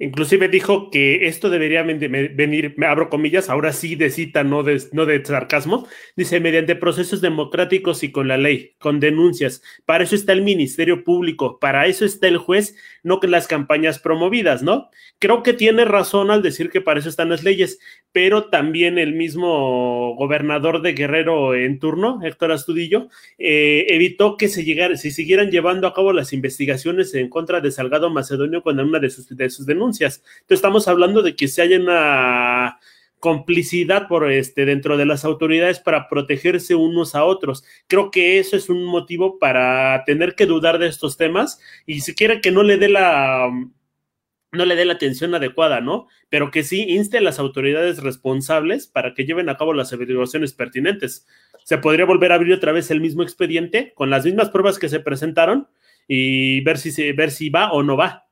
Inclusive 0.03 0.49
dijo 0.49 0.91
que 0.91 1.27
esto 1.27 1.49
debería 1.49 1.81
venir, 1.81 2.73
me 2.75 2.85
abro 2.85 3.09
comillas, 3.09 3.49
ahora 3.49 3.71
sí 3.71 3.95
de 3.95 4.09
cita, 4.09 4.43
no 4.43 4.61
de, 4.61 4.83
no 4.91 5.05
de 5.05 5.23
sarcasmo, 5.23 5.87
dice, 6.17 6.41
mediante 6.41 6.75
procesos 6.75 7.21
democráticos 7.21 8.03
y 8.03 8.11
con 8.11 8.27
la 8.27 8.37
ley, 8.37 8.75
con 8.79 8.99
denuncias. 8.99 9.63
Para 9.85 10.03
eso 10.03 10.15
está 10.15 10.33
el 10.33 10.41
Ministerio 10.41 11.05
Público, 11.05 11.57
para 11.57 11.87
eso 11.87 12.03
está 12.03 12.27
el 12.27 12.37
juez, 12.37 12.75
no 13.01 13.21
que 13.21 13.27
las 13.27 13.47
campañas 13.47 13.99
promovidas, 13.99 14.61
¿no? 14.61 14.89
Creo 15.19 15.41
que 15.41 15.53
tiene 15.53 15.85
razón 15.85 16.31
al 16.31 16.41
decir 16.41 16.69
que 16.69 16.81
para 16.81 16.99
eso 16.99 17.07
están 17.07 17.29
las 17.29 17.43
leyes, 17.43 17.79
pero 18.13 18.45
también 18.45 18.97
el 18.97 19.13
mismo 19.13 20.15
gobernador 20.15 20.81
de 20.81 20.93
Guerrero 20.93 21.55
en 21.55 21.79
turno, 21.79 22.21
Héctor 22.23 22.53
Astudillo, 22.53 23.09
eh, 23.37 23.87
evitó 23.89 24.37
que 24.37 24.47
se, 24.47 24.63
llegara, 24.63 24.95
se 24.95 25.11
siguieran 25.11 25.51
llevando 25.51 25.87
a 25.87 25.93
cabo 25.93 26.13
las 26.13 26.31
investigaciones 26.31 27.13
en 27.15 27.27
contra 27.27 27.59
de 27.59 27.71
Salgado 27.71 28.09
Macedonio 28.09 28.63
con 28.63 28.79
una 28.79 28.99
de 28.99 29.09
sus, 29.09 29.27
de 29.35 29.49
sus 29.49 29.65
denuncias 29.65 30.13
entonces 30.13 30.57
estamos 30.57 30.87
hablando 30.87 31.21
de 31.21 31.35
que 31.35 31.47
se 31.47 31.61
haya 31.61 31.79
una 31.79 32.79
complicidad 33.19 34.07
por 34.07 34.29
este 34.29 34.65
dentro 34.65 34.97
de 34.97 35.05
las 35.05 35.23
autoridades 35.23 35.79
para 35.79 36.09
protegerse 36.09 36.75
unos 36.75 37.15
a 37.15 37.23
otros. 37.23 37.63
Creo 37.87 38.11
que 38.11 38.37
eso 38.37 38.57
es 38.57 38.69
un 38.69 38.83
motivo 38.83 39.39
para 39.39 40.03
tener 40.05 40.35
que 40.35 40.45
dudar 40.45 40.77
de 40.77 40.87
estos 40.87 41.15
temas 41.15 41.59
y 41.85 42.01
si 42.01 42.13
quiere 42.15 42.41
que 42.41 42.51
no 42.51 42.63
le 42.63 42.77
dé 42.77 42.89
la 42.89 43.49
no 44.53 44.65
le 44.65 44.75
dé 44.75 44.85
la 44.85 44.93
atención 44.93 45.33
adecuada, 45.35 45.81
¿no? 45.81 46.07
Pero 46.29 46.51
que 46.51 46.63
sí 46.63 46.85
inste 46.89 47.17
a 47.17 47.21
las 47.21 47.39
autoridades 47.39 48.01
responsables 48.01 48.87
para 48.87 49.13
que 49.13 49.25
lleven 49.25 49.49
a 49.49 49.57
cabo 49.57 49.73
las 49.73 49.91
averiguaciones 49.91 50.53
pertinentes. 50.53 51.27
Se 51.63 51.77
podría 51.77 52.05
volver 52.05 52.31
a 52.31 52.35
abrir 52.35 52.53
otra 52.53 52.71
vez 52.71 52.91
el 52.91 53.01
mismo 53.01 53.23
expediente 53.23 53.93
con 53.95 54.09
las 54.09 54.25
mismas 54.25 54.49
pruebas 54.49 54.79
que 54.79 54.89
se 54.89 54.99
presentaron 54.99 55.67
y 56.07 56.61
ver 56.61 56.77
si, 56.77 56.91
se, 56.91 57.13
ver 57.13 57.31
si 57.31 57.49
va 57.49 57.71
o 57.71 57.83
no 57.83 57.97
va. 57.97 58.27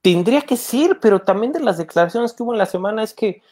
Tendría 0.00 0.42
que 0.42 0.56
ser, 0.56 0.98
pero 1.00 1.20
también 1.20 1.52
de 1.52 1.60
las 1.60 1.78
declaraciones 1.78 2.32
que 2.32 2.42
hubo 2.42 2.52
en 2.52 2.58
la 2.58 2.66
semana 2.66 3.02
es 3.02 3.14
que, 3.14 3.42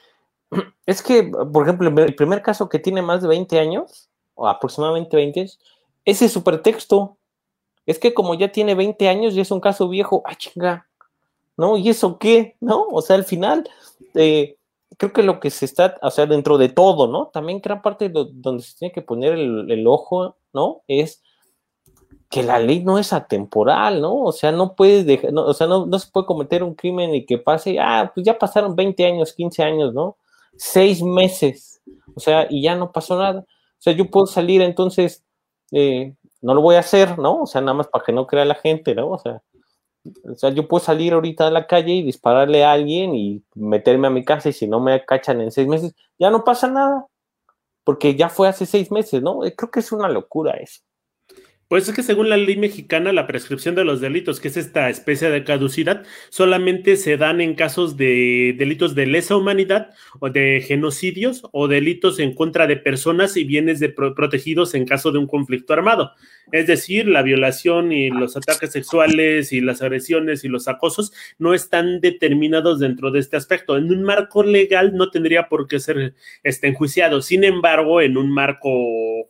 es 0.87 1.03
que, 1.03 1.25
por 1.53 1.65
ejemplo, 1.65 1.89
el 2.03 2.15
primer 2.15 2.43
caso 2.43 2.69
que 2.69 2.79
tiene 2.79 3.03
más 3.03 3.23
de 3.23 3.29
20 3.29 3.59
años, 3.59 4.09
o 4.35 4.49
aproximadamente 4.49 5.17
20 5.17 5.47
ese 6.05 6.25
es 6.25 6.33
su 6.33 6.43
pretexto. 6.43 7.19
Es 7.87 7.99
que 7.99 8.15
como 8.15 8.35
ya 8.35 8.53
tiene 8.53 8.75
20 8.75 9.09
años 9.09 9.35
y 9.35 9.41
es 9.41 9.51
un 9.51 9.61
caso 9.61 9.89
viejo, 9.89 10.23
¡ah, 10.25 10.35
chinga! 10.35 10.89
¿No? 11.61 11.77
¿Y 11.77 11.90
eso 11.90 12.18
qué? 12.18 12.57
¿No? 12.61 12.87
O 12.90 13.03
sea, 13.03 13.16
al 13.16 13.25
final, 13.25 13.68
eh, 14.14 14.57
creo 14.96 15.12
que 15.12 15.23
lo 15.23 15.40
que 15.40 15.51
se 15.51 15.66
está, 15.66 15.99
o 16.01 16.11
sea, 16.11 16.25
dentro 16.25 16.57
de 16.57 16.70
todo, 16.70 17.07
¿no? 17.07 17.27
También 17.27 17.61
gran 17.61 17.83
parte 17.83 18.09
de 18.09 18.27
donde 18.33 18.62
se 18.62 18.79
tiene 18.79 18.92
que 18.92 19.03
poner 19.03 19.35
el, 19.35 19.87
ojo, 19.87 20.37
¿no? 20.55 20.83
Es 20.88 21.23
que 22.31 22.42
la 22.42 22.59
ley 22.59 22.83
no 22.83 22.99
es 22.99 23.12
atemporal, 23.12 24.01
¿no? 24.01 24.16
O 24.23 24.33
sea, 24.33 24.53
no 24.53 24.75
puedes 24.75 25.05
dejar, 25.05 25.33
o 25.35 25.53
sea, 25.53 25.66
no, 25.66 25.99
se 25.99 26.11
puede 26.11 26.27
cometer 26.27 26.62
un 26.62 26.75
crimen 26.75 27.14
y 27.14 27.27
que 27.27 27.37
pase, 27.37 27.79
ah, 27.79 28.11
pues 28.14 28.25
ya 28.25 28.38
pasaron 28.38 28.75
20 28.75 29.05
años, 29.05 29.35
15 29.35 29.62
años, 29.62 29.92
¿no? 29.92 30.16
Seis 30.57 31.03
meses, 31.03 31.83
o 32.14 32.20
sea, 32.20 32.46
y 32.49 32.62
ya 32.62 32.75
no 32.75 32.90
pasó 32.90 33.18
nada. 33.18 33.40
O 33.40 33.83
sea, 33.83 33.92
yo 33.92 34.11
puedo 34.11 34.27
salir 34.27 34.62
entonces, 34.62 35.25
eh, 35.73 36.14
no 36.40 36.55
lo 36.55 36.62
voy 36.62 36.77
a 36.77 36.81
hacer, 36.81 37.18
¿no? 37.18 37.42
O 37.42 37.46
sea, 37.46 37.61
nada 37.61 37.75
más 37.75 37.88
para 37.88 38.03
que 38.03 38.12
no 38.12 38.27
crea 38.27 38.46
la 38.46 38.55
gente, 38.55 38.94
¿no? 38.94 39.11
O 39.11 39.18
sea, 39.18 39.42
o 40.25 40.37
sea, 40.37 40.51
yo 40.51 40.67
puedo 40.69 40.83
salir 40.83 41.13
ahorita 41.13 41.47
a 41.47 41.51
la 41.51 41.67
calle 41.67 41.93
y 41.93 42.03
dispararle 42.03 42.65
a 42.65 42.73
alguien 42.73 43.15
y 43.15 43.43
meterme 43.55 44.07
a 44.09 44.11
mi 44.11 44.25
casa 44.25 44.49
y 44.49 44.53
si 44.53 44.67
no 44.67 44.81
me 44.81 45.05
cachan 45.05 45.41
en 45.41 45.51
seis 45.51 45.69
meses, 45.69 45.95
ya 46.19 46.31
no 46.31 46.45
pasa 46.45 46.69
nada, 46.69 47.07
porque 47.85 48.17
ya 48.17 48.29
fue 48.29 48.49
hace 48.49 48.67
seis 48.67 48.91
meses, 48.91 49.23
¿no? 49.23 49.41
Creo 49.57 49.71
que 49.71 49.81
es 49.81 49.93
una 49.93 50.09
locura 50.09 50.53
eso. 50.53 50.81
Pues 51.71 51.89
es 51.89 51.95
que 51.95 52.03
según 52.03 52.29
la 52.29 52.37
ley 52.37 52.57
mexicana, 52.57 53.13
la 53.13 53.29
prescripción 53.29 53.77
de 53.77 53.85
los 53.85 54.01
delitos, 54.01 54.41
que 54.41 54.49
es 54.49 54.57
esta 54.57 54.91
especie 54.91 55.31
de 55.31 55.45
caducidad, 55.45 56.03
solamente 56.29 56.97
se 56.97 57.17
dan 57.17 57.41
en 57.41 57.55
casos 57.55 57.97
de 57.97 58.57
delitos 58.59 58.97
de 58.97 59.07
lesa 59.07 59.37
humanidad 59.37 59.91
o 60.19 60.31
de 60.31 60.65
genocidios 60.67 61.43
o 61.53 61.69
delitos 61.69 62.19
en 62.19 62.35
contra 62.35 62.67
de 62.67 62.77
personas 62.77 63.37
y 63.37 63.45
bienes 63.45 63.79
de 63.79 63.89
protegidos 63.89 64.75
en 64.75 64.85
caso 64.85 65.13
de 65.13 65.19
un 65.19 65.29
conflicto 65.29 65.73
armado. 65.73 66.11
Es 66.51 66.67
decir, 66.67 67.07
la 67.07 67.23
violación 67.23 67.93
y 67.93 68.11
los 68.11 68.37
ataques 68.37 68.73
sexuales 68.73 69.53
y 69.53 69.61
las 69.61 69.81
agresiones 69.81 70.43
y 70.43 70.49
los 70.49 70.67
acosos 70.67 71.13
no 71.39 71.55
están 71.55 72.01
determinados 72.01 72.81
dentro 72.81 73.13
de 73.13 73.21
este 73.21 73.37
aspecto. 73.37 73.77
En 73.77 73.93
un 73.93 74.03
marco 74.03 74.43
legal 74.43 74.97
no 74.97 75.13
tendría 75.13 75.49
por 75.49 75.69
qué 75.69 75.79
ser 75.79 76.15
este, 76.43 76.67
enjuiciado. 76.67 77.23
Sin 77.23 77.45
embargo, 77.45 78.01
en 78.01 78.17
un 78.17 78.29
marco 78.29 78.69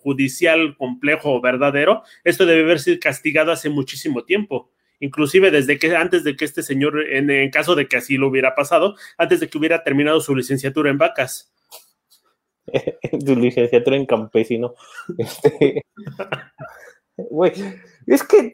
judicial 0.02 0.74
complejo 0.78 1.34
o 1.34 1.40
verdadero, 1.42 2.02
esto 2.30 2.46
debe 2.46 2.62
haber 2.62 2.80
sido 2.80 2.98
castigado 3.00 3.52
hace 3.52 3.68
muchísimo 3.68 4.24
tiempo 4.24 4.70
inclusive 5.00 5.50
desde 5.50 5.78
que 5.78 5.96
antes 5.96 6.24
de 6.24 6.36
que 6.36 6.44
este 6.44 6.62
señor, 6.62 7.02
en, 7.10 7.50
caso 7.50 7.74
de 7.74 7.88
que 7.88 7.96
así 7.96 8.16
lo 8.16 8.28
hubiera 8.28 8.54
pasado, 8.54 8.94
antes 9.18 9.40
de 9.40 9.48
que 9.48 9.58
hubiera 9.58 9.82
terminado 9.82 10.20
su 10.20 10.36
licenciatura 10.36 10.90
en 10.90 10.98
vacas. 10.98 11.52
su 13.26 13.34
licenciatura 13.34 13.96
en 13.96 14.06
campesino. 14.06 14.74
Este, 15.18 15.84
güey, 17.16 17.52
es 18.06 18.22
que, 18.22 18.52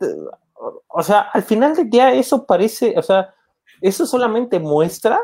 o 0.89 1.03
sea, 1.03 1.21
al 1.33 1.43
final 1.43 1.75
del 1.75 1.91
día 1.91 2.15
eso 2.15 2.47
parece, 2.47 2.95
o 2.97 3.03
sea, 3.03 3.35
eso 3.81 4.07
solamente 4.07 4.59
muestra 4.59 5.21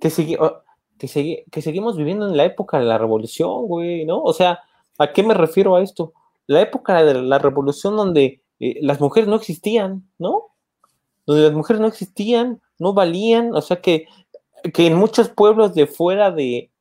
que, 0.00 0.10
seguimos 0.10 1.96
viviendo 1.96 2.28
en 2.28 2.36
la 2.36 2.44
época 2.44 2.78
de 2.78 2.84
la 2.84 2.98
revolución, 2.98 3.66
güey, 3.66 4.04
¿no? 4.04 4.22
O 4.22 4.32
sea, 4.32 4.60
¿a 4.98 5.12
qué 5.12 5.22
me 5.22 5.34
refiero 5.34 5.74
a 5.74 5.82
esto? 5.82 6.12
La 6.50 6.62
época 6.62 7.04
de 7.04 7.22
la 7.22 7.38
revolución 7.38 7.96
donde 7.96 8.42
eh, 8.58 8.78
las 8.82 9.00
mujeres 9.00 9.28
no 9.28 9.36
existían, 9.36 10.10
¿no? 10.18 10.48
Donde 11.24 11.44
las 11.44 11.52
mujeres 11.52 11.80
no 11.80 11.86
existían, 11.86 12.60
no 12.76 12.92
valían, 12.92 13.54
o 13.54 13.60
sea 13.60 13.80
que, 13.80 14.08
que 14.74 14.88
en 14.88 14.96
muchos 14.96 15.28
pueblos 15.28 15.74
de 15.74 15.86
fuera 15.86 16.32
de, 16.32 16.72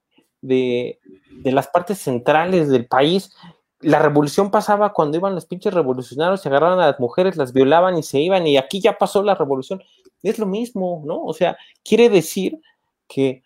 de, 0.41 0.99
de 1.43 1.51
las 1.51 1.67
partes 1.67 1.99
centrales 1.99 2.69
del 2.69 2.87
país, 2.87 3.31
la 3.79 3.99
revolución 3.99 4.49
pasaba 4.49 4.91
cuando 4.91 5.17
iban 5.17 5.35
los 5.35 5.45
pinches 5.45 5.71
revolucionarios, 5.71 6.41
se 6.41 6.49
agarraban 6.49 6.79
a 6.79 6.87
las 6.87 6.99
mujeres, 6.99 7.37
las 7.37 7.53
violaban 7.53 7.95
y 7.95 8.01
se 8.01 8.19
iban, 8.19 8.47
y 8.47 8.57
aquí 8.57 8.81
ya 8.81 8.97
pasó 8.97 9.21
la 9.21 9.35
revolución. 9.35 9.83
Es 10.23 10.39
lo 10.39 10.47
mismo, 10.47 11.03
¿no? 11.05 11.23
O 11.23 11.33
sea, 11.33 11.57
quiere 11.83 12.09
decir 12.09 12.59
que 13.07 13.43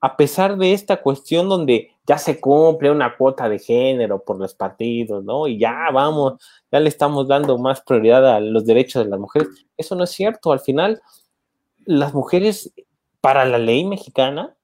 a 0.00 0.16
pesar 0.16 0.56
de 0.56 0.72
esta 0.72 1.02
cuestión 1.02 1.50
donde 1.50 1.90
ya 2.06 2.18
se 2.18 2.40
cumple 2.40 2.90
una 2.90 3.16
cuota 3.16 3.48
de 3.48 3.58
género 3.58 4.22
por 4.22 4.38
los 4.38 4.54
partidos, 4.54 5.24
¿no? 5.24 5.48
Y 5.48 5.58
ya 5.58 5.88
vamos, 5.92 6.34
ya 6.70 6.78
le 6.78 6.88
estamos 6.88 7.26
dando 7.26 7.58
más 7.58 7.80
prioridad 7.80 8.36
a 8.36 8.40
los 8.40 8.64
derechos 8.64 9.04
de 9.04 9.10
las 9.10 9.18
mujeres. 9.18 9.48
Eso 9.76 9.96
no 9.96 10.04
es 10.04 10.10
cierto. 10.10 10.52
Al 10.52 10.60
final, 10.60 11.02
las 11.84 12.14
mujeres, 12.14 12.72
para 13.20 13.44
la 13.44 13.58
ley 13.58 13.84
mexicana, 13.84 14.56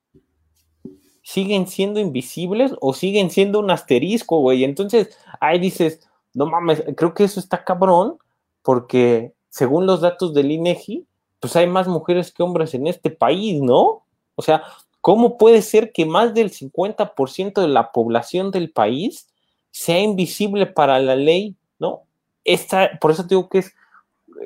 siguen 1.22 1.66
siendo 1.66 1.98
invisibles 1.98 2.74
o 2.80 2.94
siguen 2.94 3.30
siendo 3.30 3.58
un 3.58 3.70
asterisco, 3.70 4.38
güey. 4.38 4.62
Entonces, 4.62 5.16
ahí 5.40 5.58
dices, 5.58 6.08
no 6.34 6.46
mames, 6.46 6.84
creo 6.96 7.12
que 7.12 7.24
eso 7.24 7.40
está 7.40 7.64
cabrón, 7.64 8.18
porque 8.62 9.32
según 9.48 9.86
los 9.86 10.00
datos 10.00 10.32
del 10.32 10.50
INEGI, 10.50 11.06
pues 11.40 11.56
hay 11.56 11.66
más 11.66 11.88
mujeres 11.88 12.32
que 12.32 12.42
hombres 12.42 12.72
en 12.74 12.86
este 12.86 13.10
país, 13.10 13.60
¿no? 13.60 14.04
O 14.36 14.42
sea, 14.42 14.62
¿cómo 15.02 15.36
puede 15.36 15.60
ser 15.60 15.92
que 15.92 16.06
más 16.06 16.32
del 16.32 16.50
50% 16.50 17.60
de 17.60 17.68
la 17.68 17.92
población 17.92 18.50
del 18.50 18.70
país 18.70 19.28
sea 19.70 20.00
invisible 20.00 20.66
para 20.66 20.98
la 21.00 21.16
ley, 21.16 21.56
¿no? 21.78 22.04
Esta, 22.44 22.98
por 23.00 23.10
eso 23.10 23.24
digo 23.24 23.48
que 23.50 23.58
es, 23.58 23.74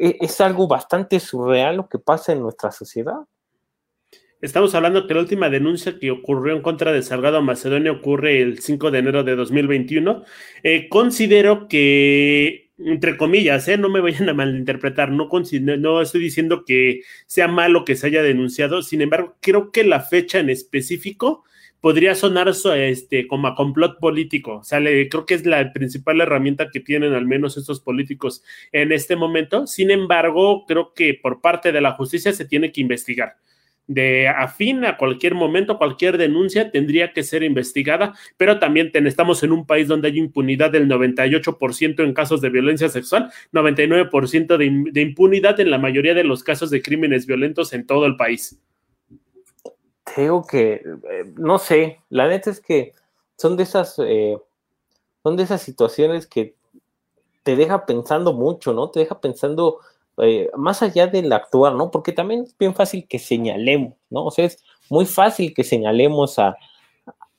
e, 0.01 0.17
es 0.21 0.41
algo 0.41 0.67
bastante 0.67 1.21
surreal 1.21 1.77
lo 1.77 1.89
que 1.89 1.99
pasa 1.99 2.33
en 2.33 2.41
nuestra 2.41 2.73
sociedad. 2.73 3.19
Estamos 4.41 4.75
hablando 4.75 5.07
que 5.07 5.15
la 5.15 5.21
última 5.21 5.51
denuncia 5.51 5.99
que 5.99 6.11
ocurrió 6.11 6.55
en 6.55 6.63
contra 6.63 6.93
de 6.93 7.03
Salgado 7.03 7.43
Macedonia 7.43 7.93
ocurre 7.93 8.41
el 8.41 8.61
5 8.61 8.91
de 8.91 8.99
enero 8.99 9.25
de 9.25 9.37
2021. 9.37 10.25
Eh, 10.63 10.89
considero 10.89 11.69
que, 11.69 12.66
entre 12.79 13.17
comillas, 13.17 13.67
eh, 13.69 13.79
no 13.79 13.89
me 13.89 14.01
vayan 14.01 14.29
a 14.29 14.35
malinterpretar, 14.35 15.11
no, 15.11 15.29
no 15.79 16.03
estoy 16.03 16.21
diciendo 16.21 16.65
que 16.65 17.03
sea 17.27 17.49
malo 17.49 17.85
que 17.85 17.97
se 17.97 18.09
haya 18.09 18.23
denunciado, 18.23 18.83
sin 18.83 19.03
embargo, 19.03 19.37
creo 19.41 19.73
que 19.73 19.85
la 19.85 20.01
fecha 20.01 20.39
en 20.39 20.51
específico 20.51 21.45
podría 21.81 22.15
sonar 22.15 22.49
este, 22.49 23.27
como 23.29 23.49
a 23.49 23.55
complot 23.55 24.01
político. 24.01 24.63
Creo 24.69 25.27
que 25.27 25.35
es 25.35 25.47
la 25.47 25.73
principal 25.73 26.21
herramienta 26.21 26.71
que 26.73 26.81
tienen 26.81 27.13
al 27.13 27.27
menos 27.27 27.57
estos 27.57 27.81
políticos 27.81 28.43
en 28.73 28.93
este 28.93 29.15
momento. 29.15 29.67
Sin 29.67 29.91
embargo, 29.91 30.65
creo 30.67 30.95
que 30.95 31.15
por 31.15 31.41
parte 31.41 31.71
de 31.71 31.81
la 31.81 31.93
justicia 31.93 32.33
se 32.33 32.45
tiene 32.45 32.73
que 32.73 32.81
investigar 32.81 33.37
de 33.87 34.29
afín 34.29 34.85
a 34.85 34.97
cualquier 34.97 35.35
momento, 35.35 35.79
cualquier 35.79 36.19
denuncia 36.19 36.71
tendría 36.71 37.13
que 37.13 37.23
ser 37.23 37.43
investigada, 37.43 38.15
pero 38.37 38.59
también 38.59 38.91
estamos 38.95 39.43
en 39.43 39.53
un 39.53 39.67
país 39.67 39.87
donde 39.89 40.09
hay 40.09 40.19
impunidad 40.19 40.71
del 40.71 40.89
98% 40.89 42.03
en 42.03 42.15
casos 42.15 42.41
de 42.41 42.51
violencia 42.51 42.89
sexual, 42.89 43.31
99% 43.53 44.57
de, 44.57 44.91
de, 44.93 45.01
impunidad 45.01 45.61
en 45.61 45.71
la 45.71 45.79
mayoría 45.79 46.15
de 46.15 46.25
los 46.25 46.43
casos 46.43 46.71
de 46.71 46.83
crímenes 46.83 47.27
violentos 47.27 47.73
en 47.73 47.87
todo 47.87 48.07
el 48.07 48.17
país. 48.17 48.59
Creo 50.03 50.45
que, 50.45 50.75
eh, 50.75 51.33
no 51.37 51.59
sé, 51.59 52.01
la 52.11 52.29
neta 52.29 52.51
es 52.51 52.61
que 52.61 52.93
son 53.37 53.57
de 53.57 53.63
esas, 53.65 53.97
eh, 53.99 54.37
son 55.23 55.37
de 55.37 55.43
esas 55.43 55.63
situaciones 55.63 56.27
que 56.27 56.55
te 57.43 57.55
deja 57.55 57.87
pensando 57.87 58.33
mucho, 58.33 58.73
¿no? 58.73 58.91
Te 58.91 59.01
deja 59.01 59.21
pensando 59.21 59.79
eh, 60.19 60.51
más 60.57 60.83
allá 60.83 61.07
del 61.07 61.33
actuar, 61.33 61.75
¿no? 61.75 61.91
Porque 61.91 62.13
también 62.13 62.45
es 62.45 62.57
bien 62.59 62.75
fácil 62.75 63.07
que 63.07 63.19
señalemos, 63.19 63.95
¿no? 64.11 64.25
O 64.27 64.31
sea, 64.31 64.47
es 64.47 64.63
muy 64.89 65.05
fácil 65.05 65.53
que 65.55 65.65
señalemos 65.65 66.39
a, 66.39 66.57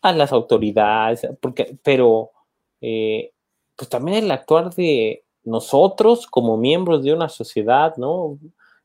las 0.03 0.31
autoridades, 0.31 1.27
porque, 1.41 1.77
pero 1.83 2.31
eh, 2.79 3.33
pues 3.75 3.89
también 3.89 4.23
el 4.23 4.31
actuar 4.31 4.73
de 4.73 5.25
nosotros 5.43 6.27
como 6.27 6.55
miembros 6.55 7.03
de 7.03 7.13
una 7.13 7.27
sociedad, 7.27 7.93
¿no? 7.97 8.37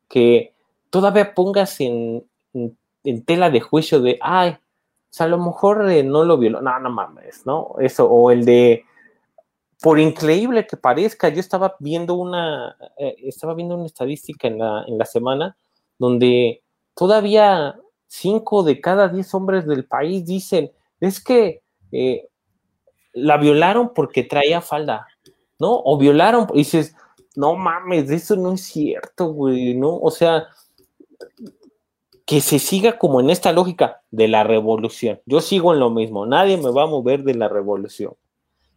Que 0.08 0.52
todavía 0.90 1.32
pongas 1.32 1.80
en, 1.80 2.24
tela 3.24 3.50
de 3.50 3.60
juicio 3.60 4.00
de, 4.00 4.18
ay, 4.20 4.50
o 4.50 4.58
sea, 5.10 5.26
a 5.26 5.28
lo 5.28 5.38
mejor 5.38 5.88
eh, 5.90 6.02
no 6.02 6.24
lo 6.24 6.38
violó, 6.38 6.60
no, 6.60 6.76
no 6.80 6.90
mames, 6.90 7.46
¿no? 7.46 7.74
Eso, 7.78 8.10
o 8.10 8.32
el 8.32 8.44
de, 8.44 8.84
por 9.82 9.98
increíble 9.98 10.66
que 10.66 10.76
parezca, 10.76 11.28
yo 11.28 11.40
estaba 11.40 11.74
viendo 11.80 12.14
una, 12.14 12.76
eh, 12.96 13.16
estaba 13.24 13.52
viendo 13.52 13.74
una 13.74 13.86
estadística 13.86 14.46
en 14.46 14.58
la, 14.58 14.84
en 14.86 14.96
la 14.96 15.04
semana 15.04 15.56
donde 15.98 16.62
todavía 16.94 17.76
cinco 18.06 18.62
de 18.62 18.80
cada 18.80 19.08
diez 19.08 19.34
hombres 19.34 19.66
del 19.66 19.84
país 19.84 20.24
dicen, 20.24 20.70
es 21.00 21.22
que 21.22 21.62
eh, 21.90 22.28
la 23.12 23.36
violaron 23.38 23.92
porque 23.92 24.22
traía 24.22 24.60
falda, 24.60 25.08
¿no? 25.58 25.82
O 25.84 25.98
violaron, 25.98 26.46
y 26.54 26.58
dices, 26.58 26.94
no 27.34 27.56
mames, 27.56 28.08
eso 28.10 28.36
no 28.36 28.52
es 28.52 28.62
cierto, 28.62 29.32
güey, 29.32 29.74
¿no? 29.74 29.98
O 29.98 30.12
sea, 30.12 30.46
que 32.24 32.40
se 32.40 32.60
siga 32.60 32.98
como 32.98 33.20
en 33.20 33.30
esta 33.30 33.52
lógica 33.52 34.02
de 34.12 34.28
la 34.28 34.44
revolución. 34.44 35.20
Yo 35.26 35.40
sigo 35.40 35.72
en 35.72 35.80
lo 35.80 35.90
mismo, 35.90 36.24
nadie 36.24 36.56
me 36.56 36.70
va 36.70 36.84
a 36.84 36.86
mover 36.86 37.24
de 37.24 37.34
la 37.34 37.48
revolución 37.48 38.14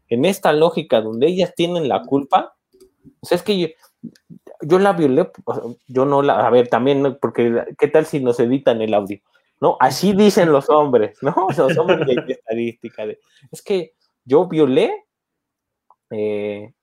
en 0.10 0.26
esta 0.26 0.53
lógica 0.53 1.01
donde 1.01 1.28
ellas 1.28 1.53
tienen 1.56 1.88
la 1.88 2.03
culpa, 2.03 2.56
o 3.20 3.26
sea, 3.26 3.38
es 3.38 3.43
que 3.43 3.76
yo, 4.62 4.80
la 4.80 4.93
violé, 4.93 5.30
yo 5.88 6.06
no 6.06 6.22
la, 6.22 6.45
a 6.45 6.49
ver, 6.49 6.68
también, 6.68 7.18
porque 7.22 7.66
¿qué 7.78 7.88
tal 7.88 8.06
si 8.06 8.20
nos 8.20 8.39
editan 8.39 8.82
el 8.82 8.93
audio? 8.93 9.20
¿No? 9.62 9.78
Así 9.80 10.14
dicen 10.14 10.51
los 10.51 10.70
hombres, 10.70 11.18
¿no? 11.22 11.34
Los 11.58 11.78
hombres 11.78 12.06
de, 12.06 12.34
estadística. 12.34 13.06
es 13.51 13.62
que 13.62 13.93
yo 14.26 14.47
violé 14.47 15.06
eh, 16.12 16.74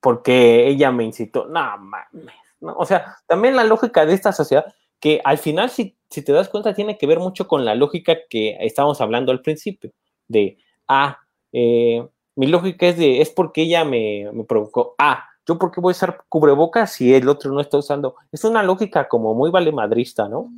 porque 0.00 0.68
ella 0.68 0.92
me 0.92 1.04
incitó. 1.04 1.46
No, 1.46 1.78
mames. 1.78 2.34
O 2.60 2.86
sea, 2.86 3.16
también 3.26 3.56
la 3.56 3.64
lógica 3.64 4.06
de 4.06 4.14
esta 4.14 4.32
sociedad, 4.32 4.72
que 5.00 5.20
al 5.24 5.38
final, 5.38 5.70
si, 5.70 5.96
si 6.10 6.22
te 6.22 6.32
das 6.32 6.48
cuenta, 6.48 6.74
tiene 6.74 6.96
que 6.96 7.06
ver 7.06 7.18
mucho 7.18 7.46
con 7.46 7.64
la 7.64 7.74
lógica 7.74 8.16
que 8.28 8.56
estábamos 8.60 9.00
hablando 9.00 9.32
al 9.32 9.42
principio, 9.42 9.92
de, 10.28 10.58
ah, 10.88 11.18
eh, 11.58 12.06
mi 12.34 12.48
lógica 12.48 12.86
es 12.86 12.98
de, 12.98 13.22
es 13.22 13.30
porque 13.30 13.62
ella 13.62 13.82
me, 13.86 14.30
me 14.30 14.44
provocó, 14.44 14.94
ah, 14.98 15.24
yo 15.46 15.58
por 15.58 15.70
qué 15.70 15.80
voy 15.80 15.92
a 15.92 15.96
usar 15.96 16.24
cubrebocas 16.28 16.92
si 16.92 17.14
el 17.14 17.28
otro 17.30 17.50
no 17.50 17.60
está 17.60 17.78
usando. 17.78 18.16
Es 18.30 18.44
una 18.44 18.62
lógica 18.62 19.08
como 19.08 19.34
muy 19.34 19.50
valemadrista, 19.50 20.28
¿no? 20.28 20.52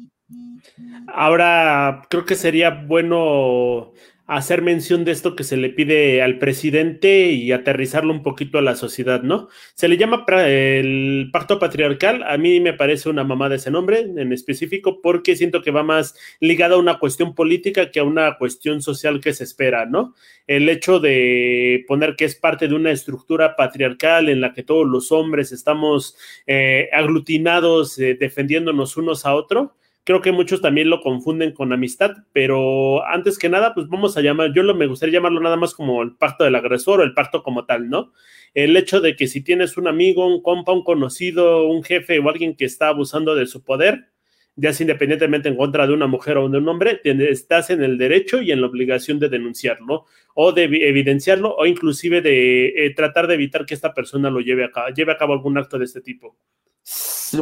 Ahora, 1.07 2.03
creo 2.11 2.25
que 2.25 2.35
sería 2.35 2.71
bueno 2.71 3.93
hacer 4.29 4.61
mención 4.61 5.07
de 5.07 5.13
esto 5.13 5.35
que 5.35 5.43
se 5.43 5.57
le 5.57 5.71
pide 5.71 6.23
al 6.23 6.39
presidente 6.39 7.31
y 7.33 7.51
aterrizarlo 7.51 8.13
un 8.13 8.23
poquito 8.23 8.59
a 8.59 8.63
la 8.63 8.77
sociedad, 8.77 9.23
¿no? 9.23 9.49
Se 9.75 9.89
le 9.89 9.97
llama 9.97 10.27
el 10.29 11.31
pacto 11.33 11.59
patriarcal, 11.59 12.23
a 12.23 12.37
mí 12.37 12.61
me 12.61 12.75
parece 12.75 13.09
una 13.09 13.25
mamá 13.25 13.49
de 13.49 13.57
ese 13.57 13.71
nombre 13.71 14.01
en 14.01 14.31
específico 14.35 15.01
porque 15.01 15.35
siento 15.35 15.63
que 15.63 15.71
va 15.71 15.83
más 15.83 16.15
ligado 16.41 16.75
a 16.75 16.79
una 16.79 16.99
cuestión 16.99 17.35
política 17.35 17.91
que 17.91 18.01
a 18.01 18.05
una 18.05 18.37
cuestión 18.37 18.83
social 18.83 19.21
que 19.23 19.33
se 19.33 19.45
espera, 19.45 19.87
¿no? 19.87 20.15
El 20.47 20.69
hecho 20.69 21.01
de 21.01 21.85
poner 21.89 22.15
que 22.15 22.27
es 22.27 22.37
parte 22.37 22.69
de 22.69 22.75
una 22.75 22.91
estructura 22.91 23.57
patriarcal 23.57 24.29
en 24.29 24.43
la 24.43 24.53
que 24.53 24.63
todos 24.63 24.87
los 24.87 25.11
hombres 25.11 25.53
estamos 25.53 26.19
eh, 26.47 26.91
aglutinados 26.93 27.99
eh, 27.99 28.15
defendiéndonos 28.15 28.99
unos 28.99 29.25
a 29.25 29.35
otros 29.35 29.71
Creo 30.09 30.23
que 30.23 30.33
muchos 30.33 30.63
también 30.63 30.89
lo 30.89 31.03
confunden 31.03 31.53
con 31.53 31.71
amistad, 31.71 32.13
pero 32.33 33.07
antes 33.07 33.39
que 33.39 33.51
nada, 33.51 33.75
pues 33.75 33.89
vamos 33.89 34.17
a 34.17 34.23
llamar, 34.23 34.55
yo 34.55 34.63
lo, 34.63 34.75
me 34.75 34.87
gustaría 34.87 35.19
llamarlo 35.19 35.39
nada 35.39 35.57
más 35.57 35.75
como 35.75 36.03
el 36.03 36.17
pacto 36.17 36.45
del 36.45 36.55
agresor 36.55 37.01
o 37.01 37.03
el 37.03 37.13
pacto 37.13 37.43
como 37.43 37.67
tal, 37.67 37.91
¿no? 37.91 38.15
El 38.55 38.75
hecho 38.79 39.03
de 39.03 39.17
que 39.17 39.27
si 39.27 39.43
tienes 39.43 39.77
un 39.77 39.87
amigo, 39.87 40.27
un 40.27 40.41
compa, 40.41 40.73
un 40.73 40.83
conocido, 40.83 41.69
un 41.69 41.83
jefe 41.83 42.21
o 42.21 42.29
alguien 42.31 42.57
que 42.57 42.65
está 42.65 42.89
abusando 42.89 43.35
de 43.35 43.45
su 43.45 43.63
poder, 43.63 44.09
ya 44.57 44.73
sea 44.73 44.85
independientemente 44.85 45.51
en 45.51 45.57
contra 45.57 45.87
de 45.87 45.93
una 45.93 46.07
mujer 46.07 46.39
o 46.39 46.49
de 46.49 46.57
un 46.57 46.69
hombre, 46.71 47.03
estás 47.05 47.69
en 47.69 47.83
el 47.83 47.99
derecho 47.99 48.41
y 48.41 48.51
en 48.51 48.63
la 48.63 48.69
obligación 48.69 49.19
de 49.19 49.29
denunciarlo 49.29 50.07
o 50.35 50.53
de 50.53 50.65
evidenciarlo 50.65 51.55
o 51.55 51.67
inclusive 51.67 52.23
de 52.23 52.69
eh, 52.69 52.95
tratar 52.95 53.27
de 53.27 53.35
evitar 53.35 53.67
que 53.67 53.75
esta 53.75 53.93
persona 53.93 54.31
lo 54.31 54.41
lleve 54.41 54.71
a 54.73 54.89
lleve 54.89 55.13
a 55.13 55.19
cabo 55.19 55.35
algún 55.35 55.59
acto 55.59 55.79
de 55.79 55.85
este 55.85 56.01
tipo 56.01 56.39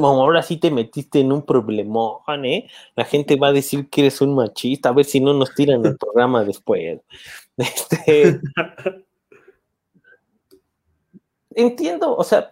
ahora 0.03 0.43
sí 0.43 0.57
te 0.57 0.71
metiste 0.71 1.21
en 1.21 1.33
un 1.33 1.43
problemón, 1.43 2.45
¿eh? 2.45 2.69
La 2.95 3.05
gente 3.05 3.37
va 3.37 3.49
a 3.49 3.53
decir 3.53 3.89
que 3.89 4.03
eres 4.03 4.21
un 4.21 4.35
machista, 4.35 4.89
a 4.89 4.93
ver 4.93 5.05
si 5.05 5.21
no 5.21 5.33
nos 5.35 5.55
tiran 5.55 5.85
el 5.85 5.97
programa 5.97 6.45
después. 6.45 7.01
Este, 7.59 8.39
entiendo, 11.55 12.15
o 12.15 12.23
sea, 12.23 12.51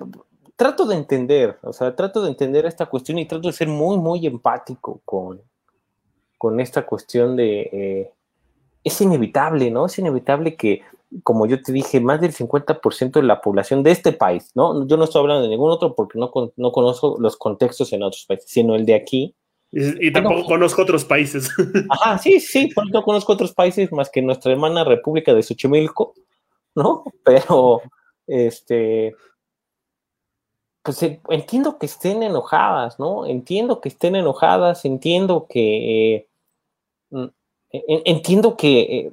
trato 0.57 0.87
de 0.87 0.97
entender, 0.97 1.59
o 1.63 1.75
sea, 1.75 1.95
trato 1.95 2.23
de 2.23 2.31
entender 2.31 2.65
esta 2.65 2.87
cuestión 2.87 3.19
y 3.19 3.27
trato 3.27 3.49
de 3.49 3.53
ser 3.53 3.69
muy, 3.69 3.99
muy 3.99 4.27
empático 4.27 5.03
con, 5.05 5.43
con 6.39 6.61
esta 6.61 6.87
cuestión 6.87 7.37
de... 7.37 7.61
Eh, 7.73 8.11
es 8.83 9.01
inevitable, 9.01 9.71
¿no? 9.71 9.87
Es 9.87 9.99
inevitable 9.99 10.57
que 10.57 10.83
como 11.23 11.47
yo 11.47 11.63
te 11.63 11.73
dije, 11.73 12.01
más 12.01 12.21
del 12.21 12.33
50% 12.33 13.13
de 13.13 13.23
la 13.23 13.41
población 13.41 13.83
de 13.83 13.93
este 13.93 14.13
país, 14.13 14.51
¿no? 14.55 14.87
Yo 14.87 14.97
no 14.97 15.05
estoy 15.05 15.21
hablando 15.21 15.43
de 15.43 15.49
ningún 15.49 15.71
otro 15.71 15.95
porque 15.95 16.19
no, 16.19 16.31
no 16.57 16.73
conozco 16.73 17.17
los 17.19 17.37
contextos 17.37 17.93
en 17.93 18.03
otros 18.03 18.25
países, 18.27 18.51
sino 18.51 18.75
el 18.75 18.85
de 18.85 18.95
aquí. 18.95 19.35
Y, 19.71 20.13
tampoco 20.13 20.45
conozco 20.45 20.83
otros 20.83 21.05
países. 21.05 21.51
Ajá, 21.91 22.19
sí, 22.19 22.39
sí, 22.39 22.71
no 22.93 23.03
conozco 23.03 23.33
otros 23.33 23.53
países 23.53 23.91
más 23.91 24.09
que 24.09 24.23
nuestra 24.23 24.53
hermana 24.53 24.85
República 24.85 25.35
de 25.35 25.43
Xochimilco, 25.43 26.15
¿no? 26.77 27.05
Pero, 27.25 27.83
este, 28.27 29.15
pues 30.85 31.03
eh, 31.03 31.21
entiendo 31.31 31.79
que 31.79 31.87
estén 31.87 32.23
enojadas, 32.23 33.01
¿no? 33.01 33.27
Entiendo 33.27 33.81
que 33.81 33.89
estén 33.89 34.17
enojadas, 34.17 34.85
entiendo 34.85 35.47
que, 35.49 36.15
eh, 36.15 36.27
entiendo 38.05 38.57
que, 38.57 38.81
eh, 38.81 39.13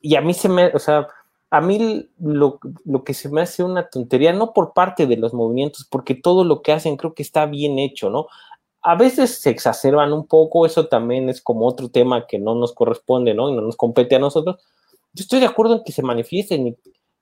y 0.00 0.14
a 0.14 0.20
mí 0.20 0.34
se 0.34 0.48
me, 0.48 0.66
o 0.66 0.78
sea, 0.78 1.08
a 1.50 1.60
mí 1.60 2.08
lo, 2.18 2.58
lo, 2.84 3.04
que 3.04 3.14
se 3.14 3.28
me 3.28 3.40
hace 3.40 3.62
una 3.62 3.88
tontería, 3.88 4.32
no 4.32 4.52
por 4.52 4.72
parte 4.72 5.06
de 5.06 5.16
los 5.16 5.32
movimientos, 5.32 5.86
porque 5.88 6.14
todo 6.14 6.44
lo 6.44 6.62
que 6.62 6.72
hacen 6.72 6.96
creo 6.96 7.14
que 7.14 7.22
está 7.22 7.46
bien 7.46 7.78
hecho, 7.78 8.10
¿no? 8.10 8.26
A 8.82 8.94
veces 8.96 9.40
se 9.40 9.50
exacerban 9.50 10.12
un 10.12 10.26
poco, 10.26 10.66
eso 10.66 10.86
también 10.86 11.28
es 11.28 11.40
como 11.40 11.66
otro 11.66 11.88
tema 11.88 12.26
que 12.26 12.38
no 12.38 12.54
nos 12.54 12.72
corresponde, 12.72 13.34
¿no? 13.34 13.48
Y 13.50 13.54
no 13.54 13.62
nos 13.62 13.76
compete 13.76 14.16
a 14.16 14.20
nosotros. 14.20 14.56
Yo 15.12 15.22
estoy 15.22 15.40
de 15.40 15.46
acuerdo 15.46 15.76
en 15.76 15.84
que 15.84 15.92
se 15.92 16.02
manifiesten 16.02 16.68
y, 16.68 16.76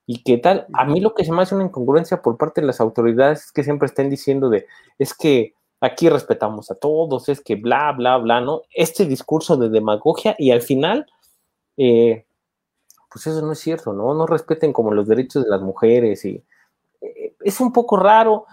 y 0.07 0.39
tal. 0.39 0.66
A 0.72 0.85
mí 0.85 1.01
lo 1.01 1.14
que 1.14 1.25
se 1.25 1.33
me 1.33 1.43
hace 1.43 1.55
una 1.55 1.64
incongruencia 1.64 2.22
por 2.22 2.37
parte 2.37 2.61
de 2.61 2.66
las 2.66 2.81
autoridades 2.81 3.47
es 3.47 3.53
que 3.53 3.64
siempre 3.64 3.87
estén 3.87 4.11
diciendo 4.11 4.49
de, 4.51 4.66
es 4.99 5.14
que 5.14 5.55
aquí 5.81 6.09
respetamos 6.09 6.70
a 6.70 6.75
todos, 6.75 7.29
es 7.29 7.41
que 7.41 7.57
bla, 7.57 7.93
bla, 7.93 8.16
bla, 8.18 8.41
¿no? 8.41 8.62
Este 8.75 9.07
discurso 9.07 9.57
de 9.57 9.68
demagogia 9.68 10.35
y 10.39 10.51
al 10.51 10.62
final, 10.62 11.07
eh, 11.77 12.27
pues 13.15 13.29
eso 13.29 13.43
no 13.43 13.53
es 13.53 13.61
cierto, 13.61 13.93
¿no? 13.93 14.12
No 14.12 14.27
respeten 14.27 14.73
como 14.73 14.93
los 14.93 15.07
derechos 15.07 15.45
de 15.45 15.49
las 15.49 15.61
mujeres 15.61 16.25
y 16.25 16.43
eh, 17.01 17.37
es 17.45 17.61
un 17.61 17.73
poco 17.73 17.97
raro. 17.97 18.45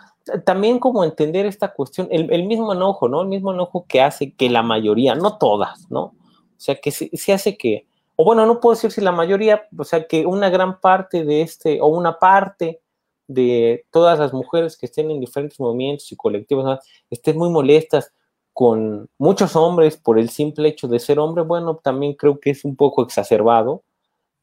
También 0.45 0.77
como 0.77 1.03
entender 1.03 1.47
esta 1.47 1.73
cuestión, 1.73 2.07
el, 2.11 2.43
mismo 2.43 2.71
enojo, 2.71 3.09
¿no? 3.09 3.23
El 3.23 3.27
mismo 3.27 3.53
enojo 3.53 3.87
que 3.87 4.01
hace 4.01 4.35
que 4.35 4.51
la 4.51 4.61
mayoría, 4.61 5.15
no 5.15 5.39
todas, 5.39 5.89
¿no? 5.89 6.03
O 6.03 6.13
sea, 6.57 6.75
que 6.75 6.91
se, 6.91 7.33
hace 7.33 7.57
que, 7.57 7.87
o 8.15 8.23
bueno, 8.23 8.45
no 8.45 8.59
puedo 8.59 8.75
decir 8.75 8.91
si 8.91 9.01
la 9.01 9.11
mayoría, 9.11 9.67
o 9.75 9.83
sea, 9.83 10.05
que 10.05 10.27
una 10.27 10.51
gran 10.51 10.79
parte 10.79 11.25
de 11.25 11.41
este, 11.41 11.81
o 11.81 11.87
una 11.87 12.19
parte 12.19 12.81
de 13.25 13.85
todas 13.89 14.19
las 14.19 14.31
mujeres 14.31 14.77
que 14.77 14.85
estén 14.85 15.09
en 15.09 15.19
diferentes 15.19 15.59
movimientos 15.59 16.11
y 16.11 16.15
colectivos, 16.15 16.79
estén 17.09 17.35
muy 17.35 17.49
molestas 17.49 18.13
con 18.53 19.09
muchos 19.17 19.55
hombres 19.55 19.97
por 19.97 20.19
el 20.19 20.29
simple 20.29 20.69
hecho 20.69 20.87
de 20.87 20.99
ser 20.99 21.17
hombre, 21.17 21.43
bueno, 21.43 21.77
también 21.77 22.13
creo 22.13 22.39
que 22.39 22.51
es 22.51 22.63
un 22.63 22.75
poco 22.75 23.01
exacerbado, 23.01 23.81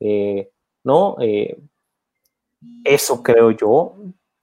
eh, 0.00 0.50
¿no? 0.84 1.16
Eh, 1.20 1.58
eso 2.84 3.22
creo 3.22 3.50
yo. 3.50 3.96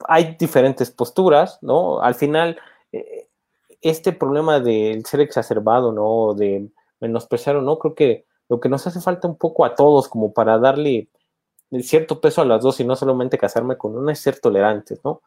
Hay 0.07 0.35
diferentes 0.39 0.91
posturas, 0.91 1.59
¿no? 1.61 2.01
Al 2.01 2.15
final, 2.15 2.57
eh, 2.91 3.27
este 3.81 4.13
problema 4.13 4.59
del 4.59 5.05
ser 5.05 5.21
exacerbado, 5.21 5.91
¿no? 5.91 6.33
De 6.33 6.67
menospreciar 6.99 7.57
o 7.57 7.61
no, 7.61 7.77
creo 7.79 7.95
que 7.95 8.25
lo 8.49 8.59
que 8.59 8.69
nos 8.69 8.85
hace 8.87 9.01
falta 9.01 9.27
un 9.27 9.37
poco 9.37 9.65
a 9.65 9.75
todos 9.75 10.07
como 10.07 10.33
para 10.33 10.57
darle 10.59 11.09
cierto 11.81 12.21
peso 12.21 12.41
a 12.41 12.45
las 12.45 12.61
dos 12.61 12.79
y 12.79 12.85
no 12.85 12.95
solamente 12.95 13.37
casarme 13.37 13.77
con 13.77 13.97
una 13.97 14.13
es 14.13 14.19
ser 14.19 14.39
tolerantes, 14.39 15.01
¿no? 15.03 15.21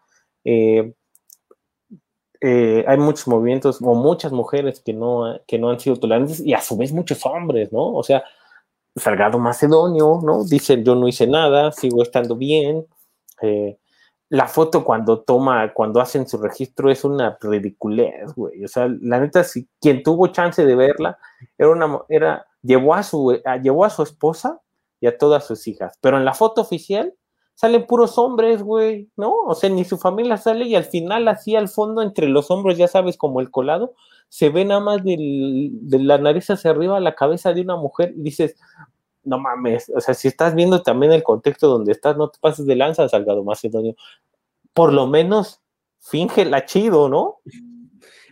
hay 2.41 2.97
muchos 2.99 3.27
movimientos 3.27 3.81
o 3.83 3.95
muchas 3.95 4.33
mujeres 4.33 4.81
que 4.81 4.93
no, 4.93 5.41
que 5.47 5.59
no 5.59 5.71
han 5.71 5.81
sido 5.81 5.97
tolerantes 5.97 6.41
y 6.41 6.55
a 6.55 6.61
su 6.63 6.77
vez 6.77 6.93
muchos 6.93 7.27
hombres, 7.27 7.73
¿no? 7.73 7.93
O 7.93 8.03
sea, 8.03 8.25
Salgado 8.99 9.39
Macedonio, 9.39 10.21
¿no? 10.23 10.45
Dice, 10.45 10.83
yo 10.83 10.95
no 10.95 11.09
hice 11.09 11.27
nada, 11.27 11.73
sigo 11.73 12.03
estando 12.03 12.37
bien. 12.37 12.87
Eh, 13.43 13.79
la 14.31 14.47
foto 14.47 14.85
cuando 14.85 15.21
toma, 15.21 15.73
cuando 15.73 16.01
hacen 16.01 16.29
su 16.29 16.39
registro 16.39 16.91
es 16.91 17.05
una 17.05 17.39
ridiculez, 17.41 18.35
güey. 18.35 18.65
O 18.65 18.69
sea, 18.69 18.89
la 19.01 19.21
neta, 19.21 19.43
si 19.45 19.69
quien 19.81 20.03
tuvo 20.03 20.27
chance 20.29 20.65
de 20.65 20.75
verla, 20.75 21.19
era 21.57 21.71
una, 21.71 22.01
era, 22.09 22.47
llevó 22.63 22.95
a 22.95 23.03
su, 23.03 23.41
llevó 23.63 23.85
a 23.85 23.91
su 23.91 24.03
esposa 24.03 24.61
y 25.01 25.07
a 25.07 25.17
todas 25.17 25.47
sus 25.47 25.67
hijas. 25.67 25.99
Pero 26.01 26.19
en 26.19 26.25
la 26.25 26.35
foto 26.35 26.61
oficial 26.61 27.15
salen 27.55 27.87
puros 27.87 28.19
hombres, 28.19 28.63
güey, 28.63 29.11
¿no? 29.17 29.35
O 29.47 29.55
sea, 29.55 29.71
ni 29.71 29.85
su 29.85 29.99
familia 29.99 30.37
sale 30.37 30.67
y 30.67 30.77
al 30.77 30.85
final, 30.85 31.27
así 31.29 31.57
al 31.57 31.69
fondo, 31.69 32.03
entre 32.03 32.29
los 32.29 32.51
hombros, 32.51 32.77
ya 32.77 32.87
sabes, 32.87 33.17
como 33.17 33.41
el 33.41 33.51
colado, 33.51 33.95
se 34.29 34.51
ve 34.51 34.65
nada 34.65 34.81
más 34.81 35.03
de 35.05 35.99
la 36.01 36.19
nariz 36.19 36.51
hacia 36.51 36.71
arriba 36.71 37.01
la 37.01 37.15
cabeza 37.15 37.53
de 37.53 37.63
una 37.63 37.77
mujer 37.77 38.13
y 38.17 38.23
dices, 38.23 38.57
no 39.25 39.39
mames, 39.39 39.91
o 39.95 40.01
sea, 40.01 40.15
si 40.15 40.29
estás 40.29 40.55
viendo 40.55 40.83
también 40.83 41.13
el 41.13 41.23
contexto 41.23 41.69
donde 41.69 41.93
estás, 41.93 42.17
no 42.17 42.31
te 42.31 42.39
pases 42.39 42.67
de 42.67 42.77
lanza, 42.77 43.09
Salgado 43.09 43.45
Macedonio. 43.45 43.95
Por 44.73 44.93
lo 44.93 45.07
menos 45.07 45.61
finge 45.99 46.45
la 46.45 46.65
chido, 46.65 47.09
¿no? 47.09 47.39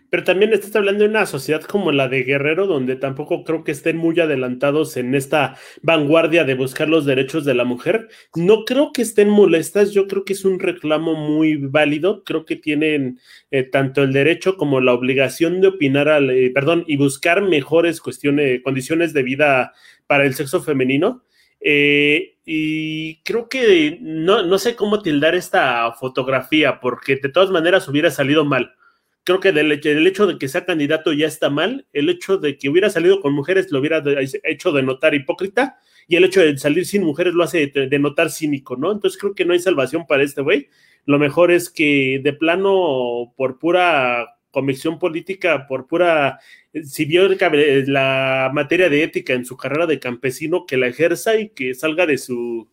Pero 0.09 0.23
también 0.23 0.53
estás 0.53 0.75
hablando 0.75 1.03
de 1.03 1.09
una 1.09 1.25
sociedad 1.25 1.61
como 1.63 1.91
la 1.91 2.07
de 2.07 2.23
Guerrero, 2.23 2.65
donde 2.65 2.95
tampoco 2.95 3.43
creo 3.43 3.63
que 3.63 3.73
estén 3.73 3.97
muy 3.97 4.17
adelantados 4.19 4.95
en 4.95 5.15
esta 5.15 5.57
vanguardia 5.81 6.45
de 6.45 6.55
buscar 6.55 6.87
los 6.87 7.05
derechos 7.05 7.43
de 7.43 7.53
la 7.53 7.65
mujer. 7.65 8.07
No 8.33 8.63
creo 8.63 8.91
que 8.93 9.01
estén 9.01 9.29
molestas, 9.29 9.91
yo 9.91 10.07
creo 10.07 10.23
que 10.23 10.33
es 10.33 10.45
un 10.45 10.59
reclamo 10.59 11.15
muy 11.15 11.57
válido. 11.57 12.23
Creo 12.23 12.45
que 12.45 12.55
tienen 12.55 13.19
eh, 13.51 13.63
tanto 13.63 14.01
el 14.03 14.13
derecho 14.13 14.55
como 14.55 14.79
la 14.79 14.93
obligación 14.93 15.59
de 15.59 15.67
opinar, 15.67 16.07
al, 16.07 16.29
eh, 16.29 16.51
perdón, 16.51 16.85
y 16.87 16.95
buscar 16.95 17.41
mejores 17.41 17.99
cuestiones, 17.99 18.61
condiciones 18.63 19.13
de 19.13 19.23
vida 19.23 19.73
para 20.07 20.25
el 20.25 20.35
sexo 20.35 20.61
femenino. 20.61 21.23
Eh, 21.59 22.35
y 22.45 23.21
creo 23.23 23.49
que 23.49 23.97
no, 24.01 24.43
no 24.43 24.57
sé 24.57 24.77
cómo 24.77 25.01
tildar 25.01 25.35
esta 25.35 25.91
fotografía, 25.93 26.79
porque 26.79 27.17
de 27.17 27.29
todas 27.29 27.49
maneras 27.49 27.89
hubiera 27.89 28.09
salido 28.09 28.45
mal 28.45 28.73
creo 29.27 29.41
que 29.41 29.51
del, 29.51 29.73
hecho 30.07 30.25
de 30.25 30.37
que 30.37 30.47
sea 30.47 30.63
candidato 30.63 31.11
ya 31.11 31.27
está 31.27 31.49
mal, 31.49 31.85
el 31.91 32.07
hecho 32.07 32.37
de 32.37 32.57
que 32.57 32.69
hubiera 32.69 32.89
salido 32.89 33.19
con 33.19 33.33
mujeres 33.33 33.69
lo 33.73 33.79
hubiera 33.79 34.01
hecho 34.45 34.71
de 34.71 34.83
notar 34.83 35.15
hipócrita 35.15 35.79
y 36.07 36.15
el 36.15 36.23
hecho 36.23 36.39
de 36.39 36.57
salir 36.57 36.85
sin 36.85 37.03
mujeres 37.03 37.33
lo 37.33 37.43
hace 37.43 37.67
de, 37.67 37.99
notar 37.99 38.31
cínico, 38.31 38.77
¿no? 38.77 38.89
Entonces 38.89 39.19
creo 39.19 39.35
que 39.35 39.43
no 39.43 39.51
hay 39.51 39.59
salvación 39.59 40.07
para 40.07 40.23
este 40.23 40.41
güey. 40.41 40.69
Lo 41.05 41.19
mejor 41.19 41.51
es 41.51 41.69
que 41.69 42.21
de 42.23 42.31
plano, 42.31 43.33
por 43.35 43.59
pura 43.59 44.37
convicción 44.49 44.97
política, 44.97 45.67
por 45.67 45.87
pura, 45.87 46.39
si 46.85 47.03
vio 47.03 47.27
la 47.27 48.49
materia 48.53 48.87
de 48.87 49.03
ética 49.03 49.33
en 49.33 49.43
su 49.43 49.57
carrera 49.57 49.87
de 49.87 49.99
campesino, 49.99 50.65
que 50.65 50.77
la 50.77 50.87
ejerza 50.87 51.37
y 51.37 51.49
que 51.49 51.73
salga 51.73 52.05
de 52.05 52.17
su, 52.17 52.69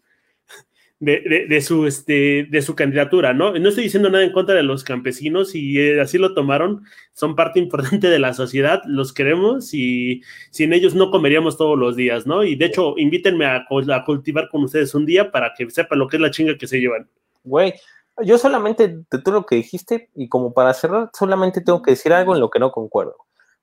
de, 1.01 1.61
su, 1.61 1.87
este, 1.87 2.47
de 2.51 2.63
su 2.63 2.75
candidatura, 2.75 3.35
¿no? 3.35 3.53
No 3.59 3.69
estoy 3.69 3.85
diciendo 3.85 4.11
nada 4.11 4.25
en 4.25 4.33
contra 4.33 4.55
de 4.55 4.63
los 4.63 4.85
campesinos 4.85 5.55
y 5.55 5.79
eh, 5.79 6.01
así 6.01 6.19
lo 6.19 6.35
tomaron, 6.35 6.85
son 7.13 7.37
parte 7.37 7.59
importante 7.59 8.09
de 8.09 8.19
la 8.19 8.33
sociedad, 8.33 8.81
los 8.87 9.13
queremos 9.13 9.75
y 9.75 10.23
sin 10.51 10.73
ellos 10.73 10.95
no 10.95 11.11
comeríamos 11.11 11.57
todos 11.57 11.79
los 11.79 11.97
días, 11.97 12.27
¿no? 12.27 12.45
Y 12.45 12.57
de 12.57 12.67
hecho, 12.67 12.95
invítenme 12.97 13.47
a, 13.47 13.67
a 13.67 14.05
cultivar 14.05 14.49
con 14.49 14.65
ustedes 14.65 14.95
un 14.95 15.05
día 15.05 15.31
para 15.31 15.53
que 15.57 15.69
sepan 15.71 15.99
lo 15.99 16.09
que 16.09 16.17
es 16.17 16.23
la 16.23 16.31
chinga 16.31 16.57
que 16.57 16.67
se 16.67 16.81
llevan. 16.81 17.09
Güey, 17.43 17.75
yo 18.23 18.39
solamente 18.39 18.89
de 18.89 19.19
todo 19.19 19.35
lo 19.35 19.47
que 19.47 19.57
dijiste 19.57 20.11
y 20.15 20.29
como 20.29 20.55
para 20.55 20.73
cerrar, 20.73 21.11
solamente 21.13 21.61
tengo 21.61 21.83
que 21.83 21.93
decir 21.93 22.13
algo 22.13 22.35
en 22.35 22.41
lo 22.41 22.51
que 22.51 22.61
no 22.61 22.71
concuerdo. 22.73 23.17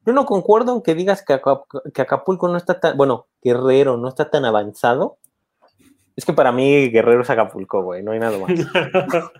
Yo 0.05 0.13
no 0.13 0.25
concuerdo 0.25 0.75
en 0.75 0.81
que 0.81 0.95
digas 0.95 1.23
que 1.23 1.33
Acapulco 2.01 2.47
no 2.47 2.57
está 2.57 2.79
tan, 2.79 2.97
bueno, 2.97 3.27
Guerrero 3.43 3.97
no 3.97 4.07
está 4.07 4.29
tan 4.31 4.45
avanzado 4.45 5.17
es 6.15 6.25
que 6.25 6.33
para 6.33 6.51
mí 6.51 6.89
Guerrero 6.89 7.21
es 7.21 7.29
Acapulco, 7.29 7.83
güey, 7.83 8.03
no 8.03 8.11
hay 8.11 8.19
nada 8.19 8.37
más. 8.37 8.51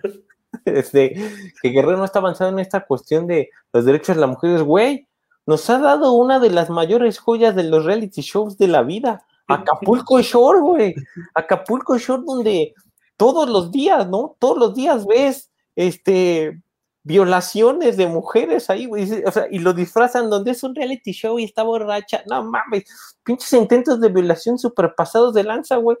este, 0.64 1.14
que 1.60 1.68
Guerrero 1.68 1.98
no 1.98 2.04
está 2.04 2.18
avanzado 2.18 2.50
en 2.50 2.58
esta 2.58 2.84
cuestión 2.84 3.26
de 3.26 3.50
los 3.72 3.84
derechos 3.84 4.16
de 4.16 4.20
las 4.20 4.30
mujeres, 4.30 4.62
güey. 4.62 5.08
Nos 5.46 5.68
ha 5.70 5.78
dado 5.78 6.12
una 6.12 6.38
de 6.38 6.50
las 6.50 6.70
mayores 6.70 7.18
joyas 7.18 7.54
de 7.56 7.64
los 7.64 7.84
reality 7.84 8.22
shows 8.22 8.56
de 8.58 8.68
la 8.68 8.82
vida. 8.82 9.26
Acapulco 9.48 10.20
Shore, 10.20 10.60
güey. 10.60 10.94
Acapulco 11.34 11.98
Shore, 11.98 12.22
donde 12.24 12.74
todos 13.16 13.48
los 13.48 13.72
días, 13.72 14.08
¿no? 14.08 14.36
Todos 14.38 14.56
los 14.56 14.74
días 14.74 15.04
ves 15.06 15.50
este 15.74 16.62
violaciones 17.04 17.96
de 17.96 18.06
mujeres 18.06 18.70
ahí, 18.70 18.86
güey. 18.86 19.24
O 19.24 19.32
sea, 19.32 19.48
y 19.50 19.58
lo 19.58 19.72
disfrazan 19.72 20.30
donde 20.30 20.52
es 20.52 20.62
un 20.62 20.76
reality 20.76 21.10
show 21.10 21.38
y 21.40 21.44
está 21.44 21.64
borracha. 21.64 22.22
No 22.30 22.44
mames, 22.44 22.84
pinches 23.24 23.52
intentos 23.52 24.00
de 24.00 24.08
violación 24.08 24.58
superpasados 24.58 25.34
de 25.34 25.42
lanza, 25.42 25.76
güey 25.76 25.96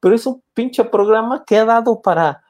pero 0.00 0.14
es 0.14 0.26
un 0.26 0.42
pinche 0.54 0.84
programa 0.84 1.44
que 1.46 1.56
ha 1.56 1.64
dado 1.64 2.00
para 2.02 2.42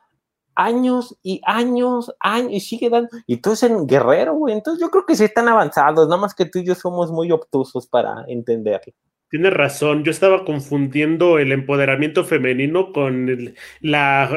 años 0.57 1.17
y 1.23 1.41
años, 1.45 2.13
años, 2.19 2.51
y 2.53 2.61
sigue 2.61 2.91
dando, 2.91 3.11
y 3.27 3.37
tú 3.37 3.53
es 3.53 3.63
en 3.63 3.87
Guerrero, 3.87 4.35
güey, 4.35 4.55
entonces 4.55 4.81
yo 4.81 4.91
creo 4.91 5.05
que 5.07 5.15
sí 5.15 5.25
están 5.25 5.49
avanzados, 5.49 6.09
nada 6.09 6.21
más 6.21 6.35
que 6.35 6.47
tú 6.47 6.59
y 6.59 6.65
yo 6.65 6.75
somos 6.75 7.13
muy 7.13 7.31
obtusos 7.31 7.87
para 7.87 8.25
entenderlo. 8.27 8.93
Tienes 9.29 9.53
razón, 9.53 10.05
yo 10.05 10.13
estaba 10.13 10.45
confundiendo 10.45 11.39
el 11.39 11.51
empoderamiento 11.51 12.25
femenino 12.25 12.93
con 12.93 13.55
la, 13.81 14.31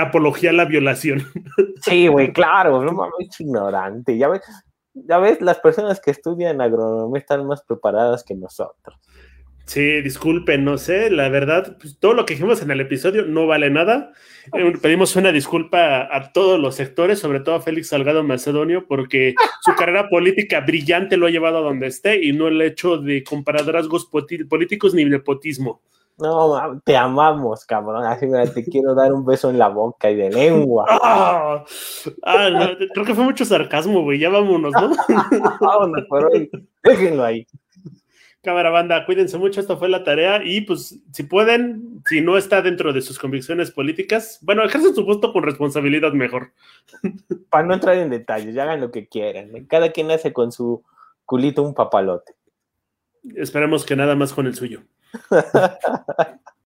apología 0.00 0.50
a 0.50 0.54
la 0.54 0.64
violación. 0.66 1.22
Sí, 1.80 2.08
güey, 2.08 2.32
claro, 2.32 2.82
no 2.82 2.92
mames, 2.92 3.38
ignorante, 3.38 4.16
ya 4.16 4.28
ves, 4.28 4.40
ya 4.94 5.18
ves, 5.18 5.40
las 5.42 5.58
personas 5.58 6.00
que 6.00 6.10
estudian 6.10 6.62
agronomía 6.62 7.20
están 7.20 7.46
más 7.46 7.62
preparadas 7.62 8.24
que 8.24 8.34
nosotros. 8.34 8.98
Sí, 9.66 10.02
disculpen, 10.02 10.62
no 10.62 10.76
sé, 10.76 11.10
la 11.10 11.30
verdad, 11.30 11.76
pues, 11.80 11.98
todo 11.98 12.12
lo 12.12 12.26
que 12.26 12.34
dijimos 12.34 12.60
en 12.60 12.70
el 12.70 12.80
episodio 12.80 13.24
no 13.24 13.46
vale 13.46 13.70
nada. 13.70 14.12
Eh, 14.52 14.74
pedimos 14.80 15.16
una 15.16 15.32
disculpa 15.32 16.14
a 16.14 16.32
todos 16.32 16.60
los 16.60 16.74
sectores, 16.74 17.18
sobre 17.18 17.40
todo 17.40 17.54
a 17.54 17.60
Félix 17.62 17.88
Salgado 17.88 18.22
Macedonio, 18.22 18.86
porque 18.86 19.34
su 19.62 19.74
carrera 19.76 20.08
política 20.10 20.60
brillante 20.60 21.16
lo 21.16 21.26
ha 21.26 21.30
llevado 21.30 21.58
a 21.58 21.62
donde 21.62 21.86
esté 21.86 22.22
y 22.22 22.32
no 22.32 22.48
el 22.48 22.60
hecho 22.60 22.98
de 22.98 23.24
comparar 23.24 23.64
rasgos 23.66 24.06
políticos 24.06 24.92
ni 24.92 25.06
nepotismo. 25.06 25.80
No, 26.16 26.80
te 26.84 26.96
amamos, 26.96 27.64
cabrón. 27.64 28.04
Así, 28.04 28.26
mira, 28.26 28.46
te 28.46 28.64
quiero 28.64 28.94
dar 28.94 29.12
un 29.12 29.24
beso 29.24 29.50
en 29.50 29.58
la 29.58 29.68
boca 29.68 30.10
y 30.10 30.16
de 30.16 30.30
lengua. 30.30 30.86
Ah, 31.02 31.64
ah 32.24 32.70
creo 32.92 33.04
que 33.04 33.14
fue 33.14 33.24
mucho 33.24 33.44
sarcasmo, 33.44 34.02
güey. 34.02 34.18
Ya 34.18 34.28
vámonos, 34.28 34.72
¿no? 34.72 34.92
vámonos, 35.60 36.04
pero 36.10 36.28
déjenlo 36.82 37.24
ahí. 37.24 37.46
Cámara 38.44 38.68
banda, 38.68 39.06
cuídense 39.06 39.38
mucho, 39.38 39.60
esta 39.60 39.76
fue 39.76 39.88
la 39.88 40.04
tarea 40.04 40.42
y 40.44 40.60
pues 40.60 41.00
si 41.12 41.22
pueden, 41.22 42.02
si 42.06 42.20
no 42.20 42.36
está 42.36 42.60
dentro 42.60 42.92
de 42.92 43.00
sus 43.00 43.18
convicciones 43.18 43.70
políticas, 43.70 44.38
bueno, 44.42 44.62
ejercen 44.62 44.94
su 44.94 45.06
puesto 45.06 45.32
con 45.32 45.42
responsabilidad 45.42 46.12
mejor. 46.12 46.52
Para 47.50 47.66
no 47.66 47.74
entrar 47.74 47.96
en 47.96 48.10
detalles, 48.10 48.54
ya 48.54 48.64
hagan 48.64 48.82
lo 48.82 48.90
que 48.90 49.08
quieran. 49.08 49.64
Cada 49.66 49.92
quien 49.92 50.10
hace 50.10 50.34
con 50.34 50.52
su 50.52 50.84
culito 51.24 51.62
un 51.62 51.74
papalote. 51.74 52.34
Esperemos 53.34 53.86
que 53.86 53.96
nada 53.96 54.14
más 54.14 54.34
con 54.34 54.46
el 54.46 54.54
suyo. 54.54 54.82